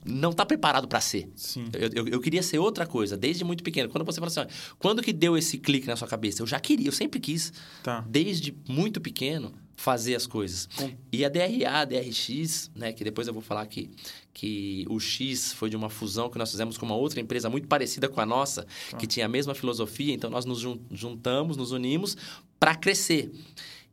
não 0.04 0.32
tá 0.32 0.44
preparado 0.44 0.88
para 0.88 1.00
ser. 1.00 1.30
Sim. 1.36 1.66
Eu, 1.72 1.88
eu, 1.94 2.08
eu 2.08 2.20
queria 2.20 2.42
ser 2.42 2.58
outra 2.58 2.86
coisa, 2.86 3.16
desde 3.16 3.44
muito 3.44 3.62
pequeno. 3.62 3.88
Quando 3.88 4.04
você 4.04 4.18
fala 4.20 4.28
assim, 4.28 4.40
ó, 4.40 4.46
quando 4.78 5.00
que 5.02 5.12
deu 5.12 5.36
esse 5.36 5.58
clique 5.58 5.86
na 5.86 5.96
sua 5.96 6.08
cabeça? 6.08 6.42
Eu 6.42 6.46
já 6.46 6.58
queria, 6.58 6.88
eu 6.88 6.92
sempre 6.92 7.20
quis, 7.20 7.52
Tá. 7.82 8.04
desde 8.08 8.54
muito 8.68 9.00
pequeno, 9.00 9.52
fazer 9.76 10.14
as 10.14 10.26
coisas. 10.26 10.68
E 11.10 11.24
a 11.24 11.28
DRA, 11.28 11.70
a 11.80 11.84
DRX, 11.84 12.70
né, 12.74 12.92
que 12.92 13.02
depois 13.02 13.26
eu 13.26 13.32
vou 13.34 13.42
falar 13.42 13.66
que, 13.66 13.90
que 14.32 14.84
o 14.88 15.00
X 15.00 15.52
foi 15.52 15.68
de 15.70 15.76
uma 15.76 15.88
fusão 15.88 16.28
que 16.30 16.38
nós 16.38 16.50
fizemos 16.50 16.76
com 16.78 16.86
uma 16.86 16.94
outra 16.96 17.20
empresa 17.20 17.48
muito 17.50 17.66
parecida 17.66 18.08
com 18.08 18.20
a 18.20 18.26
nossa, 18.26 18.66
Tá. 18.90 18.96
que 18.98 19.06
tinha 19.06 19.26
a 19.26 19.28
mesma 19.28 19.54
filosofia, 19.54 20.12
então 20.14 20.30
nós 20.30 20.44
nos 20.44 20.58
jun- 20.60 20.78
juntamos, 20.90 21.56
nos 21.56 21.72
unimos 21.72 22.16
para 22.60 22.74
crescer. 22.76 23.32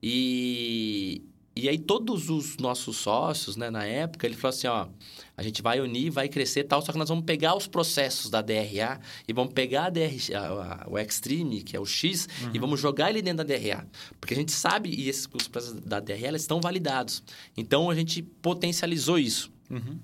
E, 0.01 1.21
e 1.59 1.69
aí 1.69 1.77
todos 1.77 2.29
os 2.29 2.57
nossos 2.57 2.97
sócios, 2.97 3.55
né, 3.55 3.69
na 3.69 3.85
época, 3.85 4.25
ele 4.25 4.35
falou 4.35 4.55
assim, 4.55 4.67
ó, 4.67 4.87
a 5.35 5.43
gente 5.43 5.61
vai 5.61 5.79
unir, 5.79 6.09
vai 6.09 6.27
crescer 6.27 6.63
tal, 6.63 6.81
só 6.81 6.91
que 6.91 6.97
nós 6.97 7.09
vamos 7.09 7.25
pegar 7.25 7.55
os 7.55 7.67
processos 7.67 8.29
da 8.29 8.41
DRA 8.41 8.99
e 9.27 9.33
vamos 9.33 9.53
pegar 9.53 9.85
a 9.85 9.89
DR, 9.89 10.35
a, 10.35 10.39
a, 10.39 10.89
o 10.89 10.97
Extreme, 10.97 11.61
que 11.61 11.75
é 11.75 11.79
o 11.79 11.85
X, 11.85 12.27
uhum. 12.41 12.51
e 12.53 12.59
vamos 12.59 12.79
jogar 12.79 13.09
ele 13.09 13.21
dentro 13.21 13.43
da 13.45 13.55
DRA. 13.55 13.87
Porque 14.19 14.33
a 14.33 14.37
gente 14.37 14.51
sabe, 14.51 14.89
e 14.89 15.07
esses 15.07 15.27
os 15.33 15.47
processos 15.47 15.79
da 15.81 15.99
DRA, 15.99 16.27
eles 16.27 16.41
estão 16.41 16.59
validados. 16.59 17.23
Então, 17.55 17.89
a 17.89 17.95
gente 17.95 18.21
potencializou 18.21 19.17
isso. 19.17 19.51
Uhum. 19.69 19.99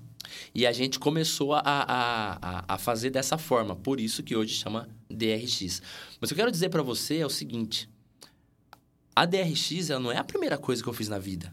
E 0.54 0.66
a 0.66 0.72
gente 0.72 0.98
começou 0.98 1.54
a, 1.54 1.62
a, 1.64 2.64
a, 2.74 2.78
fazer 2.78 3.10
dessa 3.10 3.38
forma. 3.38 3.76
Por 3.76 4.00
isso 4.00 4.22
que 4.22 4.34
hoje 4.34 4.54
chama 4.54 4.88
DRX. 5.08 5.82
Mas 6.20 6.30
o 6.30 6.34
que 6.34 6.40
eu 6.40 6.44
quero 6.44 6.50
dizer 6.50 6.68
para 6.68 6.82
você 6.82 7.18
é 7.18 7.26
o 7.26 7.30
seguinte. 7.30 7.88
A 9.16 9.24
DRX 9.24 9.88
ela 9.88 9.98
não 9.98 10.12
é 10.12 10.18
a 10.18 10.24
primeira 10.24 10.58
coisa 10.58 10.82
que 10.82 10.88
eu 10.88 10.92
fiz 10.92 11.08
na 11.08 11.18
vida. 11.18 11.52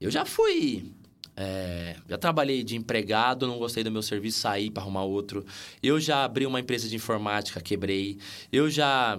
Eu 0.00 0.10
já 0.10 0.26
fui... 0.26 0.92
É, 1.34 1.96
já 2.06 2.18
trabalhei 2.18 2.62
de 2.62 2.76
empregado, 2.76 3.46
não 3.46 3.58
gostei 3.58 3.82
do 3.82 3.90
meu 3.90 4.02
serviço, 4.02 4.40
saí 4.40 4.70
para 4.70 4.82
arrumar 4.82 5.04
outro. 5.04 5.46
Eu 5.82 5.98
já 5.98 6.24
abri 6.24 6.44
uma 6.44 6.60
empresa 6.60 6.88
de 6.88 6.96
informática, 6.96 7.60
quebrei. 7.60 8.18
Eu 8.52 8.68
já 8.68 9.18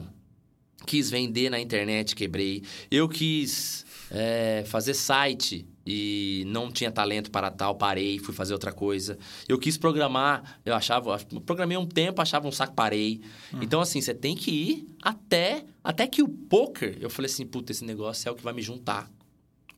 quis 0.86 1.10
vender 1.10 1.50
na 1.50 1.60
internet, 1.60 2.16
quebrei. 2.16 2.62
Eu 2.92 3.10
quis 3.10 3.84
é, 4.12 4.64
fazer 4.68 4.94
site 4.94 5.66
e 5.86 6.44
não 6.48 6.72
tinha 6.72 6.92
talento 6.92 7.30
para 7.30 7.52
tal, 7.52 7.76
parei, 7.76 8.18
fui 8.20 8.34
fazer 8.34 8.54
outra 8.54 8.72
coisa. 8.72 9.18
Eu 9.48 9.60
quis 9.60 9.78
programar, 9.78 10.60
eu 10.66 10.74
achava, 10.74 11.18
programei 11.46 11.78
um 11.78 11.86
tempo, 11.86 12.22
achava 12.22 12.48
um 12.48 12.52
saco, 12.52 12.74
parei. 12.74 13.22
Uhum. 13.52 13.64
Então 13.64 13.82
assim, 13.82 14.00
você 14.02 14.14
tem 14.14 14.36
que 14.36 14.52
ir 14.52 14.88
até 15.02 15.66
até 15.84 16.08
que 16.08 16.24
o 16.24 16.30
poker, 16.30 16.98
eu 17.02 17.10
falei 17.10 17.30
assim, 17.30 17.46
puta, 17.46 17.72
esse 17.72 17.84
negócio 17.84 18.30
é 18.30 18.32
o 18.32 18.36
que 18.36 18.44
vai 18.44 18.54
me 18.54 18.62
juntar. 18.62 19.12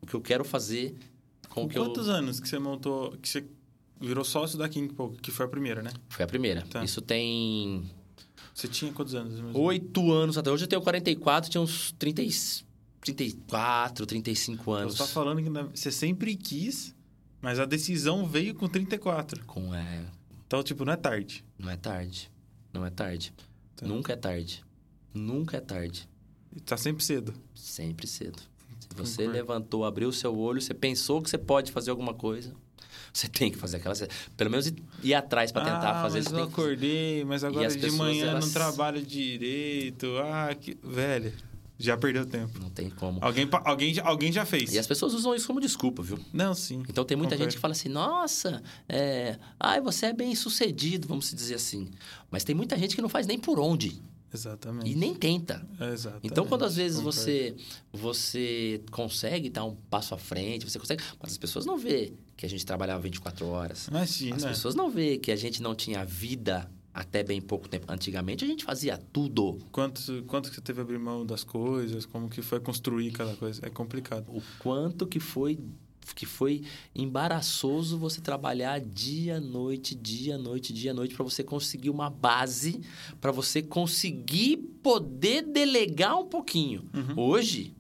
O 0.01 0.05
que 0.05 0.13
eu 0.13 0.21
quero 0.21 0.45
fazer 0.45 0.95
com, 1.49 1.61
com 1.61 1.67
que 1.67 1.79
quantos 1.79 2.07
eu... 2.07 2.13
anos 2.13 2.39
que 2.39 2.47
você 2.47 2.59
montou, 2.59 3.11
que 3.17 3.27
você 3.27 3.43
virou 3.99 4.23
sócio 4.23 4.57
da 4.57 4.69
King 4.69 4.93
Poker, 4.93 5.19
que 5.19 5.31
foi 5.31 5.45
a 5.45 5.49
primeira, 5.49 5.81
né? 5.81 5.91
Foi 6.09 6.23
a 6.23 6.27
primeira. 6.27 6.61
Tá. 6.69 6.83
Isso 6.83 7.01
tem 7.01 7.89
Você 8.53 8.67
tinha 8.67 8.91
quantos 8.93 9.15
anos? 9.15 9.41
Oito 9.55 10.11
anos 10.11 10.37
até 10.37 10.51
hoje 10.51 10.65
eu 10.65 10.67
tenho 10.67 10.81
44, 10.81 11.49
tinha 11.49 11.61
uns 11.61 11.91
30 11.93 12.21
34, 13.05 14.05
35 14.05 14.71
anos. 14.71 14.95
Você 14.95 15.03
está 15.03 15.13
falando 15.13 15.43
que 15.43 15.49
você 15.79 15.91
sempre 15.91 16.35
quis, 16.35 16.95
mas 17.39 17.59
a 17.59 17.65
decisão 17.65 18.25
veio 18.27 18.55
com 18.55 18.67
34. 18.67 19.45
Com, 19.45 19.73
é... 19.75 20.05
Então, 20.47 20.63
tipo, 20.63 20.83
não 20.83 20.93
é 20.93 20.95
tarde. 20.95 21.45
Não 21.57 21.69
é 21.69 21.77
tarde. 21.77 22.31
Não 22.73 22.85
é 22.85 22.89
tarde. 22.89 23.31
Tá. 23.75 23.85
Nunca 23.85 24.13
é 24.13 24.15
tarde. 24.15 24.65
Nunca 25.13 25.57
é 25.57 25.59
tarde. 25.59 26.09
E 26.55 26.59
tá 26.59 26.75
sempre 26.77 27.03
cedo. 27.03 27.33
Sempre 27.53 28.07
cedo. 28.07 28.41
Se 28.79 28.87
você 28.95 29.17
Concordo. 29.17 29.31
levantou, 29.31 29.85
abriu 29.85 30.09
o 30.09 30.13
seu 30.13 30.35
olho, 30.37 30.59
você 30.59 30.73
pensou 30.73 31.21
que 31.21 31.29
você 31.29 31.37
pode 31.37 31.71
fazer 31.71 31.91
alguma 31.91 32.13
coisa, 32.13 32.53
você 33.13 33.27
tem 33.27 33.51
que 33.51 33.57
fazer 33.57 33.77
aquela... 33.77 33.95
Pelo 34.35 34.49
menos 34.49 34.67
ir, 34.67 34.75
ir 35.03 35.13
atrás 35.13 35.51
para 35.51 35.65
tentar 35.65 35.99
ah, 35.99 36.01
fazer 36.01 36.19
isso. 36.19 36.31
Mas 36.31 36.39
eu 36.39 36.47
acordei, 36.47 37.23
mas 37.23 37.43
agora 37.43 37.67
de 37.67 37.91
manhã 37.91 38.31
elas... 38.31 38.45
não 38.45 38.53
trabalho 38.53 39.01
direito. 39.01 40.07
Ah, 40.17 40.55
que... 40.55 40.77
Velho... 40.83 41.31
Já 41.77 41.97
perdeu 41.97 42.25
tempo. 42.25 42.59
Não 42.59 42.69
tem 42.69 42.89
como. 42.89 43.19
Alguém, 43.21 43.47
alguém, 43.63 43.99
alguém 43.99 44.31
já 44.31 44.45
fez. 44.45 44.73
E 44.73 44.79
as 44.79 44.87
pessoas 44.87 45.13
usam 45.13 45.35
isso 45.35 45.47
como 45.47 45.59
desculpa, 45.59 46.01
viu? 46.01 46.17
Não, 46.31 46.53
sim. 46.53 46.83
Então 46.89 47.03
tem 47.03 47.17
muita 47.17 47.37
gente 47.37 47.55
que 47.55 47.59
fala 47.59 47.73
assim: 47.73 47.89
nossa, 47.89 48.63
é... 48.87 49.37
ai, 49.59 49.81
você 49.81 50.07
é 50.07 50.13
bem 50.13 50.33
sucedido, 50.35 51.07
vamos 51.07 51.33
dizer 51.33 51.55
assim. 51.55 51.89
Mas 52.31 52.43
tem 52.43 52.55
muita 52.55 52.77
gente 52.77 52.95
que 52.95 53.01
não 53.01 53.09
faz 53.09 53.27
nem 53.27 53.37
por 53.37 53.59
onde. 53.59 54.01
Exatamente. 54.33 54.91
E 54.91 54.95
nem 54.95 55.13
tenta. 55.13 55.65
Exatamente. 55.79 56.27
Então, 56.27 56.45
quando 56.45 56.65
às 56.65 56.75
vezes 56.75 56.99
você 56.99 57.55
você 57.91 58.81
consegue 58.91 59.49
dar 59.49 59.63
um 59.63 59.75
passo 59.89 60.13
à 60.13 60.17
frente, 60.17 60.69
você 60.69 60.77
consegue. 60.77 61.03
Mas 61.21 61.33
as 61.33 61.37
pessoas 61.37 61.65
não 61.65 61.77
vê 61.77 62.13
que 62.35 62.45
a 62.45 62.49
gente 62.49 62.65
trabalhava 62.65 63.01
24 63.01 63.47
horas. 63.47 63.87
Imagina. 63.87 64.35
As 64.35 64.45
pessoas 64.45 64.75
não 64.75 64.89
vê 64.89 65.17
que 65.17 65.31
a 65.31 65.35
gente 65.35 65.61
não 65.61 65.73
tinha 65.73 66.03
vida 66.03 66.69
até 66.95 67.21
bem 67.21 67.41
pouco 67.41 67.67
tempo. 67.67 67.85
Antigamente 67.89 68.45
a 68.45 68.47
gente 68.47 68.63
fazia 68.63 68.97
tudo. 68.97 69.59
Quanto, 69.69 70.23
quanto 70.23 70.49
que 70.49 70.55
você 70.55 70.61
teve 70.61 70.79
a 70.79 70.83
abrir 70.83 70.97
mão 70.97 71.25
das 71.25 71.43
coisas? 71.43 72.05
Como 72.05 72.29
que 72.29 72.41
foi 72.41 72.61
construir 72.61 73.11
cada 73.11 73.35
coisa? 73.35 73.65
É 73.65 73.69
complicado. 73.69 74.25
O 74.29 74.41
quanto 74.59 75.05
que 75.05 75.19
foi 75.19 75.59
que 76.15 76.25
foi 76.25 76.63
embaraçoso 76.93 77.97
você 77.97 78.21
trabalhar 78.21 78.79
dia, 78.79 79.41
noite, 79.41 79.95
dia, 79.95 80.37
noite, 80.37 80.71
dia, 80.71 80.93
noite 80.93 81.15
para 81.15 81.23
você 81.23 81.43
conseguir 81.43 81.89
uma 81.89 82.11
base, 82.11 82.79
para 83.19 83.31
você 83.31 83.61
conseguir 83.61 84.57
poder 84.81 85.41
delegar 85.41 86.17
um 86.17 86.27
pouquinho. 86.27 86.87
Uhum. 86.93 87.19
Hoje, 87.19 87.75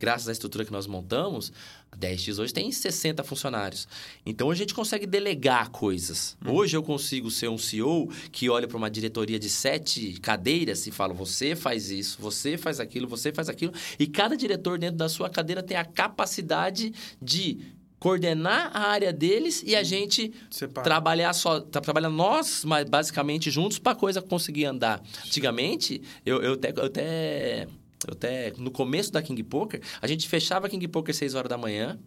graças 0.00 0.28
à 0.28 0.32
estrutura 0.32 0.64
que 0.64 0.72
nós 0.72 0.86
montamos, 0.88 1.52
a 1.92 1.96
10x 1.96 2.38
hoje 2.38 2.52
tem 2.52 2.70
60 2.70 3.22
funcionários. 3.24 3.88
Então 4.24 4.50
a 4.50 4.54
gente 4.54 4.74
consegue 4.74 5.06
delegar 5.06 5.70
coisas. 5.70 6.36
Uhum. 6.44 6.54
Hoje 6.54 6.76
eu 6.76 6.82
consigo 6.82 7.30
ser 7.30 7.48
um 7.48 7.58
CEO 7.58 8.08
que 8.30 8.48
olha 8.48 8.68
para 8.68 8.76
uma 8.76 8.90
diretoria 8.90 9.38
de 9.38 9.48
sete 9.48 10.12
cadeiras 10.20 10.86
e 10.86 10.90
fala: 10.90 11.12
você 11.12 11.56
faz 11.56 11.90
isso, 11.90 12.18
você 12.20 12.56
faz 12.56 12.80
aquilo, 12.80 13.08
você 13.08 13.32
faz 13.32 13.48
aquilo. 13.48 13.72
E 13.98 14.06
cada 14.06 14.36
diretor 14.36 14.78
dentro 14.78 14.96
da 14.96 15.08
sua 15.08 15.28
cadeira 15.28 15.62
tem 15.62 15.76
a 15.76 15.84
capacidade 15.84 16.92
de 17.20 17.58
coordenar 18.00 18.70
a 18.74 18.88
área 18.88 19.12
deles 19.12 19.62
e 19.64 19.76
a 19.76 19.82
gente 19.82 20.32
Separa. 20.50 20.82
trabalhar 20.82 21.34
só, 21.34 21.60
trabalhar 21.60 22.08
nós, 22.08 22.64
mas 22.64 22.88
basicamente 22.88 23.50
juntos 23.50 23.78
para 23.78 23.92
a 23.92 23.94
coisa 23.94 24.22
conseguir 24.22 24.64
andar. 24.64 25.02
Antigamente, 25.26 26.00
eu, 26.24 26.40
eu 26.40 26.54
até, 26.54 26.72
eu 26.74 26.84
até 26.84 27.68
eu 28.06 28.12
até 28.12 28.52
no 28.56 28.70
começo 28.70 29.12
da 29.12 29.22
King 29.22 29.42
Poker, 29.42 29.80
a 30.00 30.06
gente 30.06 30.28
fechava 30.28 30.68
King 30.68 30.86
Poker 30.88 31.14
6 31.14 31.34
horas 31.34 31.48
da 31.48 31.58
manhã, 31.58 31.98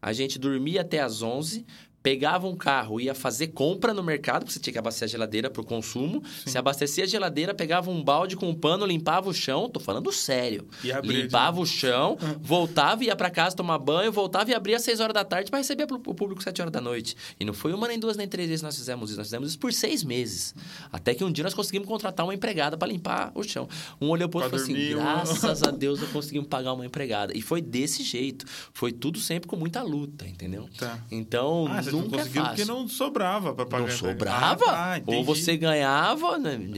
a 0.00 0.12
gente 0.12 0.38
dormia 0.38 0.82
até 0.82 1.00
as 1.00 1.22
11, 1.22 1.64
pegava 2.04 2.46
um 2.46 2.54
carro, 2.54 3.00
ia 3.00 3.14
fazer 3.14 3.46
compra 3.46 3.94
no 3.94 4.02
mercado, 4.02 4.40
porque 4.40 4.52
você 4.52 4.60
tinha 4.60 4.74
que 4.74 4.78
abastecer 4.78 5.06
a 5.06 5.10
geladeira 5.10 5.48
para 5.48 5.62
o 5.62 5.64
consumo. 5.64 6.22
Sim. 6.44 6.50
Se 6.50 6.58
abastecia 6.58 7.04
a 7.04 7.06
geladeira, 7.06 7.54
pegava 7.54 7.90
um 7.90 8.04
balde 8.04 8.36
com 8.36 8.50
um 8.50 8.54
pano, 8.54 8.84
limpava 8.84 9.30
o 9.30 9.32
chão. 9.32 9.70
Tô 9.70 9.80
falando 9.80 10.12
sério. 10.12 10.68
Limpava 11.02 11.58
o 11.58 11.64
chão, 11.64 12.18
voltava, 12.42 13.02
ia 13.02 13.16
para 13.16 13.30
casa 13.30 13.56
tomar 13.56 13.78
banho, 13.78 14.12
voltava 14.12 14.50
e 14.50 14.54
abria 14.54 14.76
às 14.76 14.82
6 14.82 15.00
horas 15.00 15.14
da 15.14 15.24
tarde 15.24 15.50
para 15.50 15.60
receber 15.60 15.84
o 15.90 16.14
público 16.14 16.40
às 16.40 16.44
7 16.44 16.60
horas 16.60 16.72
da 16.72 16.80
noite. 16.80 17.16
E 17.40 17.44
não 17.44 17.54
foi 17.54 17.72
uma, 17.72 17.88
nem 17.88 17.98
duas, 17.98 18.18
nem 18.18 18.28
três 18.28 18.48
vezes 18.48 18.60
que 18.60 18.66
nós 18.66 18.76
fizemos 18.76 19.08
isso. 19.08 19.18
Nós 19.18 19.28
fizemos 19.28 19.48
isso 19.48 19.58
por 19.58 19.72
seis 19.72 20.04
meses. 20.04 20.54
Até 20.92 21.14
que 21.14 21.24
um 21.24 21.32
dia 21.32 21.42
nós 21.42 21.54
conseguimos 21.54 21.88
contratar 21.88 22.26
uma 22.26 22.34
empregada 22.34 22.76
para 22.76 22.86
limpar 22.86 23.32
o 23.34 23.42
chão. 23.42 23.66
Um 23.98 24.10
olhou 24.10 24.28
pro 24.28 24.40
outro 24.42 24.54
e 24.54 24.60
falou 24.60 24.62
assim: 24.62 24.90
graças 24.94 25.62
a 25.62 25.70
Deus 25.72 26.02
nós 26.02 26.10
conseguimos 26.10 26.48
pagar 26.48 26.74
uma 26.74 26.84
empregada. 26.84 27.34
E 27.34 27.40
foi 27.40 27.62
desse 27.62 28.02
jeito. 28.02 28.44
Foi 28.74 28.92
tudo 28.92 29.18
sempre 29.18 29.48
com 29.48 29.56
muita 29.56 29.82
luta, 29.82 30.28
entendeu? 30.28 30.68
Tá. 30.76 30.98
Então, 31.10 31.66
ah, 31.70 31.93
nunca 32.02 32.16
é 32.16 32.24
fácil. 32.24 32.42
porque 32.42 32.64
não 32.64 32.88
sobrava 32.88 33.54
para 33.54 33.66
pagar. 33.66 33.88
Não 33.88 33.96
sobrava. 33.96 34.64
Ah, 34.66 35.00
tá, 35.00 35.02
ou 35.06 35.24
você 35.24 35.56
ganhava, 35.56 36.38
né? 36.38 36.56
Uhum. 36.56 36.74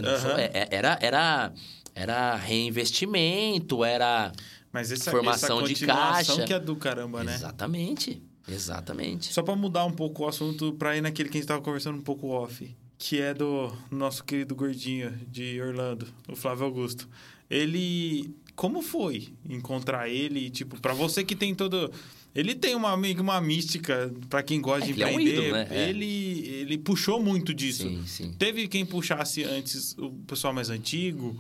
Era, 0.71 0.99
era, 1.01 1.53
era 1.95 2.37
reinvestimento, 2.37 3.85
era 3.85 4.33
Mas 4.73 4.93
essa, 4.93 5.11
formação 5.11 5.61
essa 5.61 5.75
de 5.75 5.87
caixa. 5.87 6.45
que 6.45 6.53
é 6.53 6.61
do 6.61 6.77
caramba, 6.77 7.25
né? 7.25 7.35
Exatamente. 7.35 8.23
Exatamente. 8.49 9.33
Só 9.33 9.43
para 9.43 9.57
mudar 9.57 9.85
um 9.85 9.93
pouco 9.93 10.25
o 10.25 10.29
assunto, 10.29 10.73
para 10.75 10.97
ir 10.97 11.01
naquele 11.01 11.29
que 11.29 11.37
a 11.37 11.39
gente 11.39 11.45
estava 11.45 11.61
conversando 11.61 11.99
um 11.99 12.03
pouco 12.03 12.29
off, 12.29 12.77
que 12.97 13.21
é 13.21 13.35
do 13.35 13.73
nosso 13.91 14.23
querido 14.23 14.55
gordinho 14.55 15.11
de 15.29 15.61
Orlando, 15.61 16.07
o 16.29 16.37
Flávio 16.37 16.65
Augusto. 16.65 17.09
Ele 17.51 18.35
como 18.57 18.81
foi 18.81 19.29
encontrar 19.49 20.09
ele, 20.09 20.49
tipo, 20.49 20.81
para 20.81 20.95
você 20.95 21.23
que 21.23 21.37
tem 21.37 21.55
todo 21.55 21.93
ele 22.37 22.55
tem 22.55 22.75
uma 22.75 22.97
meio 22.97 23.15
que 23.15 23.21
uma 23.21 23.41
mística 23.41 24.13
para 24.29 24.43
quem 24.43 24.61
gosta 24.61 24.85
é, 24.85 24.93
de 24.93 24.93
empreender. 24.93 25.21
Ele, 25.21 25.31
é 25.31 25.33
um 25.33 25.45
ídolo, 25.47 25.53
né? 25.53 25.69
É. 25.71 25.89
ele, 25.89 26.49
ele 26.49 26.79
puxou 26.79 27.23
muito 27.23 27.55
disso. 27.55 27.83
Sim, 27.89 28.05
sim. 28.07 28.35
Teve 28.39 28.69
quem 28.69 28.85
puxasse 28.85 29.43
antes 29.43 29.97
o 29.99 30.11
pessoal 30.27 30.53
mais 30.53 30.69
antigo, 30.69 31.35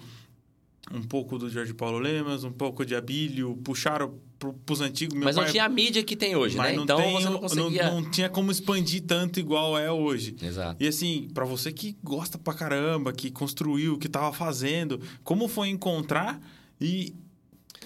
um 0.92 1.02
pouco 1.02 1.38
do 1.38 1.50
Jorge 1.50 1.74
Paulo 1.74 1.98
Lemas, 1.98 2.44
um 2.44 2.52
pouco 2.52 2.84
de 2.84 2.94
Abílio, 2.94 3.56
puxaram 3.62 4.14
para 4.38 4.72
os 4.72 4.80
antigos. 4.80 5.14
Meu 5.14 5.24
mas 5.24 5.36
pai, 5.36 5.44
não 5.44 5.52
tinha 5.52 5.64
a 5.64 5.68
mídia 5.68 6.02
que 6.02 6.14
tem 6.14 6.36
hoje, 6.36 6.56
né? 6.56 6.74
então 6.74 6.98
tem, 6.98 7.12
você 7.12 7.28
não 7.28 7.38
conseguia... 7.38 7.90
Não, 7.90 8.00
não, 8.00 8.10
tinha 8.10 8.28
como 8.28 8.50
expandir 8.50 9.02
tanto 9.02 9.40
igual 9.40 9.76
é 9.76 9.90
hoje. 9.90 10.36
Exato. 10.40 10.82
E 10.82 10.86
assim, 10.86 11.28
para 11.34 11.44
você 11.44 11.72
que 11.72 11.96
gosta 12.02 12.38
pra 12.38 12.54
caramba, 12.54 13.12
que 13.12 13.30
construiu, 13.30 13.98
que 13.98 14.08
tava 14.08 14.32
fazendo, 14.32 15.00
como 15.24 15.48
foi 15.48 15.68
encontrar 15.68 16.40
e 16.80 17.14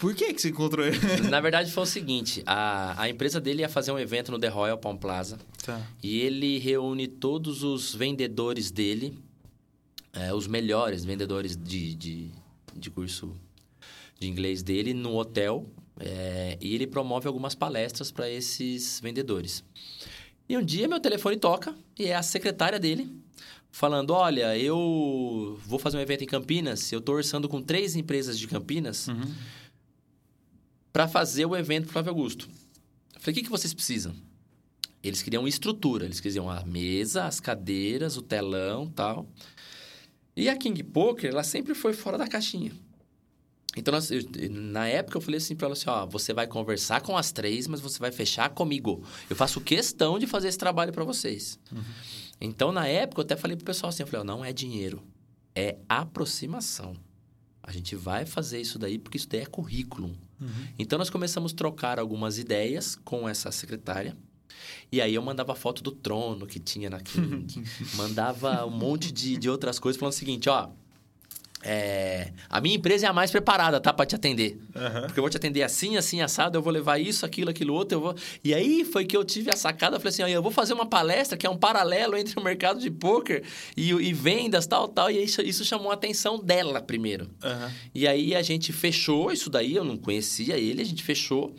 por 0.01 0.15
que, 0.15 0.33
que 0.33 0.41
você 0.41 0.49
encontrou 0.49 0.87
ele? 0.87 0.99
Na 1.29 1.41
verdade, 1.41 1.71
foi 1.71 1.83
o 1.83 1.87
seguinte: 1.87 2.43
a, 2.47 3.01
a 3.01 3.09
empresa 3.09 3.39
dele 3.39 3.61
ia 3.61 3.69
fazer 3.69 3.93
um 3.93 3.99
evento 3.99 4.33
no 4.33 4.39
The 4.39 4.49
Royal 4.49 4.79
Palm 4.79 4.97
Plaza. 4.97 5.39
Tá. 5.63 5.87
E 6.03 6.21
ele 6.21 6.59
reúne 6.59 7.07
todos 7.07 7.63
os 7.63 7.95
vendedores 7.95 8.71
dele, 8.71 9.19
é, 10.15 10.33
os 10.33 10.47
melhores 10.47 11.05
vendedores 11.05 11.55
de, 11.55 11.95
de, 11.95 12.31
de 12.75 12.91
curso 12.91 13.37
de 14.19 14.27
inglês 14.27 14.63
dele, 14.63 14.95
no 14.95 15.17
hotel. 15.17 15.67
É, 15.99 16.57
e 16.63 16.75
ele 16.75 16.87
promove 16.87 17.29
algumas 17.29 17.55
palestras 17.55 18.11
para 18.11 18.29
esses 18.29 19.01
vendedores. 19.01 19.63
E 20.49 20.57
um 20.57 20.65
dia 20.65 20.89
meu 20.89 20.99
telefone 20.99 21.37
toca 21.37 21.75
e 21.99 22.07
é 22.07 22.15
a 22.15 22.23
secretária 22.23 22.81
dele 22.81 23.15
falando: 23.71 24.13
Olha, 24.13 24.57
eu 24.57 25.61
vou 25.67 25.79
fazer 25.79 25.99
um 25.99 26.01
evento 26.01 26.25
em 26.25 26.27
Campinas, 26.27 26.91
eu 26.91 27.01
estou 27.01 27.17
orçando 27.17 27.51
com 27.51 27.61
três 27.61 27.97
empresas 27.97 28.39
de 28.39 28.49
Campinas. 28.49 29.09
Uhum 29.09 29.60
para 30.93 31.09
fazer 31.09 31.47
o 31.47 31.57
evento 31.57 31.85
pro 31.85 31.93
Flávio 31.93 32.11
Augusto. 32.11 32.49
Eu 33.15 33.21
falei, 33.21 33.33
o 33.33 33.35
que, 33.35 33.43
que 33.45 33.51
vocês 33.51 33.75
precisam? 33.75 34.15
Eles 35.03 35.23
queriam 35.23 35.49
estrutura, 35.49 36.05
eles 36.05 36.21
queriam 36.21 36.51
a 36.51 36.65
mesa, 36.65 37.25
as 37.25 37.41
cadeiras, 37.41 38.17
o 38.17 38.23
telão 38.23 38.87
tal. 38.89 39.27
E 40.37 40.49
a 40.49 40.57
King 40.57 40.83
Poker, 40.83 41.31
ela 41.31 41.43
sempre 41.43 41.75
foi 41.75 41.93
fora 41.93 42.19
da 42.19 42.27
caixinha. 42.27 42.73
Então, 43.77 43.93
nós, 43.93 44.11
eu, 44.11 44.21
na 44.51 44.89
época, 44.89 45.17
eu 45.17 45.21
falei 45.21 45.39
assim 45.39 45.55
para 45.55 45.67
ela 45.67 45.75
assim, 45.75 45.89
ó, 45.89 46.05
você 46.05 46.33
vai 46.33 46.47
conversar 46.47 47.01
com 47.03 47.17
as 47.17 47.31
três, 47.31 47.69
mas 47.69 47.81
você 47.81 47.99
vai 47.99 48.11
fechar 48.11 48.51
comigo. 48.51 49.05
Eu 49.29 49.37
faço 49.37 49.61
questão 49.61 50.19
de 50.19 50.27
fazer 50.27 50.49
esse 50.49 50.59
trabalho 50.59 50.93
para 50.93 51.05
vocês. 51.05 51.59
Uhum. 51.71 51.83
Então, 52.41 52.73
na 52.73 52.89
época, 52.89 53.21
eu 53.21 53.25
até 53.25 53.37
falei 53.37 53.57
pro 53.57 53.65
pessoal 53.65 53.91
assim, 53.91 54.03
eu 54.03 54.07
falei, 54.07 54.23
ó, 54.23 54.25
não 54.25 54.45
é 54.45 54.53
dinheiro, 54.53 55.03
é 55.55 55.77
aproximação. 55.89 56.97
A 57.63 57.71
gente 57.71 57.95
vai 57.95 58.27
fazer 58.27 58.61
isso 58.61 58.79
daí 58.79 58.99
porque 58.99 59.19
isso 59.19 59.29
daí 59.29 59.43
é 59.43 59.47
currículo. 59.47 60.17
Uhum. 60.41 60.49
Então, 60.79 60.99
nós 60.99 61.11
começamos 61.11 61.53
a 61.53 61.57
trocar 61.57 61.99
algumas 61.99 62.39
ideias 62.39 62.97
com 63.05 63.29
essa 63.29 63.51
secretária. 63.51 64.17
E 64.93 65.01
aí 65.01 65.15
eu 65.15 65.23
mandava 65.23 65.55
foto 65.55 65.83
do 65.83 65.93
trono 65.93 66.47
que 66.47 66.59
tinha 66.59 66.91
na 66.91 67.01
King, 67.01 67.47
mandava 67.95 68.65
um 68.67 68.71
monte 68.71 69.13
de, 69.13 69.37
de 69.37 69.49
outras 69.49 69.79
coisas, 69.79 69.99
falando 69.99 70.13
o 70.13 70.17
seguinte, 70.17 70.49
ó... 70.49 70.71
É, 71.63 72.33
a 72.49 72.61
minha 72.61 72.77
empresa 72.77 73.07
é 73.07 73.09
a 73.09 73.13
mais 73.13 73.31
preparada, 73.31 73.79
tá? 73.81 73.93
Pra 73.93 74.07
te 74.07 74.15
atender. 74.15 74.59
Uhum. 74.75 75.03
Porque 75.03 75.19
eu 75.19 75.23
vou 75.23 75.29
te 75.29 75.37
atender 75.37 75.63
assim, 75.63 75.97
assim, 75.97 76.23
assado, 76.23 76.57
eu 76.57 76.63
vou 76.63 76.73
levar 76.73 76.99
isso, 76.99 77.27
aquilo, 77.27 77.51
aquilo 77.51 77.75
outro, 77.75 77.97
eu 77.97 78.01
vou... 78.01 78.15
E 78.43 78.55
aí 78.55 78.85
foi 78.85 79.05
que 79.05 79.17
eu 79.17 79.23
tive 79.25 79.51
a 79.51 79.57
sacada, 79.57 79.97
eu 79.97 80.01
falei 80.01 80.13
assim, 80.13 80.23
ó, 80.23 80.29
eu 80.29 80.43
vou 80.43 80.51
fazer 80.51 80.73
uma 80.73 80.87
palestra 80.87 81.37
que 81.37 81.47
é 81.47 81.51
um 81.51 81.57
paralelo 81.57 82.17
entre 82.17 82.39
o 82.39 82.43
mercado 82.43 82.81
de 82.81 82.91
poker 82.91 83.43
e, 83.77 83.91
e 83.91 84.13
vendas, 84.13 84.67
tal, 84.67 84.89
tal. 84.89 85.11
E 85.11 85.23
isso, 85.23 85.43
isso 85.43 85.65
chamou 85.65 85.91
a 85.91 85.95
atenção 85.95 86.39
dela 86.39 86.81
primeiro. 86.81 87.29
Uhum. 87.45 87.71
E 87.95 88.09
aí 88.09 88.35
a 88.35 88.43
gente 88.43 88.73
fechou 88.73 89.31
isso 89.31 89.51
daí, 89.51 89.77
eu 89.77 89.85
não 89.85 89.99
conhecia 89.99 90.57
ele, 90.57 90.81
a 90.81 90.87
gente 90.87 91.03
fechou. 91.03 91.55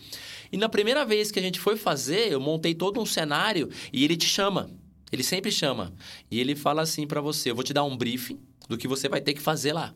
E 0.51 0.57
na 0.57 0.67
primeira 0.67 1.05
vez 1.05 1.31
que 1.31 1.39
a 1.39 1.41
gente 1.41 1.59
foi 1.59 1.77
fazer, 1.77 2.31
eu 2.31 2.39
montei 2.39 2.73
todo 2.73 2.99
um 2.99 3.05
cenário 3.05 3.69
e 3.93 4.03
ele 4.03 4.17
te 4.17 4.25
chama. 4.25 4.69
Ele 5.11 5.23
sempre 5.23 5.51
chama. 5.51 5.93
E 6.29 6.39
ele 6.39 6.55
fala 6.55 6.81
assim 6.81 7.05
para 7.05 7.21
você: 7.21 7.51
eu 7.51 7.55
vou 7.55 7.63
te 7.63 7.73
dar 7.73 7.83
um 7.83 7.95
briefing 7.95 8.39
do 8.67 8.77
que 8.77 8.87
você 8.87 9.09
vai 9.09 9.21
ter 9.21 9.33
que 9.33 9.41
fazer 9.41 9.73
lá. 9.73 9.93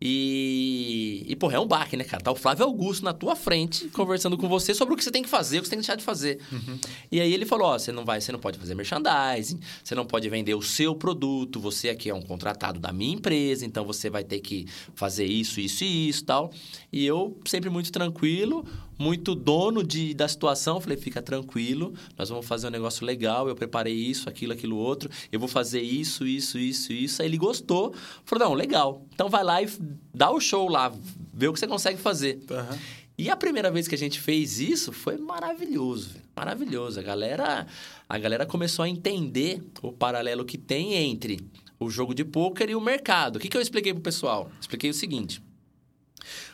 E, 0.00 1.24
e 1.26 1.34
porra, 1.34 1.56
é 1.56 1.60
um 1.60 1.66
baque, 1.66 1.96
né, 1.96 2.04
cara? 2.04 2.22
Tá 2.22 2.30
o 2.30 2.36
Flávio 2.36 2.64
Augusto 2.64 3.04
na 3.04 3.12
tua 3.12 3.34
frente, 3.34 3.88
conversando 3.88 4.38
com 4.38 4.48
você 4.48 4.72
sobre 4.72 4.94
o 4.94 4.96
que 4.96 5.02
você 5.02 5.10
tem 5.10 5.24
que 5.24 5.28
fazer, 5.28 5.58
o 5.58 5.62
que 5.62 5.66
você 5.66 5.70
tem 5.70 5.80
que 5.80 5.86
deixar 5.86 5.96
de 5.96 6.04
fazer. 6.04 6.38
Uhum. 6.52 6.78
E 7.10 7.20
aí 7.20 7.32
ele 7.32 7.44
falou: 7.44 7.66
ó, 7.66 7.78
você 7.78 7.90
não 7.90 8.04
vai, 8.04 8.20
você 8.20 8.30
não 8.30 8.38
pode 8.38 8.58
fazer 8.58 8.76
merchandising, 8.76 9.58
você 9.82 9.94
não 9.96 10.06
pode 10.06 10.28
vender 10.28 10.54
o 10.54 10.62
seu 10.62 10.94
produto, 10.94 11.58
você 11.58 11.88
aqui 11.88 12.08
é 12.08 12.14
um 12.14 12.22
contratado 12.22 12.78
da 12.78 12.92
minha 12.92 13.14
empresa, 13.14 13.66
então 13.66 13.84
você 13.84 14.08
vai 14.08 14.22
ter 14.22 14.38
que 14.38 14.66
fazer 14.94 15.24
isso, 15.24 15.58
isso 15.58 15.82
e 15.82 16.08
isso 16.08 16.24
tal. 16.24 16.52
E 16.92 17.04
eu, 17.04 17.36
sempre 17.44 17.68
muito 17.68 17.90
tranquilo, 17.90 18.64
muito 18.98 19.34
dono 19.34 19.82
de, 19.82 20.12
da 20.12 20.26
situação. 20.26 20.80
Falei, 20.80 20.96
fica 20.96 21.22
tranquilo, 21.22 21.94
nós 22.16 22.28
vamos 22.28 22.46
fazer 22.46 22.66
um 22.66 22.70
negócio 22.70 23.06
legal. 23.06 23.48
Eu 23.48 23.54
preparei 23.54 23.94
isso, 23.94 24.28
aquilo, 24.28 24.52
aquilo 24.52 24.76
outro. 24.76 25.08
Eu 25.30 25.38
vou 25.38 25.48
fazer 25.48 25.80
isso, 25.80 26.26
isso, 26.26 26.58
isso, 26.58 26.92
isso. 26.92 27.22
Aí 27.22 27.28
ele 27.28 27.38
gostou. 27.38 27.94
Falou, 28.24 28.48
não, 28.48 28.54
legal. 28.54 29.06
Então 29.14 29.28
vai 29.28 29.44
lá 29.44 29.62
e 29.62 29.68
dá 30.12 30.30
o 30.30 30.40
show 30.40 30.68
lá, 30.68 30.92
vê 31.32 31.46
o 31.46 31.52
que 31.52 31.60
você 31.60 31.66
consegue 31.66 31.98
fazer. 31.98 32.40
Uhum. 32.50 32.78
E 33.16 33.28
a 33.28 33.36
primeira 33.36 33.68
vez 33.68 33.88
que 33.88 33.96
a 33.96 33.98
gente 33.98 34.20
fez 34.20 34.60
isso 34.60 34.92
foi 34.92 35.16
maravilhoso, 35.16 36.14
maravilhoso. 36.36 37.00
A 37.00 37.02
galera, 37.02 37.66
a 38.08 38.18
galera 38.18 38.46
começou 38.46 38.84
a 38.84 38.88
entender 38.88 39.60
o 39.82 39.90
paralelo 39.90 40.44
que 40.44 40.56
tem 40.56 40.94
entre 40.94 41.40
o 41.80 41.90
jogo 41.90 42.14
de 42.14 42.24
pôquer 42.24 42.70
e 42.70 42.76
o 42.76 42.80
mercado. 42.80 43.36
O 43.36 43.38
que, 43.40 43.48
que 43.48 43.56
eu 43.56 43.60
expliquei 43.60 43.92
pro 43.92 44.02
pessoal? 44.02 44.52
Expliquei 44.60 44.90
o 44.90 44.94
seguinte: 44.94 45.42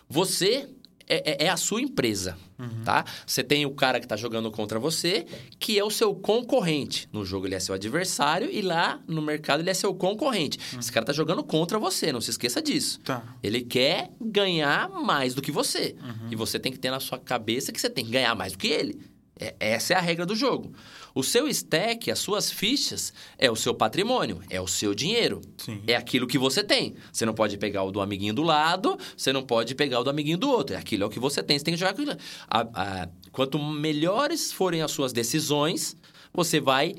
você 0.09 0.68
é, 1.09 1.44
é, 1.44 1.46
é, 1.46 1.48
a 1.48 1.57
sua 1.57 1.80
empresa, 1.80 2.36
uhum. 2.59 2.82
tá? 2.84 3.05
Você 3.26 3.42
tem 3.42 3.66
o 3.66 3.70
cara 3.70 3.98
que 3.98 4.07
está 4.07 4.16
jogando 4.16 4.50
contra 4.50 4.78
você, 4.78 5.26
que 5.59 5.78
é 5.78 5.84
o 5.84 5.90
seu 5.90 6.14
concorrente. 6.14 7.09
No 7.12 7.24
jogo 7.24 7.46
ele 7.46 7.55
é 7.55 7.61
seu 7.61 7.74
adversário 7.74 8.50
e 8.50 8.62
lá 8.62 9.00
no 9.07 9.20
mercado 9.20 9.61
ele 9.61 9.70
é 9.70 9.74
seu 9.74 9.94
concorrente. 9.94 10.59
Uhum. 10.72 10.80
Esse 10.80 10.90
cara 10.90 11.05
está 11.05 11.12
jogando 11.12 11.42
contra 11.44 11.78
você, 11.78 12.12
não 12.12 12.20
se 12.20 12.30
esqueça 12.30 12.62
disso. 12.62 13.00
Tá. 13.00 13.22
Ele 13.42 13.62
quer 13.62 14.11
ganhar 14.20 14.88
mais 14.88 15.34
do 15.34 15.42
que 15.42 15.52
você. 15.52 15.96
Uhum. 16.02 16.28
E 16.30 16.36
você 16.36 16.59
tem 16.59 16.72
que 16.72 16.78
ter 16.78 16.90
na 16.90 17.00
sua 17.00 17.18
cabeça 17.18 17.72
que 17.72 17.80
você 17.80 17.90
tem 17.90 18.05
que 18.05 18.11
ganhar 18.11 18.34
mais 18.34 18.52
do 18.52 18.59
que 18.59 18.68
ele. 18.68 19.00
É, 19.38 19.55
essa 19.59 19.94
é 19.94 19.96
a 19.96 20.00
regra 20.00 20.24
do 20.24 20.34
jogo. 20.34 20.72
O 21.14 21.22
seu 21.22 21.46
stack, 21.46 22.10
as 22.10 22.18
suas 22.18 22.50
fichas, 22.50 23.12
é 23.38 23.48
o 23.50 23.54
seu 23.54 23.72
patrimônio, 23.72 24.42
é 24.50 24.60
o 24.60 24.66
seu 24.66 24.94
dinheiro. 24.94 25.40
Sim. 25.56 25.80
É 25.86 25.94
aquilo 25.94 26.26
que 26.26 26.36
você 26.36 26.64
tem. 26.64 26.94
Você 27.12 27.24
não 27.24 27.32
pode 27.32 27.56
pegar 27.56 27.84
o 27.84 27.92
do 27.92 28.00
amiguinho 28.00 28.34
do 28.34 28.42
lado, 28.42 28.98
você 29.16 29.32
não 29.32 29.42
pode 29.42 29.74
pegar 29.76 30.00
o 30.00 30.04
do 30.04 30.10
amiguinho 30.10 30.36
do 30.36 30.48
outro. 30.48 30.74
É 30.74 30.78
aquilo 30.78 31.04
é 31.04 31.06
o 31.06 31.10
que 31.10 31.20
você 31.20 31.42
tem, 31.42 31.56
você 31.56 31.64
tem 31.64 31.74
que 31.74 31.80
jogar 31.80 31.92
aquilo. 31.92 32.16
A, 32.48 32.60
a, 32.74 33.08
quanto 33.30 33.58
melhores 33.58 34.50
forem 34.52 34.82
as 34.82 34.90
suas 34.90 35.12
decisões, 35.12 35.96
você 36.32 36.58
vai 36.58 36.96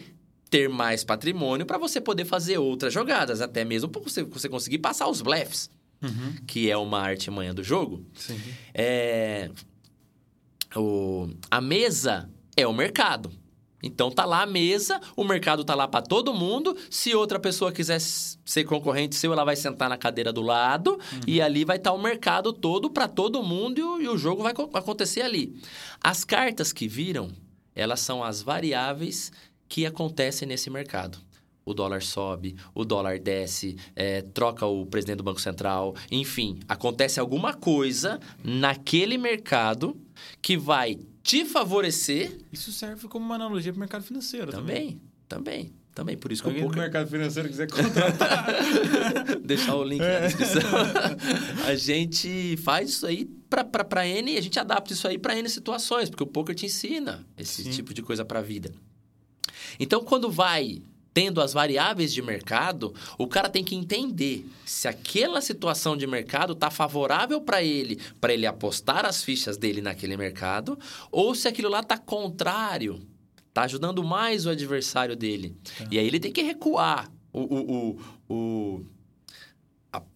ter 0.49 0.69
mais 0.69 1.03
patrimônio 1.03 1.65
para 1.65 1.77
você 1.77 1.99
poder 1.99 2.23
fazer 2.23 2.57
outras 2.57 2.93
jogadas, 2.93 3.41
até 3.41 3.65
mesmo 3.65 3.89
para 3.89 4.01
você, 4.01 4.23
você 4.23 4.47
conseguir 4.47 4.77
passar 4.77 5.09
os 5.09 5.21
blefs, 5.21 5.69
uhum. 6.01 6.35
que 6.47 6.71
é 6.71 6.77
uma 6.77 7.01
arte 7.01 7.29
manhã 7.29 7.53
do 7.53 7.63
jogo. 7.63 8.05
Sim. 8.13 8.39
É, 8.73 9.49
o, 10.73 11.27
a 11.51 11.59
mesa 11.59 12.29
é 12.55 12.65
o 12.65 12.73
mercado. 12.73 13.29
Então 13.85 14.09
tá 14.09 14.25
lá 14.25 14.41
a 14.41 14.45
mesa, 14.47 14.99
o 15.15 15.23
mercado 15.23 15.63
tá 15.63 15.75
lá 15.75 15.87
para 15.87 16.03
todo 16.03 16.33
mundo. 16.33 16.75
Se 16.89 17.13
outra 17.13 17.39
pessoa 17.39 17.71
quiser 17.71 18.01
ser 18.01 18.63
concorrente 18.63 19.15
seu, 19.15 19.31
ela 19.31 19.45
vai 19.45 19.55
sentar 19.55 19.87
na 19.87 19.97
cadeira 19.97 20.33
do 20.33 20.41
lado 20.41 20.93
uhum. 20.93 21.19
e 21.27 21.39
ali 21.39 21.63
vai 21.63 21.77
estar 21.77 21.91
tá 21.91 21.95
o 21.95 22.01
mercado 22.01 22.51
todo 22.51 22.89
para 22.89 23.07
todo 23.07 23.43
mundo 23.43 24.01
e 24.01 24.07
o, 24.07 24.17
jogo 24.17 24.41
vai 24.41 24.53
acontecer 24.73 25.21
ali. 25.21 25.55
As 26.03 26.23
cartas 26.23 26.73
que 26.73 26.87
viram, 26.87 27.29
elas 27.75 27.99
são 27.99 28.23
as 28.23 28.41
variáveis 28.41 29.31
que 29.69 29.85
acontecem 29.85 30.47
nesse 30.47 30.69
mercado 30.69 31.19
o 31.65 31.73
dólar 31.73 32.03
sobe, 32.03 32.55
o 32.75 32.85
dólar 32.85 33.19
desce, 33.19 33.75
é, 33.95 34.21
troca 34.21 34.67
o 34.67 34.85
presidente 34.85 35.17
do 35.17 35.23
Banco 35.23 35.41
Central, 35.41 35.95
enfim, 36.11 36.59
acontece 36.67 37.19
alguma 37.19 37.55
coisa 37.55 38.19
naquele 38.43 39.17
mercado 39.17 39.97
que 40.43 40.55
vai 40.55 40.99
te 41.25 41.43
favorecer. 41.43 42.37
Isso 42.53 42.71
serve 42.71 43.07
como 43.07 43.25
uma 43.25 43.33
analogia 43.33 43.73
para 43.73 43.77
o 43.77 43.79
mercado 43.79 44.03
financeiro 44.03 44.51
também. 44.51 45.01
Também, 45.27 45.63
também. 45.63 45.85
Também, 45.95 46.17
por 46.17 46.29
isso 46.29 46.43
que 46.43 46.49
Alguém 46.49 46.61
o 46.61 46.67
poker... 46.67 46.75
do 46.77 46.83
mercado 46.83 47.09
financeiro 47.09 47.47
quiser 47.47 47.71
contratar. 47.71 48.47
Deixar 49.41 49.75
o 49.75 49.83
link 49.83 50.01
é. 50.01 50.19
na 50.19 50.27
descrição. 50.27 50.61
a 51.65 51.73
gente 51.73 52.57
faz 52.57 52.89
isso 52.89 53.07
aí 53.07 53.25
para 53.49 54.05
N, 54.05 54.37
a 54.37 54.41
gente 54.41 54.59
adapta 54.59 54.93
isso 54.93 55.07
aí 55.07 55.17
para 55.17 55.39
N 55.39 55.49
situações, 55.49 56.09
porque 56.09 56.23
o 56.23 56.27
poker 56.27 56.53
te 56.53 56.65
ensina 56.65 57.25
esse 57.37 57.63
Sim. 57.63 57.71
tipo 57.71 57.93
de 57.93 58.01
coisa 58.01 58.25
para 58.25 58.39
a 58.39 58.43
vida. 58.43 58.73
Então, 59.79 60.03
quando 60.03 60.29
vai 60.29 60.81
tendo 61.15 61.39
as 61.39 61.53
variáveis 61.53 62.13
de 62.13 62.21
mercado, 62.21 62.93
o 63.17 63.25
cara 63.25 63.47
tem 63.47 63.63
que 63.63 63.73
entender 63.73 64.45
se 64.65 64.85
aquela 64.85 65.39
situação 65.39 65.95
de 65.95 66.05
mercado 66.05 66.51
está 66.51 66.69
favorável 66.69 67.39
para 67.39 67.63
ele, 67.63 67.97
para 68.19 68.33
ele 68.33 68.45
apostar 68.45 69.05
as 69.05 69.23
fichas 69.23 69.55
dele 69.55 69.81
naquele 69.81 70.17
mercado, 70.17 70.77
ou 71.09 71.33
se 71.33 71.47
aquilo 71.47 71.69
lá 71.69 71.79
está 71.79 71.97
contrário, 71.97 73.01
está 73.47 73.61
ajudando 73.63 74.03
mais 74.03 74.45
o 74.45 74.49
adversário 74.49 75.15
dele. 75.15 75.55
Tá. 75.77 75.87
E 75.89 75.97
aí 75.97 76.05
ele 76.05 76.19
tem 76.19 76.33
que 76.33 76.41
recuar. 76.41 77.09
O, 77.31 77.41
o, 77.41 77.97
o, 78.29 78.35
o 78.35 78.85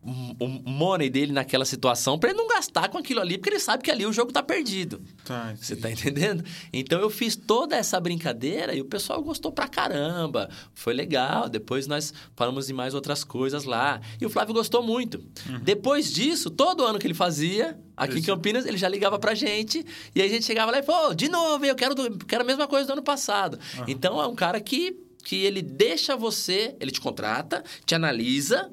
o 0.01 0.47
money 0.47 1.09
dele 1.09 1.31
naquela 1.31 1.65
situação 1.65 2.17
para 2.17 2.29
ele 2.29 2.37
não 2.37 2.47
gastar 2.47 2.89
com 2.89 2.97
aquilo 2.97 3.19
ali, 3.19 3.37
porque 3.37 3.49
ele 3.49 3.59
sabe 3.59 3.83
que 3.83 3.91
ali 3.91 4.05
o 4.05 4.13
jogo 4.13 4.31
tá 4.31 4.41
perdido. 4.41 5.01
Tá, 5.25 5.53
Você 5.55 5.75
tá 5.75 5.89
entendendo? 5.91 6.43
Então 6.71 6.99
eu 6.99 7.09
fiz 7.09 7.35
toda 7.35 7.75
essa 7.75 7.99
brincadeira 7.99 8.73
e 8.73 8.81
o 8.81 8.85
pessoal 8.85 9.21
gostou 9.21 9.51
pra 9.51 9.67
caramba. 9.67 10.49
Foi 10.73 10.93
legal. 10.93 11.49
Depois 11.49 11.87
nós 11.87 12.13
falamos 12.35 12.67
de 12.67 12.73
mais 12.73 12.93
outras 12.93 13.23
coisas 13.23 13.63
lá. 13.63 14.01
E 14.19 14.25
o 14.25 14.29
Flávio 14.29 14.53
gostou 14.53 14.81
muito. 14.81 15.17
Uhum. 15.47 15.59
Depois 15.61 16.11
disso, 16.11 16.49
todo 16.49 16.85
ano 16.85 16.99
que 16.99 17.07
ele 17.07 17.13
fazia, 17.13 17.79
aqui 17.95 18.13
Isso. 18.13 18.23
em 18.23 18.23
Campinas, 18.23 18.65
ele 18.65 18.77
já 18.77 18.87
ligava 18.87 19.19
pra 19.19 19.35
gente. 19.35 19.85
E 20.15 20.21
aí 20.21 20.27
a 20.27 20.31
gente 20.31 20.45
chegava 20.45 20.71
lá 20.71 20.79
e 20.79 20.83
falou: 20.83 21.13
de 21.13 21.29
novo, 21.29 21.65
eu 21.65 21.75
quero, 21.75 21.93
do, 21.93 22.17
quero 22.25 22.43
a 22.43 22.47
mesma 22.47 22.67
coisa 22.67 22.87
do 22.87 22.93
ano 22.93 23.03
passado. 23.03 23.59
Uhum. 23.77 23.85
Então 23.87 24.21
é 24.21 24.27
um 24.27 24.35
cara 24.35 24.59
que, 24.59 24.95
que 25.23 25.43
ele 25.43 25.61
deixa 25.61 26.15
você, 26.15 26.75
ele 26.79 26.91
te 26.91 27.01
contrata, 27.01 27.63
te 27.85 27.93
analisa 27.93 28.71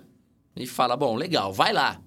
e 0.57 0.67
fala, 0.67 0.97
bom, 0.97 1.15
legal, 1.15 1.53
vai 1.53 1.73
lá. 1.73 2.01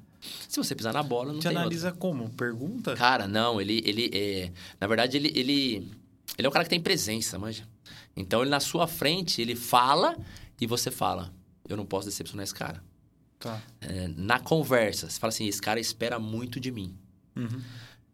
Se 0.48 0.58
você 0.58 0.76
pisar 0.76 0.94
na 0.94 1.04
bola, 1.04 1.32
não 1.32 1.40
Te 1.40 1.48
tem 1.48 1.56
analisa 1.56 1.88
outra. 1.88 2.00
como? 2.00 2.30
Pergunta? 2.32 2.96
Cara, 2.96 3.28
não, 3.28 3.62
ele... 3.62 3.82
ele 3.86 4.10
é... 4.14 4.52
Na 4.80 4.88
verdade, 4.88 5.18
ele, 5.18 5.32
ele... 5.36 5.92
Ele 6.38 6.46
é 6.46 6.50
um 6.50 6.52
cara 6.52 6.66
que 6.66 6.70
tem 6.70 6.82
presença, 6.82 7.38
manja. 7.38 7.68
Então, 8.16 8.42
ele 8.42 8.50
na 8.50 8.60
sua 8.60 8.88
frente, 8.88 9.42
ele 9.42 9.56
fala 9.56 10.18
e 10.60 10.68
você 10.68 10.92
fala. 10.92 11.34
Eu 11.68 11.78
não 11.78 11.86
posso 11.86 12.08
decepcionar 12.08 12.44
esse 12.44 12.54
cara. 12.54 12.84
Tá. 13.40 13.62
É, 13.80 14.08
na 14.10 14.40
conversa, 14.40 15.10
você 15.10 15.20
fala 15.20 15.30
assim, 15.30 15.48
esse 15.48 15.62
cara 15.62 15.80
espera 15.80 16.20
muito 16.20 16.60
de 16.60 16.72
mim. 16.72 16.98
Uhum. 17.36 17.62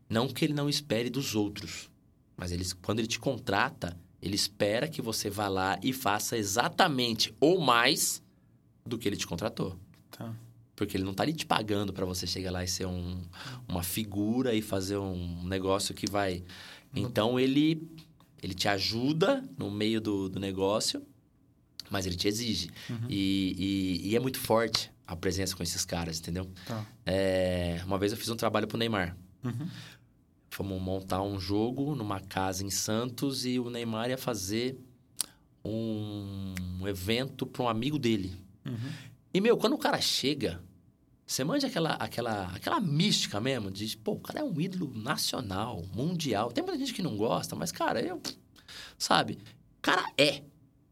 Não 0.10 0.28
que 0.28 0.46
ele 0.46 0.54
não 0.54 0.70
espere 0.70 1.10
dos 1.10 1.34
outros. 1.34 1.90
Mas 2.38 2.52
ele, 2.52 2.64
quando 2.82 3.00
ele 3.00 3.08
te 3.08 3.20
contrata, 3.20 3.98
ele 4.22 4.36
espera 4.36 4.88
que 4.88 5.02
você 5.02 5.30
vá 5.30 5.48
lá 5.48 5.80
e 5.82 5.94
faça 5.94 6.38
exatamente 6.38 7.34
ou 7.40 7.60
mais 7.60 8.22
do 8.86 8.98
que 8.98 9.08
ele 9.08 9.18
te 9.18 9.26
contratou. 9.26 9.76
Tá. 10.18 10.34
Porque 10.76 10.97
ele 10.97 11.03
não 11.03 11.13
tá 11.13 11.24
ali 11.24 11.34
te 11.34 11.45
pagando 11.45 11.93
para 11.93 12.05
você 12.05 12.28
chegar 12.28 12.51
lá 12.51 12.63
e 12.63 12.68
ser 12.68 12.86
um, 12.86 13.22
uma 13.68 13.82
figura 13.82 14.53
e 14.53 14.61
fazer 14.61 14.97
um 14.97 15.43
negócio 15.45 15.93
que 15.93 16.09
vai. 16.09 16.43
Então 16.93 17.39
ele 17.39 17.89
ele 18.41 18.53
te 18.53 18.68
ajuda 18.68 19.43
no 19.57 19.72
meio 19.72 19.99
do, 19.99 20.30
do 20.30 20.39
negócio, 20.39 21.01
mas 21.89 22.05
ele 22.05 22.16
te 22.16 22.28
exige. 22.28 22.70
Uhum. 22.89 23.07
E, 23.09 24.01
e, 24.03 24.09
e 24.09 24.16
é 24.16 24.20
muito 24.20 24.39
forte 24.39 24.91
a 25.07 25.16
presença 25.16 25.55
com 25.55 25.63
esses 25.63 25.84
caras, 25.84 26.20
entendeu? 26.20 26.47
Tá. 26.66 26.86
É, 27.05 27.82
uma 27.86 27.97
vez 27.97 28.11
eu 28.11 28.18
fiz 28.18 28.30
um 28.30 28.36
trabalho 28.36 28.68
pro 28.68 28.78
Neymar. 28.78 29.18
Uhum. 29.43 29.68
Fomos 30.51 30.82
montar 30.82 31.22
um 31.22 31.39
jogo 31.39 31.95
numa 31.95 32.20
casa 32.20 32.63
em 32.63 32.70
Santos 32.70 33.45
e 33.45 33.59
o 33.59 33.70
Neymar 33.70 34.09
ia 34.09 34.18
fazer 34.18 34.78
um, 35.63 36.53
um 36.82 36.88
evento 36.88 37.45
para 37.45 37.63
um 37.63 37.68
amigo 37.68 37.97
dele. 37.97 38.36
Uhum. 38.66 38.91
E, 39.36 39.42
meu, 39.42 39.58
quando 39.58 39.74
o 39.74 39.78
cara 39.78 40.00
chega, 40.00 40.64
você 41.28 41.44
manja 41.44 41.68
aquela, 41.68 41.96
aquela, 41.96 42.46
aquela 42.56 42.80
mística 42.80 43.42
mesmo 43.42 43.70
de, 43.70 43.98
pô, 43.98 44.14
o 44.14 44.20
cara 44.22 44.40
é 44.40 44.44
um 44.46 44.62
ídolo 44.62 44.90
nacional, 44.98 45.84
mundial. 45.94 46.54
Tem 46.54 46.64
muita 46.64 46.80
gente 46.80 46.94
que 46.94 47.02
não 47.02 47.18
gosta, 47.18 47.54
mas, 47.54 47.70
cara, 47.70 48.02
eu. 48.02 48.22
Sabe? 48.98 49.34
O 49.78 49.82
cara 49.82 50.10
é 50.18 50.42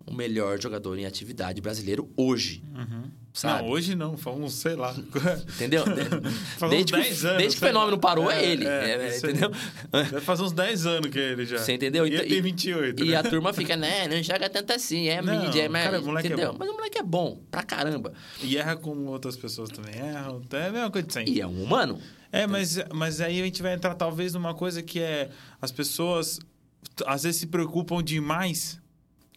o 0.05 0.13
melhor 0.13 0.59
jogador 0.59 0.99
em 0.99 1.05
atividade 1.05 1.61
brasileiro 1.61 2.11
hoje. 2.17 2.61
Uhum. 2.75 3.09
Sabe? 3.33 3.63
Não, 3.63 3.69
hoje 3.71 3.95
não, 3.95 4.15
faz 4.15 4.37
uns, 4.37 4.53
sei 4.53 4.75
lá. 4.75 4.93
Entendeu? 5.55 5.83
Desde, 6.69 6.93
que, 6.93 6.99
10 7.01 7.25
anos. 7.25 7.37
desde 7.39 7.57
que 7.59 7.63
o 7.65 7.67
fenômeno 7.67 7.97
parou, 7.97 8.29
é, 8.29 8.43
É, 8.43 8.45
ele. 8.51 8.65
é, 8.67 9.07
é, 9.09 9.17
entendeu? 9.17 9.51
Deve 9.91 10.21
fazer 10.21 10.43
uns 10.43 10.51
10 10.51 10.85
anos 10.85 11.09
que 11.09 11.19
é 11.19 11.31
ele 11.31 11.43
já. 11.45 11.57
Você 11.57 11.73
entendeu? 11.73 12.05
E 12.05 12.13
ele 12.13 12.27
tem 12.27 12.37
e- 12.37 12.41
28. 12.41 13.03
E 13.03 13.09
né? 13.09 13.15
a 13.15 13.23
turma 13.23 13.51
fica, 13.51 13.75
né, 13.75 14.07
não 14.07 14.21
joga 14.21 14.47
tanto 14.51 14.71
assim, 14.71 15.07
é 15.07 15.19
Não, 15.19 15.41
mídia, 15.45 15.63
é 15.63 15.67
mais. 15.69 15.87
o 15.99 16.05
moleque 16.05 16.27
é 16.27 16.31
entendeu? 16.31 16.51
bom. 16.51 16.57
Mas 16.59 16.69
o 16.69 16.73
moleque 16.73 16.97
é 16.99 17.03
bom, 17.03 17.41
pra 17.49 17.63
caramba. 17.63 18.13
E 18.39 18.55
erra 18.55 18.75
como 18.75 19.09
outras 19.09 19.35
pessoas 19.35 19.69
também 19.69 19.95
erram. 19.95 20.39
É 20.51 20.67
a 20.67 20.71
mesma 20.71 20.91
coisa 20.91 21.07
sempre. 21.09 21.31
E 21.33 21.41
é 21.41 21.47
um 21.47 21.63
humano. 21.63 21.99
É, 22.31 22.45
mas, 22.45 22.77
mas 22.93 23.19
aí 23.19 23.41
a 23.41 23.45
gente 23.45 23.63
vai 23.63 23.73
entrar 23.73 23.95
talvez 23.95 24.33
numa 24.35 24.53
coisa 24.53 24.83
que 24.83 24.99
é 24.99 25.29
as 25.59 25.71
pessoas 25.71 26.39
às 27.07 27.23
vezes 27.23 27.39
se 27.41 27.47
preocupam 27.47 28.03
demais 28.03 28.79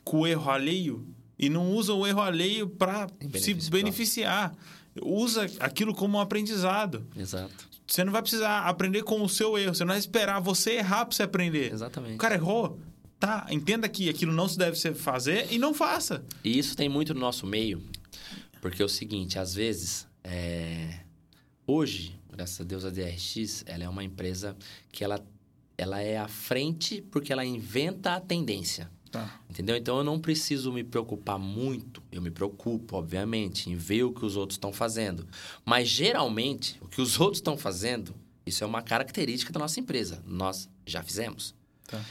com 0.04 0.20
o 0.20 0.26
erro 0.26 0.50
alheio 0.50 1.06
e 1.38 1.48
não 1.48 1.72
usam 1.72 1.98
o 2.00 2.06
erro 2.06 2.20
alheio 2.20 2.68
para 2.68 3.08
se 3.34 3.54
beneficiar. 3.70 4.54
Usa 5.02 5.46
aquilo 5.60 5.94
como 5.94 6.16
um 6.16 6.20
aprendizado. 6.20 7.06
Exato. 7.16 7.68
Você 7.86 8.02
não 8.02 8.12
vai 8.12 8.22
precisar 8.22 8.60
aprender 8.60 9.02
com 9.02 9.22
o 9.22 9.28
seu 9.28 9.56
erro. 9.56 9.74
Você 9.74 9.84
não 9.84 9.90
vai 9.90 9.98
esperar 9.98 10.40
você 10.40 10.72
errar 10.72 11.04
para 11.04 11.14
você 11.14 11.22
aprender. 11.22 11.72
Exatamente. 11.72 12.14
O 12.14 12.18
cara 12.18 12.34
errou. 12.34 12.80
Tá, 13.18 13.46
entenda 13.50 13.88
que 13.88 14.10
aquilo 14.10 14.32
não 14.32 14.46
se 14.46 14.58
deve 14.58 14.76
fazer 14.94 15.46
e 15.50 15.58
não 15.58 15.72
faça. 15.72 16.22
E 16.44 16.58
isso 16.58 16.76
tem 16.76 16.88
muito 16.88 17.14
no 17.14 17.20
nosso 17.20 17.46
meio, 17.46 17.82
porque 18.60 18.82
é 18.82 18.84
o 18.84 18.88
seguinte, 18.90 19.38
às 19.38 19.54
vezes, 19.54 20.06
é, 20.22 21.00
hoje, 21.66 22.14
graças 22.30 22.60
a 22.60 22.64
Deus, 22.64 22.84
a 22.84 22.90
DRX, 22.90 23.64
ela 23.66 23.84
é 23.84 23.88
uma 23.88 24.04
empresa 24.04 24.54
que 24.92 25.02
ela, 25.02 25.24
ela 25.78 25.98
é 26.02 26.18
à 26.18 26.28
frente 26.28 27.00
porque 27.10 27.32
ela 27.32 27.42
inventa 27.42 28.16
a 28.16 28.20
tendência. 28.20 28.90
Tá. 29.10 29.40
Entendeu? 29.48 29.76
Então 29.76 29.98
eu 29.98 30.04
não 30.04 30.18
preciso 30.18 30.72
me 30.72 30.82
preocupar 30.82 31.38
muito. 31.38 32.02
Eu 32.10 32.20
me 32.20 32.30
preocupo, 32.30 32.96
obviamente, 32.96 33.70
em 33.70 33.74
ver 33.74 34.04
o 34.04 34.12
que 34.12 34.24
os 34.24 34.36
outros 34.36 34.56
estão 34.56 34.72
fazendo. 34.72 35.26
Mas 35.64 35.88
geralmente, 35.88 36.78
o 36.80 36.88
que 36.88 37.00
os 37.00 37.18
outros 37.20 37.38
estão 37.38 37.56
fazendo, 37.56 38.14
isso 38.44 38.62
é 38.62 38.66
uma 38.66 38.82
característica 38.82 39.52
da 39.52 39.60
nossa 39.60 39.80
empresa. 39.80 40.22
Nós 40.26 40.68
já 40.86 41.02
fizemos. 41.02 41.54
Tá. 41.86 42.04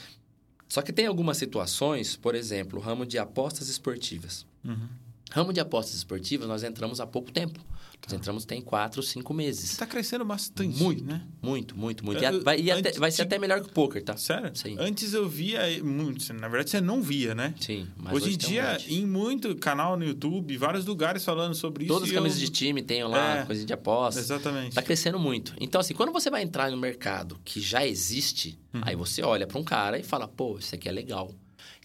Só 0.68 0.82
que 0.82 0.92
tem 0.92 1.06
algumas 1.06 1.36
situações, 1.36 2.16
por 2.16 2.34
exemplo, 2.34 2.78
o 2.78 2.82
ramo 2.82 3.06
de 3.06 3.18
apostas 3.18 3.68
esportivas. 3.68 4.44
Uhum. 4.64 4.88
Ramo 5.30 5.52
de 5.52 5.60
apostas 5.60 5.94
esportivas, 5.94 6.48
nós 6.48 6.62
entramos 6.62 7.00
há 7.00 7.06
pouco 7.06 7.30
tempo. 7.30 7.60
Nós 8.08 8.12
entramos 8.12 8.44
tem 8.44 8.60
quatro, 8.60 9.02
cinco 9.02 9.34
meses. 9.34 9.70
Você 9.70 9.76
tá 9.78 9.86
crescendo 9.86 10.24
bastante, 10.24 10.80
Muito. 10.80 11.04
né? 11.04 11.22
Muito, 11.42 11.76
muito, 11.76 12.04
muito. 12.04 12.22
E 12.22 12.24
Eu- 12.24 12.36
a- 12.38 12.42
vai, 12.44 12.60
e 12.60 12.70
até- 12.70 12.88
antes 12.90 13.00
vai 13.00 13.10
ser 13.10 13.22
até 13.22 13.36
melhor 13.36 13.60
que 13.60 13.68
o 13.68 13.72
poker, 13.72 14.00
tá? 14.04 14.16
Sério? 14.16 14.52
Sim. 14.54 14.76
Antes 14.78 15.12
eu 15.12 15.28
via 15.28 15.60
muito. 15.82 16.32
Na 16.34 16.46
verdade, 16.46 16.70
você 16.70 16.80
não 16.80 17.02
via, 17.02 17.34
né? 17.34 17.52
Sim. 17.60 17.88
Mas 17.96 18.12
hoje, 18.14 18.30
em 18.30 18.34
um 18.34 18.36
dia, 18.36 18.72
monte. 18.74 18.94
em 18.94 19.06
muito 19.06 19.56
canal 19.56 19.96
no 19.96 20.04
YouTube, 20.04 20.56
vários 20.56 20.86
lugares 20.86 21.24
falando 21.24 21.54
sobre 21.56 21.84
isso. 21.84 21.92
Todas 21.92 22.04
as 22.08 22.12
e 22.12 22.14
eu- 22.14 22.22
camisas 22.22 22.38
de 22.38 22.48
time 22.48 22.80
tem 22.80 23.02
lá, 23.02 23.38
É. 23.38 23.44
coisa 23.44 23.64
de 23.64 23.72
aposta. 23.72 24.20
Exatamente. 24.20 24.74
Tá 24.76 24.82
crescendo 24.82 25.18
muito. 25.18 25.52
Então, 25.60 25.80
assim, 25.80 25.92
quando 25.92 26.12
você 26.12 26.30
vai 26.30 26.42
entrar 26.44 26.70
no 26.70 26.76
mercado 26.76 27.40
que 27.44 27.60
já 27.60 27.84
existe, 27.84 28.56
Uhum. 28.72 28.82
aí 28.84 28.94
você 28.94 29.20
olha 29.22 29.48
para 29.48 29.58
um 29.58 29.64
cara 29.64 29.98
e 29.98 30.04
fala, 30.04 30.28
pô, 30.28 30.58
isso 30.60 30.72
aqui 30.76 30.88
é 30.88 30.92
legal. 30.92 31.34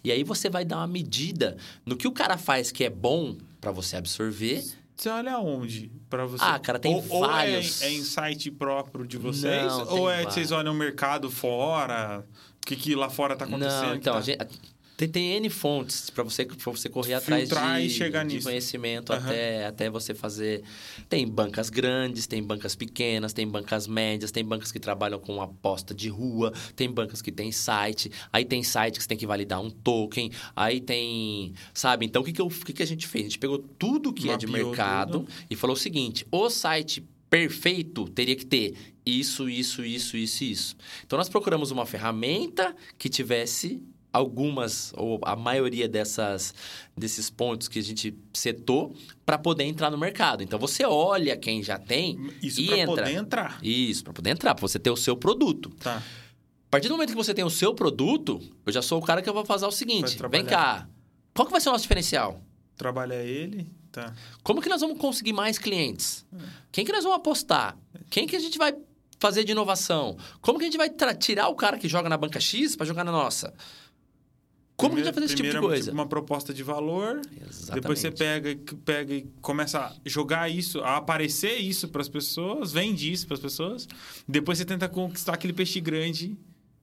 E 0.03 0.11
aí 0.11 0.23
você 0.23 0.51
vai 0.51 0.63
dar 0.65 0.77
uma 0.77 0.87
medida 0.87 1.57
no 1.83 1.95
que 1.97 2.07
o 2.07 2.11
cara 2.11 2.37
faz 2.37 2.71
que 2.71 2.83
é 2.83 2.89
bom 2.91 3.35
para 3.59 3.71
você 3.71 3.95
absorver. 3.95 4.63
Você 5.01 5.09
olha 5.09 5.33
aonde 5.33 5.91
pra 6.07 6.27
você? 6.27 6.43
Ah, 6.45 6.59
cara, 6.59 6.77
tem 6.77 6.93
ou, 6.93 7.03
ou 7.09 7.21
vários. 7.21 7.81
é, 7.81 7.87
é 7.87 7.91
em 7.91 8.03
site 8.03 8.51
próprio 8.51 9.07
de 9.07 9.17
vocês? 9.17 9.63
Não, 9.65 9.87
ou 9.87 10.07
é 10.11 10.17
que 10.17 10.23
vários. 10.25 10.33
vocês 10.35 10.51
olham 10.51 10.73
o 10.73 10.75
mercado 10.75 11.27
fora? 11.31 12.23
O 12.57 12.67
que, 12.67 12.75
que 12.75 12.93
lá 12.93 13.09
fora 13.09 13.35
tá 13.35 13.45
acontecendo? 13.45 13.87
Não, 13.87 13.95
então, 13.95 14.13
tá- 14.13 14.19
a 14.19 14.21
gente, 14.21 14.47
tem, 15.07 15.09
tem 15.09 15.35
N 15.37 15.49
fontes 15.49 16.09
para 16.09 16.23
você, 16.23 16.45
pra 16.45 16.55
você 16.71 16.89
correr 16.89 17.13
atrás 17.15 17.49
de, 17.49 17.89
chegar 17.89 18.25
de 18.25 18.35
nisso. 18.35 18.47
conhecimento 18.47 19.11
Aham. 19.13 19.25
até, 19.29 19.65
até 19.65 19.89
você 19.89 20.13
fazer. 20.13 20.63
Tem 21.09 21.27
bancas 21.27 21.69
grandes, 21.69 22.27
tem 22.27 22.41
bancas 22.43 22.75
pequenas, 22.75 23.33
tem 23.33 23.47
bancas 23.47 23.87
médias, 23.87 24.31
tem 24.31 24.43
bancas 24.43 24.71
que 24.71 24.79
trabalham 24.79 25.19
com 25.19 25.41
aposta 25.41 25.93
de 25.93 26.09
rua, 26.09 26.53
tem 26.75 26.89
bancas 26.89 27.21
que 27.21 27.31
tem 27.31 27.51
site, 27.51 28.11
aí 28.31 28.45
tem 28.45 28.63
site 28.63 28.95
que 28.97 29.03
você 29.03 29.07
tem 29.09 29.17
que 29.17 29.27
validar 29.27 29.61
um 29.61 29.69
token, 29.69 30.31
aí 30.55 30.79
tem. 30.79 31.53
Sabe? 31.73 32.05
Então, 32.05 32.21
o 32.21 32.25
que, 32.25 32.33
que, 32.33 32.41
eu- 32.41 32.49
que, 32.49 32.73
que 32.73 32.83
a 32.83 32.87
gente 32.87 33.07
fez? 33.07 33.25
A 33.25 33.27
gente 33.29 33.39
pegou 33.39 33.57
tudo 33.59 34.13
que 34.13 34.29
é 34.29 34.37
de 34.37 34.47
Mapeou 34.47 34.67
mercado 34.69 35.19
tudo. 35.21 35.31
e 35.49 35.55
falou 35.55 35.75
o 35.75 35.79
seguinte: 35.79 36.25
o 36.31 36.49
site 36.49 37.03
perfeito 37.29 38.05
teria 38.09 38.35
que 38.35 38.45
ter 38.45 38.75
isso, 39.05 39.49
isso, 39.49 39.83
isso, 39.85 40.17
isso 40.17 40.43
e 40.43 40.51
isso. 40.51 40.75
Então 41.05 41.17
nós 41.17 41.29
procuramos 41.29 41.71
uma 41.71 41.85
ferramenta 41.85 42.75
que 42.97 43.07
tivesse 43.09 43.81
algumas 44.13 44.93
ou 44.95 45.19
a 45.23 45.35
maioria 45.35 45.87
dessas 45.87 46.53
desses 46.95 47.29
pontos 47.29 47.67
que 47.67 47.79
a 47.79 47.83
gente 47.83 48.13
setou 48.33 48.95
para 49.25 49.37
poder 49.37 49.63
entrar 49.63 49.89
no 49.89 49.97
mercado. 49.97 50.43
Então 50.43 50.59
você 50.59 50.85
olha 50.85 51.37
quem 51.37 51.63
já 51.63 51.77
tem 51.77 52.19
Isso 52.41 52.61
e 52.61 52.67
pra 52.67 52.77
entra. 52.77 53.03
poder 53.03 53.15
entrar. 53.15 53.59
Isso, 53.63 54.03
para 54.03 54.13
poder 54.13 54.29
entrar, 54.31 54.55
para 54.55 54.61
você 54.61 54.77
ter 54.79 54.89
o 54.89 54.97
seu 54.97 55.15
produto. 55.15 55.69
Tá. 55.79 55.97
A 55.97 56.71
partir 56.71 56.87
do 56.87 56.93
momento 56.93 57.09
que 57.09 57.15
você 57.15 57.33
tem 57.33 57.43
o 57.43 57.49
seu 57.49 57.73
produto, 57.73 58.41
eu 58.65 58.71
já 58.71 58.81
sou 58.81 58.99
o 58.99 59.01
cara 59.01 59.21
que 59.21 59.29
eu 59.29 59.33
vou 59.33 59.45
fazer 59.45 59.65
o 59.65 59.71
seguinte: 59.71 60.15
trabalhar. 60.17 60.43
vem 60.43 60.49
cá. 60.49 60.87
Qual 61.33 61.45
que 61.45 61.51
vai 61.51 61.61
ser 61.61 61.69
o 61.69 61.71
nosso 61.71 61.83
diferencial? 61.83 62.41
Trabalha 62.75 63.15
ele, 63.15 63.69
tá. 63.91 64.13
Como 64.43 64.61
que 64.61 64.69
nós 64.69 64.81
vamos 64.81 64.97
conseguir 64.97 65.33
mais 65.33 65.57
clientes? 65.57 66.25
Quem 66.71 66.83
que 66.83 66.91
nós 66.91 67.03
vamos 67.03 67.17
apostar? 67.17 67.77
Quem 68.09 68.25
que 68.25 68.35
a 68.35 68.39
gente 68.39 68.57
vai 68.57 68.73
fazer 69.19 69.43
de 69.43 69.51
inovação? 69.51 70.17
Como 70.41 70.57
que 70.57 70.65
a 70.65 70.67
gente 70.67 70.77
vai 70.77 70.89
tirar 71.15 71.47
o 71.47 71.55
cara 71.55 71.77
que 71.77 71.87
joga 71.87 72.09
na 72.09 72.17
banca 72.17 72.39
X 72.39 72.75
para 72.75 72.85
jogar 72.85 73.03
na 73.03 73.11
nossa? 73.11 73.53
Como 74.81 74.95
que 74.95 75.01
a 75.01 75.03
gente 75.03 75.13
vai 75.13 75.13
fazer 75.13 75.25
esse 75.25 75.35
tipo 75.35 75.47
de 75.47 75.51
Primeiro, 75.51 75.67
coisa? 75.75 75.91
Uma 75.91 76.05
proposta 76.05 76.53
de 76.53 76.63
valor, 76.63 77.21
Exatamente. 77.49 77.81
depois 77.81 77.99
você 77.99 78.11
pega, 78.11 78.57
pega 78.83 79.13
e 79.13 79.21
começa 79.41 79.79
a 79.79 79.93
jogar 80.05 80.49
isso, 80.49 80.79
a 80.81 80.97
aparecer 80.97 81.57
isso 81.57 81.87
para 81.87 82.01
as 82.01 82.09
pessoas, 82.09 82.71
vende 82.71 83.11
isso 83.11 83.25
para 83.27 83.35
as 83.35 83.39
pessoas. 83.41 83.87
Depois 84.27 84.57
você 84.57 84.65
tenta 84.65 84.89
conquistar 84.89 85.33
aquele 85.33 85.53
peixe 85.53 85.79
grande 85.79 86.37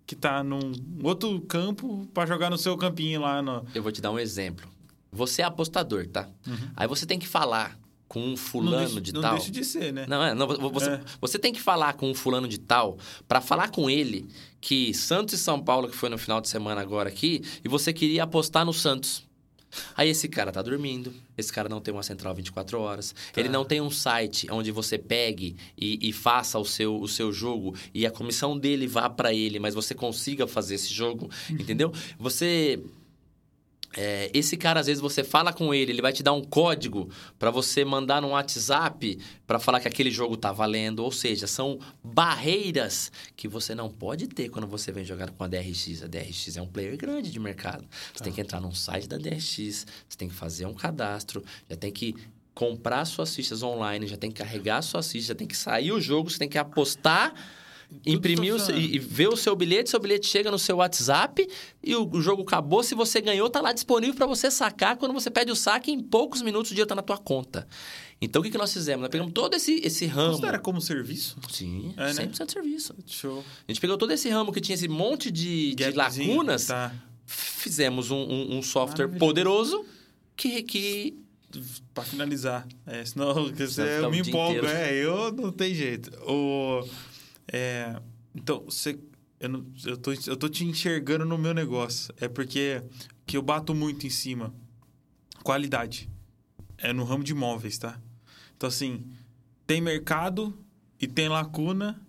que 0.06 0.16
tá 0.16 0.42
num 0.42 0.72
outro 1.02 1.40
campo 1.42 2.08
para 2.14 2.26
jogar 2.26 2.48
no 2.48 2.56
seu 2.56 2.76
campinho 2.76 3.20
lá 3.20 3.42
no. 3.42 3.64
Eu 3.74 3.82
vou 3.82 3.92
te 3.92 4.00
dar 4.00 4.10
um 4.10 4.18
exemplo. 4.18 4.68
Você 5.12 5.42
é 5.42 5.44
apostador, 5.44 6.06
tá? 6.06 6.28
Uhum. 6.46 6.56
Aí 6.76 6.86
você 6.86 7.04
tem 7.04 7.18
que 7.18 7.26
falar 7.28 7.78
com 8.08 8.24
um 8.24 8.36
fulano 8.36 8.94
não 8.94 9.00
de 9.02 9.12
não 9.12 9.20
tal. 9.20 9.34
deixa 9.36 9.50
de 9.50 9.62
ser, 9.64 9.92
né? 9.92 10.06
Não, 10.08 10.22
é, 10.24 10.34
não, 10.34 10.46
vo- 10.46 10.70
você, 10.70 10.90
É. 10.90 11.00
você 11.20 11.38
tem 11.38 11.52
que 11.52 11.60
falar 11.60 11.92
com 11.92 12.10
um 12.10 12.14
fulano 12.14 12.48
de 12.48 12.58
tal 12.58 12.96
para 13.28 13.40
falar 13.40 13.68
com 13.70 13.90
ele 13.90 14.26
que 14.60 14.94
Santos 14.94 15.34
e 15.34 15.38
São 15.38 15.62
Paulo, 15.62 15.88
que 15.88 15.96
foi 15.96 16.08
no 16.08 16.16
final 16.18 16.40
de 16.40 16.48
semana 16.48 16.80
agora 16.80 17.08
aqui, 17.10 17.42
e 17.62 17.68
você 17.68 17.92
queria 17.92 18.22
apostar 18.24 18.64
no 18.64 18.72
Santos. 18.72 19.26
Aí 19.94 20.08
esse 20.08 20.26
cara 20.28 20.50
tá 20.50 20.62
dormindo, 20.62 21.12
esse 21.36 21.52
cara 21.52 21.68
não 21.68 21.78
tem 21.78 21.92
uma 21.92 22.02
central 22.02 22.34
24 22.34 22.80
horas, 22.80 23.14
Tá. 23.34 23.38
ele 23.38 23.50
não 23.50 23.66
tem 23.66 23.82
um 23.82 23.90
site 23.90 24.46
onde 24.50 24.70
você 24.72 24.96
pegue 24.96 25.54
e, 25.76 26.08
e 26.08 26.10
faça 26.10 26.58
o 26.58 26.64
seu, 26.64 26.98
o 26.98 27.06
seu 27.06 27.30
jogo 27.30 27.74
e 27.92 28.06
a 28.06 28.10
comissão 28.10 28.58
dele 28.58 28.86
vá 28.86 29.10
para 29.10 29.34
ele, 29.34 29.58
mas 29.58 29.74
você 29.74 29.94
consiga 29.94 30.46
fazer 30.46 30.76
esse 30.76 30.92
jogo, 30.92 31.28
Uhum. 31.50 31.56
entendeu? 31.56 31.92
Você 32.18 32.80
é, 33.96 34.30
esse 34.34 34.56
cara, 34.56 34.80
às 34.80 34.86
vezes, 34.86 35.00
você 35.00 35.24
fala 35.24 35.52
com 35.52 35.72
ele, 35.72 35.92
ele 35.92 36.02
vai 36.02 36.12
te 36.12 36.22
dar 36.22 36.32
um 36.32 36.42
código 36.42 37.08
para 37.38 37.50
você 37.50 37.84
mandar 37.84 38.20
no 38.20 38.28
WhatsApp 38.28 39.18
para 39.46 39.58
falar 39.58 39.80
que 39.80 39.88
aquele 39.88 40.10
jogo 40.10 40.36
tá 40.36 40.52
valendo. 40.52 41.00
Ou 41.00 41.10
seja, 41.10 41.46
são 41.46 41.78
barreiras 42.02 43.10
que 43.36 43.48
você 43.48 43.74
não 43.74 43.90
pode 43.90 44.28
ter 44.28 44.50
quando 44.50 44.66
você 44.66 44.92
vem 44.92 45.04
jogar 45.04 45.30
com 45.30 45.42
a 45.42 45.48
DRX. 45.48 46.02
A 46.02 46.06
DRX 46.06 46.56
é 46.56 46.62
um 46.62 46.66
player 46.66 46.96
grande 46.96 47.30
de 47.30 47.40
mercado. 47.40 47.86
Você 48.14 48.24
tem 48.24 48.32
que 48.32 48.40
entrar 48.40 48.60
num 48.60 48.74
site 48.74 49.08
da 49.08 49.16
DRX, 49.16 49.86
você 50.08 50.18
tem 50.18 50.28
que 50.28 50.34
fazer 50.34 50.66
um 50.66 50.74
cadastro, 50.74 51.42
já 51.68 51.76
tem 51.76 51.90
que 51.90 52.14
comprar 52.54 53.04
suas 53.04 53.34
fichas 53.34 53.62
online, 53.62 54.06
já 54.06 54.16
tem 54.16 54.30
que 54.30 54.38
carregar 54.38 54.82
suas 54.82 55.10
fichas, 55.10 55.28
já 55.28 55.34
tem 55.34 55.46
que 55.46 55.56
sair 55.56 55.92
o 55.92 56.00
jogo, 56.00 56.28
você 56.28 56.38
tem 56.38 56.48
que 56.48 56.58
apostar. 56.58 57.32
Imprimir 58.04 58.54
o 58.54 58.58
seu- 58.58 58.78
e, 58.78 58.98
ver 58.98 59.28
o 59.28 59.36
seu 59.36 59.54
bilhete, 59.56 59.90
seu 59.90 59.98
bilhete 60.00 60.26
chega 60.26 60.50
no 60.50 60.58
seu 60.58 60.76
WhatsApp 60.76 61.46
e 61.82 61.94
o, 61.94 62.08
o 62.10 62.20
jogo 62.20 62.42
acabou. 62.42 62.82
Se 62.82 62.94
você 62.94 63.20
ganhou, 63.20 63.48
tá 63.48 63.60
lá 63.60 63.72
disponível 63.72 64.14
para 64.14 64.26
você 64.26 64.50
sacar. 64.50 64.96
Quando 64.96 65.12
você 65.12 65.30
pede 65.30 65.50
o 65.50 65.56
saque, 65.56 65.90
em 65.90 66.00
poucos 66.00 66.42
minutos 66.42 66.70
o 66.70 66.74
dinheiro 66.74 66.88
tá 66.88 66.94
na 66.94 67.02
tua 67.02 67.18
conta. 67.18 67.66
Então 68.20 68.40
o 68.40 68.44
que, 68.44 68.50
que 68.50 68.58
nós 68.58 68.72
fizemos? 68.72 69.02
Nós 69.02 69.10
pegamos 69.10 69.32
todo 69.32 69.54
esse, 69.54 69.80
esse 69.84 70.04
ramo. 70.06 70.30
Considera 70.32 70.58
como 70.58 70.80
serviço? 70.80 71.36
Sim, 71.50 71.94
É, 71.96 72.12
né? 72.12 72.26
100% 72.26 72.50
serviço. 72.52 72.94
Show. 73.06 73.44
A 73.66 73.70
gente 73.72 73.80
pegou 73.80 73.96
todo 73.96 74.10
esse 74.12 74.28
ramo 74.28 74.52
que 74.52 74.60
tinha 74.60 74.74
esse 74.74 74.88
monte 74.88 75.30
de, 75.30 75.74
de 75.74 75.90
lacunas, 75.92 76.66
Tá. 76.66 76.92
fizemos 77.26 78.10
um, 78.10 78.16
um- 78.16 78.58
um 78.58 78.62
software 78.62 79.06
Maravilhoso. 79.06 79.18
poderoso 79.18 79.84
que, 80.36 80.62
que 80.62 81.16
Pra 81.94 82.04
finalizar. 82.04 82.68
É, 82.86 83.02
senão 83.06 83.32
Senão 83.56 83.88
eu 84.02 84.10
me 84.10 84.18
empolgo. 84.18 84.66
É, 84.66 84.92
eu 84.94 85.32
não 85.32 85.50
tem 85.50 85.74
jeito. 85.74 86.10
O, 86.30 86.86
é, 87.52 88.00
então, 88.34 88.64
você, 88.64 88.98
eu, 89.40 89.48
não, 89.48 89.66
eu, 89.84 89.96
tô, 89.96 90.12
eu 90.12 90.36
tô 90.36 90.48
te 90.48 90.64
enxergando 90.64 91.24
no 91.24 91.38
meu 91.38 91.54
negócio. 91.54 92.14
É 92.20 92.28
porque 92.28 92.82
que 93.26 93.36
eu 93.36 93.42
bato 93.42 93.74
muito 93.74 94.06
em 94.06 94.10
cima. 94.10 94.54
Qualidade. 95.42 96.08
É 96.76 96.92
no 96.92 97.04
ramo 97.04 97.24
de 97.24 97.32
imóveis, 97.32 97.78
tá? 97.78 98.00
Então, 98.56 98.68
assim, 98.68 99.06
tem 99.66 99.80
mercado 99.80 100.56
e 101.00 101.06
tem 101.06 101.28
lacuna 101.28 102.00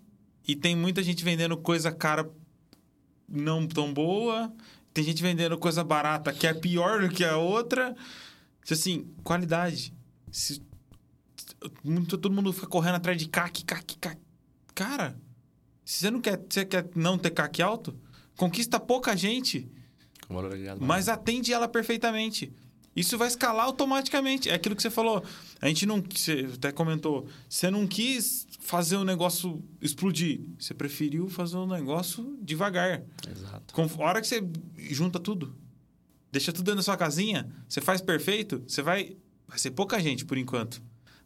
e 0.46 0.54
tem 0.54 0.76
muita 0.76 1.02
gente 1.02 1.24
vendendo 1.24 1.56
coisa 1.56 1.92
cara 1.92 2.30
não 3.28 3.66
tão 3.66 3.92
boa. 3.92 4.52
Tem 4.92 5.04
gente 5.04 5.22
vendendo 5.22 5.56
coisa 5.56 5.84
barata 5.84 6.32
que 6.32 6.46
é 6.46 6.54
pior 6.54 7.02
do 7.02 7.08
que 7.08 7.24
a 7.24 7.36
outra. 7.36 7.94
Assim, 8.68 9.12
qualidade. 9.24 9.94
Se, 10.30 10.62
todo 12.08 12.30
mundo 12.30 12.52
fica 12.52 12.66
correndo 12.66 12.96
atrás 12.96 13.18
de 13.18 13.28
CAC, 13.28 13.64
CAC, 13.64 13.96
CAC. 13.98 14.20
Cara, 14.74 15.16
se 15.90 15.98
você 15.98 16.10
não 16.12 16.20
quer, 16.20 16.40
você 16.48 16.64
quer 16.64 16.88
não 16.94 17.18
ter 17.18 17.30
CAC 17.30 17.60
alto, 17.60 17.98
conquista 18.36 18.78
pouca 18.78 19.16
gente, 19.16 19.68
mas 20.78 21.08
atende 21.08 21.52
ela 21.52 21.66
perfeitamente. 21.66 22.52
Isso 22.94 23.18
vai 23.18 23.26
escalar 23.26 23.66
automaticamente. 23.66 24.48
É 24.48 24.54
aquilo 24.54 24.76
que 24.76 24.82
você 24.82 24.90
falou. 24.90 25.24
A 25.60 25.66
gente 25.66 25.86
não. 25.86 26.00
Você 26.00 26.48
até 26.54 26.70
comentou. 26.70 27.26
Você 27.48 27.72
não 27.72 27.88
quis 27.88 28.46
fazer 28.60 28.98
o 28.98 29.04
negócio 29.04 29.64
explodir. 29.80 30.40
Você 30.60 30.72
preferiu 30.72 31.28
fazer 31.28 31.56
o 31.56 31.66
negócio 31.66 32.38
devagar. 32.40 33.02
Exato. 33.28 33.74
Com 33.74 33.82
a 33.82 34.06
hora 34.06 34.20
que 34.20 34.28
você 34.28 34.48
junta 34.90 35.18
tudo, 35.18 35.56
deixa 36.30 36.52
tudo 36.52 36.66
dentro 36.66 36.76
da 36.76 36.82
sua 36.84 36.96
casinha, 36.96 37.50
você 37.68 37.80
faz 37.80 38.00
perfeito, 38.00 38.62
você 38.64 38.80
vai. 38.80 39.16
Vai 39.48 39.58
ser 39.58 39.72
pouca 39.72 39.98
gente 39.98 40.24
por 40.24 40.38
enquanto. 40.38 40.80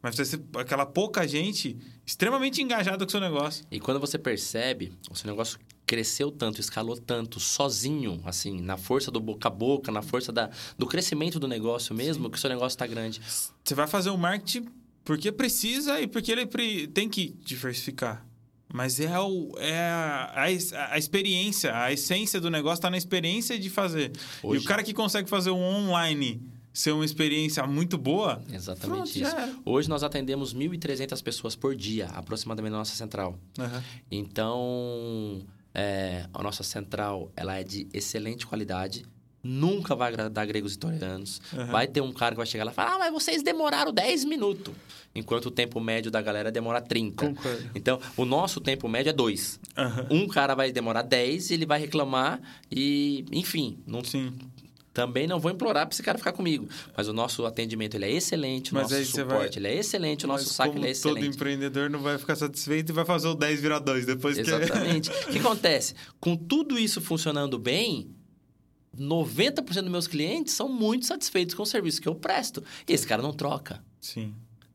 Mas 0.04 0.16
vai 0.16 0.26
ser 0.26 0.38
aquela 0.58 0.84
pouca 0.84 1.26
gente 1.26 1.78
extremamente 2.04 2.60
engajada 2.60 2.98
com 2.98 3.08
o 3.08 3.10
seu 3.10 3.20
negócio. 3.20 3.64
E 3.70 3.80
quando 3.80 3.98
você 3.98 4.18
percebe, 4.18 4.92
o 5.10 5.16
seu 5.16 5.30
negócio 5.30 5.58
cresceu 5.86 6.30
tanto, 6.30 6.60
escalou 6.60 6.94
tanto, 6.98 7.40
sozinho, 7.40 8.20
assim, 8.26 8.60
na 8.60 8.76
força 8.76 9.10
do 9.10 9.18
boca 9.18 9.48
a 9.48 9.50
boca, 9.50 9.90
na 9.90 10.02
força 10.02 10.30
da, 10.30 10.50
do 10.76 10.86
crescimento 10.86 11.40
do 11.40 11.48
negócio 11.48 11.94
mesmo, 11.94 12.28
que 12.28 12.36
o 12.36 12.40
seu 12.40 12.50
negócio 12.50 12.74
está 12.76 12.86
grande. 12.86 13.18
Você 13.64 13.74
vai 13.74 13.86
fazer 13.86 14.10
o 14.10 14.18
marketing 14.18 14.66
porque 15.02 15.32
precisa 15.32 15.98
e 15.98 16.06
porque 16.06 16.30
ele 16.30 16.86
tem 16.88 17.08
que 17.08 17.34
diversificar. 17.42 18.26
Mas 18.74 19.00
é, 19.00 19.18
o, 19.18 19.52
é 19.56 19.78
a, 19.78 20.32
a, 20.34 20.94
a 20.94 20.98
experiência, 20.98 21.74
a 21.74 21.90
essência 21.92 22.38
do 22.42 22.50
negócio 22.50 22.74
está 22.80 22.90
na 22.90 22.98
experiência 22.98 23.58
de 23.58 23.70
fazer. 23.70 24.12
E 24.42 24.46
Hoje- 24.46 24.64
o 24.64 24.68
cara 24.68 24.82
que 24.82 24.92
consegue 24.92 25.30
fazer 25.30 25.50
um 25.50 25.62
online 25.62 26.42
ser 26.74 26.90
uma 26.90 27.04
experiência 27.04 27.64
muito 27.66 27.96
boa, 27.96 28.42
Exatamente 28.52 28.88
Pronto, 28.96 29.06
isso. 29.16 29.24
era. 29.24 29.54
Hoje 29.64 29.88
nós 29.88 30.02
atendemos 30.02 30.52
1.300 30.52 31.22
pessoas 31.22 31.54
por 31.54 31.74
dia, 31.76 32.06
aproximadamente 32.08 32.72
na 32.72 32.78
nossa 32.78 32.96
central. 32.96 33.38
Aham. 33.56 33.82
Então, 34.10 35.46
é, 35.72 36.26
a 36.34 36.42
nossa 36.42 36.62
central 36.64 37.30
ela 37.36 37.56
é 37.56 37.62
de 37.64 37.86
excelente 37.94 38.46
qualidade. 38.46 39.06
Nunca 39.46 39.94
vai 39.94 40.08
agradar 40.08 40.46
gregos 40.46 40.74
e 40.74 40.78
torianos. 40.78 41.40
Aham. 41.52 41.66
Vai 41.66 41.86
ter 41.86 42.00
um 42.00 42.12
cara 42.12 42.32
que 42.34 42.38
vai 42.38 42.46
chegar 42.46 42.64
lá 42.64 42.72
e 42.72 42.74
falar: 42.74 42.94
Ah, 42.94 42.98
mas 42.98 43.12
vocês 43.12 43.42
demoraram 43.42 43.92
10 43.92 44.24
minutos. 44.24 44.74
Enquanto 45.14 45.46
o 45.46 45.50
tempo 45.50 45.78
médio 45.80 46.10
da 46.10 46.20
galera 46.22 46.50
demora 46.50 46.80
30. 46.80 47.26
Concordo. 47.28 47.70
Então, 47.74 48.00
o 48.16 48.24
nosso 48.24 48.58
tempo 48.60 48.88
médio 48.88 49.10
é 49.10 49.12
2. 49.12 49.60
Aham. 49.76 50.06
Um 50.10 50.26
cara 50.26 50.54
vai 50.54 50.72
demorar 50.72 51.02
10, 51.02 51.50
ele 51.50 51.66
vai 51.66 51.78
reclamar 51.78 52.40
e, 52.70 53.24
enfim, 53.30 53.78
não, 53.86 54.02
Sim. 54.02 54.32
Também 54.94 55.26
não 55.26 55.38
vou 55.40 55.50
implorar 55.50 55.84
para 55.86 55.92
esse 55.92 56.02
cara 56.02 56.16
ficar 56.16 56.32
comigo. 56.32 56.66
Mas 56.96 57.08
o 57.08 57.12
nosso 57.12 57.44
atendimento 57.44 57.96
ele 57.96 58.04
é 58.06 58.12
excelente, 58.12 58.70
o 58.70 58.74
Mas 58.76 58.90
nosso 58.90 59.04
suporte 59.04 59.26
vai- 59.26 59.56
ele 59.56 59.68
é 59.68 59.80
excelente, 59.80 60.24
o 60.24 60.28
nosso 60.28 60.44
saque 60.48 60.72
como 60.72 60.84
ele 60.84 60.92
é 60.92 60.94
todo 60.94 61.16
excelente. 61.18 61.34
empreendedor 61.36 61.90
não 61.90 61.98
vai 61.98 62.16
ficar 62.16 62.36
satisfeito 62.36 62.90
e 62.90 62.92
vai 62.92 63.04
fazer 63.04 63.26
o 63.28 63.34
10 63.34 63.60
virar 63.60 63.80
2 63.80 64.06
depois 64.06 64.36
que... 64.36 64.42
Exatamente. 64.42 65.10
O 65.10 65.12
que 65.32 65.38
acontece? 65.38 65.94
Com 66.20 66.36
tudo 66.36 66.78
isso 66.78 67.00
funcionando 67.00 67.58
bem, 67.58 68.14
90% 68.96 69.82
dos 69.82 69.90
meus 69.90 70.06
clientes 70.06 70.54
são 70.54 70.68
muito 70.68 71.06
satisfeitos 71.06 71.54
com 71.54 71.64
o 71.64 71.66
serviço 71.66 72.00
que 72.00 72.08
eu 72.08 72.14
presto. 72.14 72.62
E 72.88 72.92
esse 72.92 73.06
cara 73.06 73.20
não 73.20 73.32
troca. 73.32 73.82
Sim, 74.00 74.32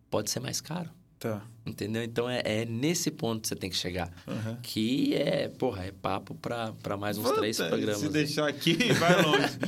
Pode 0.09 0.29
ser 0.29 0.39
mais 0.41 0.59
caro. 0.59 0.89
tá. 1.19 1.41
Entendeu? 1.69 2.03
Então 2.03 2.29
é, 2.29 2.41
é 2.43 2.65
nesse 2.65 3.11
ponto 3.11 3.41
que 3.41 3.47
você 3.47 3.55
tem 3.55 3.69
que 3.69 3.75
chegar. 3.75 4.11
Aham. 4.27 4.57
Que 4.61 5.13
é, 5.15 5.47
porra, 5.47 5.85
é 5.85 5.91
papo 5.91 6.35
pra, 6.35 6.73
pra 6.83 6.97
mais 6.97 7.17
uns 7.17 7.31
três 7.31 7.57
Puta, 7.57 7.69
programas. 7.69 7.97
Se 7.99 8.05
né? 8.05 8.11
deixar 8.11 8.47
aqui, 8.47 8.75
vai 8.93 9.21
longe. 9.21 9.59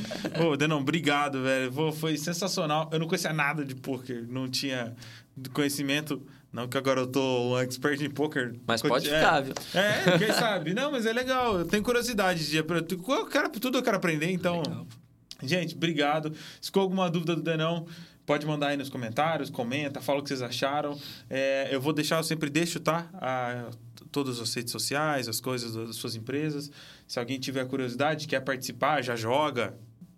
Ô, 0.46 0.56
Denão, 0.56 0.80
obrigado, 0.80 1.42
velho. 1.42 1.92
Foi 1.92 2.16
sensacional. 2.16 2.90
Eu 2.92 2.98
não 2.98 3.06
conhecia 3.06 3.32
nada 3.32 3.64
de 3.64 3.74
poker, 3.74 4.26
não 4.28 4.48
tinha 4.48 4.94
conhecimento. 5.52 6.22
Não 6.52 6.68
que 6.68 6.76
agora 6.76 7.00
eu 7.00 7.06
tô 7.06 7.52
um 7.54 7.58
expert 7.58 8.00
em 8.02 8.10
poker. 8.10 8.54
Mas 8.66 8.82
pode 8.82 9.08
É. 9.08 9.18
ficar, 9.18 9.40
viu? 9.40 9.54
É, 9.74 10.18
quem 10.18 10.32
sabe? 10.34 10.74
Não, 10.74 10.90
mas 10.90 11.06
é 11.06 11.12
legal. 11.12 11.60
Eu 11.60 11.64
tenho 11.64 11.82
curiosidade 11.82 12.46
de 12.50 12.58
aprender. 12.58 12.94
Eu 12.94 13.26
quero, 13.26 13.48
tudo 13.48 13.78
eu 13.78 13.82
quero 13.82 13.96
aprender, 13.96 14.30
então. 14.30 14.58
Legal. 14.58 14.86
Gente, 15.42 15.74
obrigado. 15.74 16.32
Se 16.60 16.68
ficou 16.68 16.82
alguma 16.82 17.10
dúvida 17.10 17.34
do 17.34 17.42
Denão, 17.42 17.86
pode 18.26 18.46
mandar 18.46 18.68
aí 18.68 18.76
nos 18.76 18.88
comentários, 18.88 19.50
comenta, 19.50 20.00
fala 20.00 20.20
o 20.20 20.22
que 20.22 20.28
vocês 20.28 20.42
acharam. 20.42 20.98
É, 21.28 21.68
eu 21.70 21.80
vou 21.80 21.92
deixar, 21.92 22.16
eu 22.18 22.24
sempre 22.24 22.48
deixo, 22.50 22.80
tá? 22.80 23.08
A, 23.14 23.70
todas 24.10 24.40
as 24.40 24.52
redes 24.54 24.70
sociais, 24.72 25.28
as 25.28 25.40
coisas 25.40 25.74
das 25.74 25.96
suas 25.96 26.14
empresas. 26.14 26.70
Se 27.06 27.18
alguém 27.18 27.38
tiver 27.38 27.66
curiosidade, 27.66 28.26
quer 28.28 28.40
participar, 28.40 29.02
já 29.02 29.16
joga, 29.16 29.74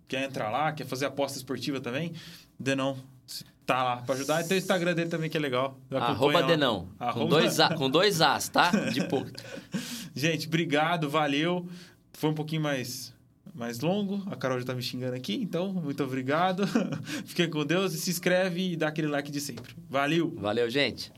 quer 0.07 0.23
entrar 0.23 0.49
lá, 0.49 0.71
quer 0.71 0.85
fazer 0.85 1.05
aposta 1.05 1.37
esportiva 1.37 1.79
também, 1.79 2.13
Denão 2.59 2.97
tá 3.65 3.83
lá 3.83 3.97
para 3.97 4.13
ajudar. 4.15 4.41
E 4.41 4.47
tem 4.47 4.57
o 4.57 4.59
Instagram 4.59 4.93
dele 4.93 5.09
também 5.09 5.27
que 5.29 5.35
é 5.35 5.39
legal. 5.39 5.79
Arroba 5.91 6.41
lá. 6.41 6.45
Denão. 6.47 6.87
Com, 6.97 7.03
Arroba- 7.03 7.29
dois 7.39 7.59
a, 7.59 7.73
com 7.73 7.89
dois 7.89 8.21
As, 8.21 8.47
tá? 8.47 8.69
De 8.69 9.03
pouco. 9.09 9.31
Gente, 10.13 10.47
obrigado, 10.47 11.09
valeu. 11.09 11.67
Foi 12.13 12.29
um 12.29 12.33
pouquinho 12.35 12.61
mais, 12.61 13.11
mais 13.55 13.79
longo. 13.79 14.21
A 14.29 14.35
Carol 14.35 14.59
já 14.59 14.65
tá 14.65 14.75
me 14.75 14.81
xingando 14.81 15.15
aqui, 15.15 15.35
então 15.35 15.73
muito 15.73 16.03
obrigado. 16.03 16.63
Fiquem 17.25 17.49
com 17.49 17.65
Deus 17.65 17.93
e 17.93 17.97
se 17.97 18.11
inscreve 18.11 18.73
e 18.73 18.75
dá 18.75 18.89
aquele 18.89 19.07
like 19.07 19.31
de 19.31 19.39
sempre. 19.39 19.73
Valeu! 19.89 20.33
Valeu, 20.37 20.69
gente. 20.69 21.11